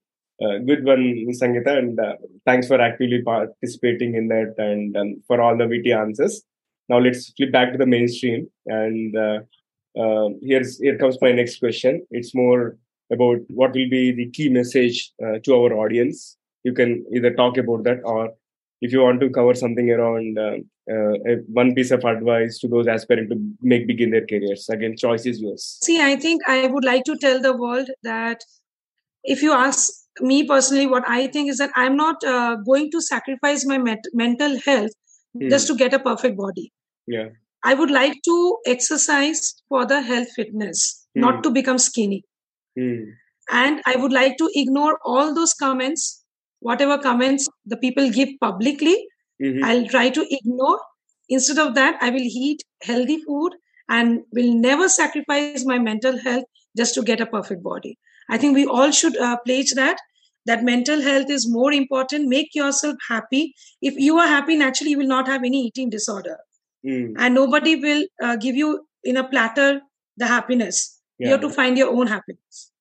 uh, 0.42 0.60
good 0.60 0.86
one, 0.86 1.26
Sangeeta, 1.30 1.78
and 1.78 2.00
uh, 2.00 2.14
thanks 2.46 2.68
for 2.68 2.80
actively 2.80 3.22
participating 3.24 4.16
in 4.16 4.28
that 4.28 4.54
and 4.58 4.96
um, 4.96 5.24
for 5.26 5.42
all 5.42 5.58
the 5.58 5.68
witty 5.68 5.92
answers. 5.92 6.44
Now 6.90 7.00
let's 7.00 7.32
flip 7.36 7.52
back 7.52 7.72
to 7.72 7.78
the 7.78 7.88
mainstream, 7.88 8.48
and 8.68 9.18
uh, 9.18 9.40
uh, 10.00 10.30
here's 10.44 10.80
here 10.80 10.98
comes 10.98 11.18
my 11.22 11.32
next 11.32 11.60
question. 11.60 12.06
It's 12.12 12.36
more 12.36 12.78
about 13.12 13.38
what 13.50 13.72
will 13.72 13.90
be 13.90 14.12
the 14.12 14.30
key 14.30 14.50
message 14.50 15.12
uh, 15.24 15.40
to 15.44 15.56
our 15.56 15.74
audience. 15.74 16.38
You 16.64 16.74
can 16.74 17.06
either 17.16 17.34
talk 17.34 17.58
about 17.58 17.84
that, 17.86 18.02
or 18.04 18.30
if 18.82 18.92
you 18.92 19.02
want 19.02 19.20
to 19.22 19.30
cover 19.32 19.56
something 19.56 19.90
around 19.90 20.38
uh, 20.38 20.58
one 21.48 21.74
piece 21.74 21.90
of 21.92 22.04
advice 22.06 22.60
to 22.60 22.68
those 22.68 22.86
aspiring 22.88 23.28
to 23.30 23.36
make 23.62 23.88
big 23.88 24.02
in 24.02 24.12
their 24.12 24.26
careers. 24.26 24.70
Again, 24.70 24.96
choice 24.96 25.26
is 25.26 25.42
yours. 25.42 25.80
See, 25.82 26.00
I 26.00 26.16
think 26.16 26.44
I 26.48 26.68
would 26.68 26.86
like 26.86 27.06
to 27.06 27.18
tell 27.18 27.42
the 27.42 27.58
world 27.58 27.90
that 28.04 28.44
if 29.24 29.42
you 29.42 29.52
ask 29.52 29.92
me 30.22 30.46
personally, 30.48 30.88
what 30.88 31.04
I 31.08 31.28
think 31.28 31.50
is 31.50 31.58
that 31.58 31.72
I'm 31.76 31.96
not 31.96 32.24
uh, 32.24 32.56
going 32.66 32.92
to 32.92 33.02
sacrifice 33.02 33.66
my 33.66 33.78
met- 33.78 34.06
mental 34.14 34.58
health 34.66 34.92
mm. 35.36 35.50
just 35.50 35.68
to 35.68 35.76
get 35.76 35.94
a 35.94 36.00
perfect 36.00 36.38
body. 36.38 36.72
Yeah. 37.08 37.30
I 37.64 37.74
would 37.74 37.92
like 37.92 38.22
to 38.26 38.58
exercise 38.66 39.56
for 39.70 39.86
the 39.86 40.02
health 40.02 40.28
fitness, 40.36 41.08
mm. 41.18 41.22
not 41.22 41.44
to 41.44 41.50
become 41.50 41.78
skinny. 41.78 42.24
Mm. 42.80 43.06
And 43.50 43.82
I 43.86 43.96
would 43.96 44.12
like 44.12 44.38
to 44.38 44.50
ignore 44.54 45.00
all 45.06 45.34
those 45.34 45.54
comments, 45.54 46.24
whatever 46.60 46.98
comments 46.98 47.48
the 47.66 47.78
people 47.78 48.10
give 48.10 48.30
publicly. 48.42 49.08
Mm-hmm. 49.42 49.64
I'll 49.64 49.88
try 49.88 50.10
to 50.10 50.26
ignore. 50.30 50.80
Instead 51.30 51.58
of 51.58 51.76
that, 51.76 51.98
I 52.02 52.10
will 52.10 52.22
eat 52.22 52.62
healthy 52.82 53.22
food 53.22 53.54
and 53.90 54.22
will 54.34 54.54
never 54.54 54.90
sacrifice 54.90 55.66
my 55.66 55.80
mental 55.80 56.18
health 56.18 56.44
just 56.76 56.94
to 56.96 57.04
get 57.04 57.22
a 57.22 57.26
perfect 57.26 57.64
body. 57.64 57.98
I 58.30 58.38
think 58.38 58.56
we 58.56 58.66
all 58.66 58.92
should 58.92 59.18
uh, 59.18 59.38
pledge 59.46 59.72
that 59.74 59.98
that 60.48 60.64
mental 60.64 61.02
health 61.02 61.30
is 61.30 61.48
more 61.48 61.72
important. 61.74 62.30
Make 62.30 62.56
yourself 62.56 62.96
happy. 63.08 63.54
If 63.82 63.96
you 63.98 64.18
are 64.18 64.28
happy, 64.28 64.56
naturally 64.56 64.92
you 64.92 64.98
will 64.98 65.08
not 65.08 65.28
have 65.28 65.44
any 65.44 65.66
eating 65.68 65.90
disorder, 65.90 66.38
mm. 66.86 67.14
and 67.18 67.36
nobody 67.36 67.76
will 67.76 68.06
uh, 68.24 68.36
give 68.38 68.56
you 68.56 68.88
in 69.04 69.18
a 69.18 69.28
platter 69.28 69.82
the 70.18 70.28
happiness. 70.28 71.00
Yeah. 71.20 71.28
You 71.28 71.32
have 71.34 71.42
to 71.42 71.50
find 71.50 71.78
your 71.78 71.90
own 71.90 72.08
happiness. 72.08 72.72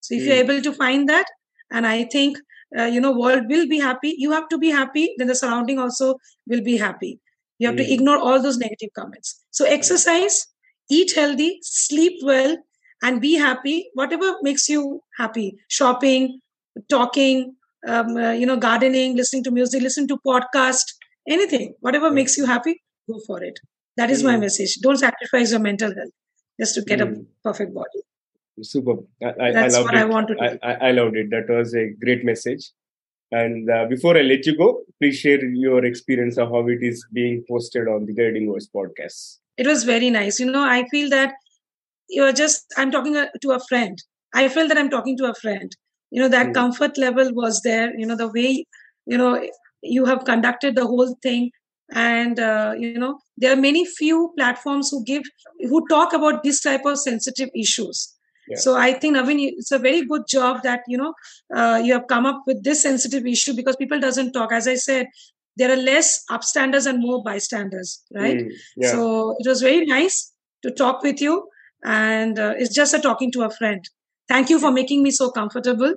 So 0.00 0.14
if 0.14 0.22
mm. 0.22 0.26
you're 0.26 0.44
able 0.44 0.62
to 0.62 0.72
find 0.72 1.08
that, 1.08 1.26
and 1.70 1.86
I 1.86 2.04
think 2.04 2.38
uh, 2.78 2.84
you 2.84 3.00
know 3.00 3.12
world 3.12 3.48
will 3.48 3.68
be 3.68 3.78
happy. 3.78 4.14
You 4.16 4.32
have 4.32 4.48
to 4.48 4.58
be 4.58 4.70
happy. 4.70 5.14
Then 5.18 5.26
the 5.26 5.34
surrounding 5.34 5.78
also 5.78 6.14
will 6.46 6.62
be 6.62 6.76
happy. 6.76 7.20
You 7.58 7.68
have 7.68 7.76
mm. 7.76 7.84
to 7.86 7.92
ignore 7.92 8.18
all 8.18 8.40
those 8.40 8.58
negative 8.58 8.90
comments. 8.94 9.34
So 9.50 9.64
exercise, 9.64 10.46
eat 10.90 11.14
healthy, 11.14 11.58
sleep 11.62 12.20
well, 12.22 12.56
and 13.02 13.20
be 13.20 13.34
happy 13.34 13.90
whatever 13.94 14.36
makes 14.42 14.68
you 14.68 15.00
happy. 15.18 15.58
Shopping 15.68 16.40
talking 16.90 17.54
um, 17.86 18.16
uh, 18.16 18.32
you 18.32 18.46
know 18.46 18.56
gardening 18.56 19.16
listening 19.16 19.44
to 19.44 19.50
music 19.50 19.82
listen 19.82 20.06
to 20.08 20.18
podcast 20.26 20.92
anything 21.28 21.74
whatever 21.80 22.10
makes 22.10 22.36
you 22.36 22.46
happy 22.46 22.82
go 23.08 23.20
for 23.26 23.42
it. 23.42 23.58
That 23.96 24.10
is 24.10 24.22
mm. 24.22 24.26
my 24.26 24.36
message. 24.36 24.76
Don't 24.82 24.98
sacrifice 24.98 25.50
your 25.52 25.60
mental 25.60 25.94
health 25.94 26.12
just 26.60 26.74
to 26.74 26.82
get 26.82 27.00
mm. 27.00 27.20
a 27.20 27.24
perfect 27.42 27.74
body. 27.74 28.02
Super. 28.62 28.96
I, 29.22 29.52
That's 29.52 29.74
I 29.74 29.78
loved 29.78 29.84
what 29.84 29.94
it. 29.94 30.00
i 30.00 30.04
want 30.04 30.28
to 30.28 30.34
do. 30.34 30.58
I, 30.62 30.88
I 30.88 30.90
loved 30.92 31.16
it. 31.16 31.30
That 31.30 31.48
was 31.48 31.74
a 31.74 31.90
great 31.90 32.24
message. 32.24 32.70
And 33.32 33.68
uh, 33.68 33.86
before 33.86 34.16
i 34.16 34.22
let 34.22 34.46
you 34.46 34.56
go 34.56 34.82
please 35.00 35.18
share 35.18 35.44
your 35.44 35.84
experience 35.84 36.38
of 36.38 36.48
how 36.48 36.66
it 36.68 36.78
is 36.80 37.04
being 37.12 37.44
posted 37.48 37.88
on 37.88 38.06
the 38.06 38.14
guiding 38.14 38.46
voice 38.46 38.68
podcast. 38.74 39.38
It 39.56 39.66
was 39.66 39.84
very 39.84 40.10
nice. 40.10 40.38
You 40.38 40.50
know 40.50 40.64
i 40.64 40.86
feel 40.90 41.10
that 41.10 41.34
you're 42.08 42.32
just 42.32 42.72
i'm 42.76 42.90
talking 42.90 43.14
to 43.14 43.50
a 43.52 43.60
friend. 43.68 43.98
I 44.34 44.48
felt 44.48 44.68
that 44.68 44.78
i'm 44.78 44.90
talking 44.90 45.16
to 45.18 45.30
a 45.30 45.34
friend. 45.34 45.74
You 46.10 46.22
know 46.22 46.28
that 46.28 46.48
mm. 46.48 46.54
comfort 46.54 46.98
level 46.98 47.32
was 47.34 47.62
there. 47.62 47.96
You 47.98 48.06
know 48.06 48.16
the 48.16 48.28
way 48.28 48.64
you 49.06 49.18
know 49.18 49.46
you 49.82 50.04
have 50.04 50.24
conducted 50.24 50.74
the 50.74 50.86
whole 50.86 51.16
thing. 51.22 51.50
And 51.92 52.40
uh, 52.40 52.74
you 52.76 52.98
know 52.98 53.18
there 53.36 53.52
are 53.52 53.60
many 53.60 53.86
few 53.86 54.32
platforms 54.36 54.90
who 54.90 55.04
give 55.04 55.22
who 55.60 55.86
talk 55.88 56.12
about 56.12 56.42
this 56.42 56.60
type 56.60 56.84
of 56.84 56.98
sensitive 56.98 57.50
issues. 57.54 58.12
Yeah. 58.48 58.58
so 58.58 58.76
i 58.76 58.92
think 58.92 59.16
naveen 59.16 59.38
it's 59.52 59.72
a 59.72 59.78
very 59.84 60.02
good 60.10 60.26
job 60.32 60.62
that 60.62 60.82
you 60.86 60.96
know 60.98 61.14
uh, 61.52 61.80
you 61.84 61.92
have 61.92 62.04
come 62.06 62.26
up 62.26 62.44
with 62.46 62.62
this 62.66 62.82
sensitive 62.82 63.26
issue 63.26 63.54
because 63.54 63.74
people 63.74 63.98
doesn't 63.98 64.32
talk. 64.36 64.52
As 64.52 64.68
i 64.68 64.76
said 64.76 65.08
there 65.56 65.72
are 65.72 65.76
less 65.76 66.24
upstanders 66.30 66.86
and 66.86 67.00
more 67.00 67.22
bystanders 67.24 68.04
right? 68.14 68.38
Mm, 68.38 68.52
yeah. 68.76 68.90
so 68.90 69.34
it 69.40 69.48
was 69.48 69.62
very 69.62 69.84
nice 69.86 70.32
to 70.62 70.70
talk 70.70 71.02
with 71.02 71.20
you 71.20 71.48
and 71.84 72.38
uh, 72.38 72.54
it's 72.56 72.74
just 72.74 72.94
a 72.94 73.00
talking 73.00 73.32
to 73.32 73.42
a 73.42 73.50
friend. 73.50 73.88
Thank 74.28 74.50
you 74.50 74.58
for 74.58 74.72
making 74.72 75.02
me 75.02 75.10
so 75.10 75.30
comfortable. 75.30 75.94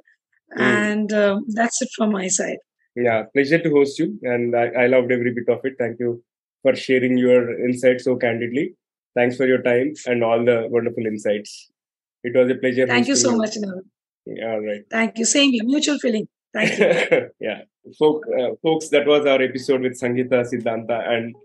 Mm. 0.57 0.61
and 0.61 1.13
uh, 1.13 1.39
that's 1.49 1.79
it 1.81 1.89
from 1.95 2.11
my 2.11 2.27
side. 2.27 2.57
Yeah 2.95 3.25
pleasure 3.33 3.59
to 3.59 3.69
host 3.69 3.99
you. 3.99 4.19
And 4.23 4.55
I, 4.55 4.67
I 4.83 4.87
loved 4.87 5.11
every 5.11 5.31
bit 5.31 5.47
of 5.47 5.59
it. 5.63 5.73
Thank 5.77 5.99
you 5.99 6.23
for 6.63 6.75
sharing 6.75 7.17
your 7.17 7.57
insights 7.65 8.05
so 8.05 8.15
candidly. 8.15 8.73
Thanks 9.15 9.37
for 9.37 9.45
your 9.45 9.61
time 9.61 9.93
and 10.05 10.23
all 10.23 10.43
the 10.43 10.67
wonderful 10.69 11.05
insights. 11.05 11.69
It 12.23 12.35
was 12.35 12.49
a 12.49 12.55
pleasure 12.55 12.87
thank 12.87 13.07
you 13.07 13.15
so 13.15 13.31
you. 13.31 13.37
much 13.37 13.57
yeah, 14.25 14.51
all 14.51 14.61
right. 14.61 14.83
Thank 14.91 15.17
you. 15.17 15.25
Same 15.25 15.51
here. 15.51 15.63
Mutual 15.63 15.97
feeling. 15.97 16.27
Thank 16.53 16.77
you. 16.79 17.29
Yeah. 17.39 17.61
Folk, 17.97 18.23
uh, 18.39 18.49
folks 18.61 18.89
that 18.89 19.07
was 19.07 19.25
our 19.25 19.41
episode 19.41 19.81
with 19.81 19.99
sangeeta 19.99 20.45
sidhanta 20.51 20.97
and 21.09 21.35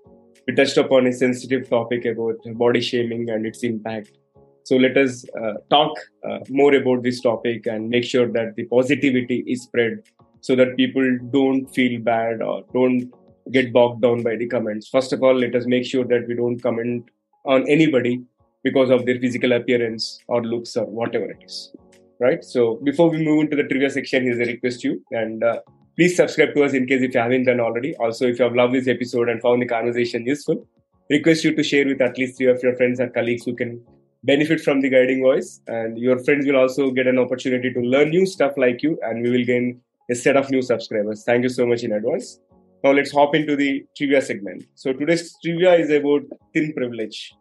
we 0.47 0.55
touched 0.55 0.77
upon 0.77 1.07
a 1.07 1.13
sensitive 1.13 1.71
topic 1.71 2.05
about 2.05 2.37
body 2.57 2.81
shaming 2.81 3.31
and 3.31 3.47
its 3.47 3.63
impact 3.63 4.11
so 4.65 4.77
let 4.77 4.97
us 4.97 5.27
uh, 5.39 5.55
talk 5.69 5.93
uh, 6.27 6.39
more 6.49 6.75
about 6.75 7.03
this 7.03 7.21
topic 7.21 7.67
and 7.67 7.91
make 7.91 8.05
sure 8.05 8.27
that 8.33 8.57
the 8.57 8.65
positivity 8.65 9.45
is 9.47 9.63
spread 9.63 10.03
so 10.41 10.57
that 10.57 10.77
people 10.79 11.19
don't 11.31 11.67
feel 11.67 12.01
bad 12.01 12.41
or 12.41 12.65
don't 12.73 13.13
get 13.53 13.75
bogged 13.75 14.01
down 14.01 14.23
by 14.23 14.37
the 14.37 14.47
comments. 14.47 14.89
First 14.89 15.13
of 15.13 15.23
all, 15.23 15.35
let 15.35 15.55
us 15.55 15.67
make 15.67 15.85
sure 15.85 16.05
that 16.05 16.27
we 16.27 16.35
don't 16.35 16.59
comment 16.61 17.11
on 17.45 17.69
anybody 17.69 18.23
because 18.63 18.89
of 18.89 19.05
their 19.05 19.21
physical 19.21 19.53
appearance 19.53 20.21
or 20.29 20.43
looks 20.43 20.77
or 20.79 20.87
whatever 20.87 21.31
it 21.31 21.45
is. 21.45 21.75
Right. 22.19 22.43
So 22.43 22.77
before 22.83 23.11
we 23.11 23.23
move 23.23 23.45
into 23.45 23.57
the 23.57 23.65
trivia 23.65 23.91
section, 23.91 24.23
here's 24.23 24.39
a 24.39 24.51
request 24.51 24.81
to 24.81 24.89
you 24.89 25.05
and 25.11 25.45
uh, 25.45 25.61
please 25.97 26.17
subscribe 26.17 26.55
to 26.55 26.65
us 26.65 26.73
in 26.73 26.87
case 26.87 27.03
if 27.03 27.13
you 27.13 27.21
haven't 27.21 27.45
done 27.45 27.61
already. 27.61 27.95
Also, 27.97 28.27
if 28.27 28.39
you 28.39 28.47
have 28.47 28.55
loved 28.55 28.73
this 28.73 28.89
episode 28.89 29.29
and 29.29 29.43
found 29.43 29.61
the 29.61 29.67
conversation 29.67 30.25
useful, 30.25 30.67
request 31.11 31.45
you 31.45 31.55
to 31.55 31.63
share 31.63 31.87
with 31.87 32.01
at 32.01 32.17
least 32.17 32.39
three 32.39 32.47
of 32.47 32.63
your 32.63 32.75
friends 32.77 32.99
or 32.99 33.09
colleagues 33.11 33.45
who 33.45 33.55
can 33.55 33.85
benefit 34.25 34.61
from 34.61 34.81
the 34.81 34.89
guiding 34.89 35.23
voice. 35.23 35.61
And 35.67 35.99
your 35.99 36.19
friends 36.25 36.47
will 36.47 36.57
also 36.57 36.91
get 36.91 37.07
an 37.07 37.19
opportunity 37.19 37.73
to 37.73 37.81
learn 37.81 38.11
new 38.11 38.27
stuff 38.27 38.53
like 38.57 38.83
you, 38.83 38.99
and 39.03 39.23
we 39.23 39.31
will 39.31 39.45
gain 39.45 39.81
a 40.11 40.15
set 40.15 40.37
of 40.37 40.51
new 40.51 40.63
subscribers. 40.63 41.25
Thank 41.25 41.45
you 41.45 41.49
so 41.49 41.67
much 41.67 41.83
in 41.83 41.93
advance. 41.93 42.41
Now 42.83 42.93
let's 42.93 43.13
hop 43.13 43.35
into 43.35 43.57
the 43.57 43.87
trivia 43.97 44.21
segment. 44.21 44.65
So 44.75 44.93
today's 44.93 45.35
trivia 45.43 45.75
is 45.75 45.91
about 45.91 46.23
thin 46.53 46.75
privilege. 46.75 47.35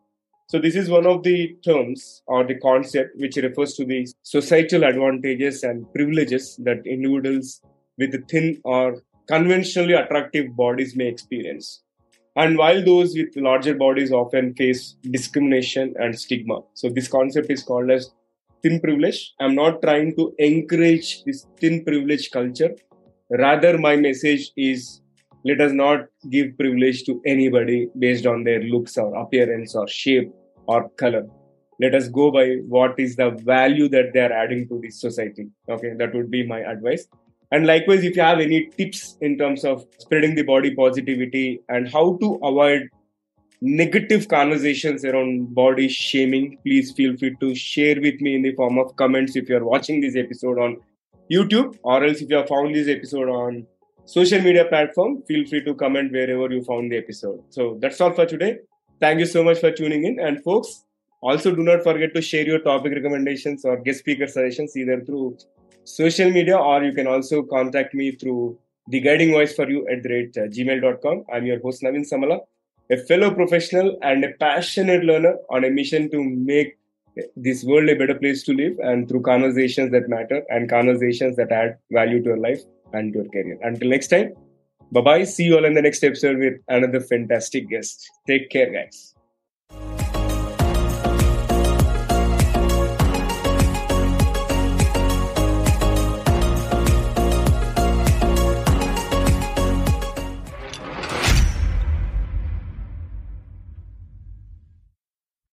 So 0.48 0.60
this 0.60 0.76
is 0.76 0.90
one 0.90 1.06
of 1.06 1.24
the 1.24 1.58
terms 1.66 2.22
or 2.28 2.46
the 2.46 2.60
concept 2.60 3.18
which 3.18 3.36
refers 3.38 3.74
to 3.76 3.86
the 3.86 4.08
societal 4.22 4.84
advantages 4.84 5.64
and 5.64 5.92
privileges 5.94 6.56
that 6.64 6.86
individuals 6.86 7.62
with 7.98 8.28
thin 8.30 8.62
or 8.64 9.02
conventionally 9.28 9.94
attractive 9.94 10.56
bodies 10.56 10.96
may 10.96 11.08
experience. 11.08 11.82
And 12.36 12.58
while 12.58 12.84
those 12.84 13.16
with 13.16 13.36
larger 13.36 13.76
bodies 13.76 14.12
often 14.12 14.56
face 14.56 14.96
discrimination 15.02 15.94
and 16.00 16.20
stigma. 16.20 16.62
So 16.74 16.90
this 16.90 17.08
concept 17.08 17.52
is 17.52 17.62
called 17.62 17.92
as 17.92 18.12
thin 18.64 18.80
privilege. 18.80 19.34
I'm 19.40 19.54
not 19.54 19.82
trying 19.82 20.16
to 20.16 20.34
encourage 20.40 21.24
this 21.26 21.46
thin 21.60 21.84
privilege 21.84 22.32
culture. 22.32 22.76
Rather, 23.30 23.78
my 23.78 23.96
message 23.96 24.52
is 24.58 25.02
let 25.46 25.62
us 25.62 25.74
not 25.74 26.06
give 26.30 26.58
privilege 26.58 27.04
to 27.04 27.22
anybody 27.26 27.90
based 28.00 28.26
on 28.26 28.44
their 28.44 28.64
looks 28.64 28.98
or 28.98 29.14
appearance 29.16 29.76
or 29.76 29.88
shape 29.88 30.34
or 30.66 30.90
color. 30.92 31.28
Let 31.80 31.96
us 31.96 32.08
go 32.08 32.32
by 32.32 32.56
what 32.68 32.98
is 32.98 33.16
the 33.16 33.32
value 33.32 33.90
that 33.90 34.14
they 34.14 34.22
are 34.22 34.32
adding 34.32 34.68
to 34.70 34.80
this 34.82 35.02
society. 35.02 35.50
Okay, 35.70 35.94
that 35.98 36.16
would 36.16 36.32
be 36.32 36.48
my 36.48 36.60
advice. 36.60 37.08
And 37.54 37.68
likewise, 37.68 38.04
if 38.04 38.16
you 38.16 38.24
have 38.24 38.40
any 38.40 38.66
tips 38.66 39.16
in 39.22 39.38
terms 39.38 39.64
of 39.64 39.86
spreading 40.00 40.34
the 40.34 40.42
body 40.42 40.74
positivity 40.74 41.62
and 41.70 41.88
how 41.88 42.18
to 42.20 42.40
avoid 42.42 42.90
negative 43.62 44.28
conversations 44.28 45.06
around 45.06 45.54
body 45.54 45.88
shaming, 45.88 46.58
please 46.64 46.92
feel 46.94 47.16
free 47.16 47.36
to 47.42 47.54
share 47.54 48.02
with 48.02 48.20
me 48.22 48.34
in 48.34 48.42
the 48.42 48.56
form 48.56 48.80
of 48.80 48.96
comments 48.96 49.36
if 49.36 49.50
you 49.50 49.58
are 49.58 49.64
watching 49.64 50.02
this 50.02 50.16
episode 50.16 50.58
on 50.58 50.78
YouTube 51.32 51.78
or 51.84 52.04
else 52.04 52.22
if 52.22 52.32
you 52.32 52.38
have 52.38 52.48
found 52.48 52.74
this 52.74 52.88
episode 52.88 53.30
on 53.30 53.68
social 54.06 54.42
media 54.42 54.66
platform, 54.66 55.22
feel 55.28 55.46
free 55.46 55.64
to 55.64 55.76
comment 55.76 56.12
wherever 56.12 56.52
you 56.52 56.64
found 56.64 56.92
the 56.92 56.98
episode. 56.98 57.40
So 57.52 57.78
that's 57.80 58.02
all 58.02 58.14
for 58.14 58.26
today. 58.26 58.58
Thank 59.00 59.20
you 59.20 59.28
so 59.28 59.44
much 59.44 59.60
for 59.60 59.72
tuning 59.72 60.06
in. 60.06 60.20
And 60.20 60.44
folks, 60.44 60.86
also 61.22 61.54
do 61.54 61.62
not 61.62 61.84
forget 61.84 62.16
to 62.16 62.22
share 62.24 62.48
your 62.48 62.60
topic 62.62 62.94
recommendations 62.94 63.64
or 63.64 63.78
guest 63.78 64.00
speaker 64.00 64.26
suggestions 64.26 64.76
either 64.76 65.02
through 65.02 65.38
social 65.86 66.30
media, 66.32 66.58
or 66.58 66.84
you 66.84 66.94
can 66.94 67.08
also 67.08 67.44
contact 67.44 67.94
me 67.94 68.12
through 68.12 68.58
the 68.88 69.00
guiding 69.00 69.32
voice 69.32 69.54
for 69.56 69.70
you 69.70 69.88
at 69.88 70.04
the 70.04 70.10
rate 70.10 70.38
uh, 70.38 70.42
gmail.com. 70.42 71.24
I'm 71.34 71.46
your 71.46 71.60
host, 71.62 71.82
Naveen 71.82 72.06
Samala, 72.10 72.42
a 72.92 72.98
fellow 72.98 73.34
professional 73.34 73.98
and 74.02 74.24
a 74.24 74.34
passionate 74.40 75.04
learner 75.04 75.36
on 75.50 75.64
a 75.64 75.70
mission 75.70 76.10
to 76.12 76.24
make 76.24 76.78
this 77.36 77.64
world 77.64 77.90
a 77.90 77.96
better 77.96 78.16
place 78.16 78.44
to 78.44 78.54
live 78.54 78.78
and 78.80 79.08
through 79.08 79.22
conversations 79.22 79.92
that 79.92 80.10
matter 80.10 80.44
and 80.50 80.70
conversations 80.70 81.36
that 81.38 81.52
add 81.52 81.78
value 81.92 82.20
to 82.24 82.30
your 82.30 82.38
life 82.38 82.62
and 82.94 83.14
your 83.14 83.26
career. 83.26 83.58
Until 83.62 83.90
next 83.90 84.08
time, 84.08 84.34
bye 84.92 85.02
bye. 85.02 85.24
See 85.24 85.46
you 85.46 85.58
all 85.58 85.66
in 85.66 85.74
the 85.74 85.82
next 85.82 86.04
episode 86.04 86.38
with 86.40 86.56
another 86.68 87.00
fantastic 87.00 87.70
guest. 87.70 88.10
Take 88.28 88.50
care, 88.50 88.72
guys. 88.72 89.13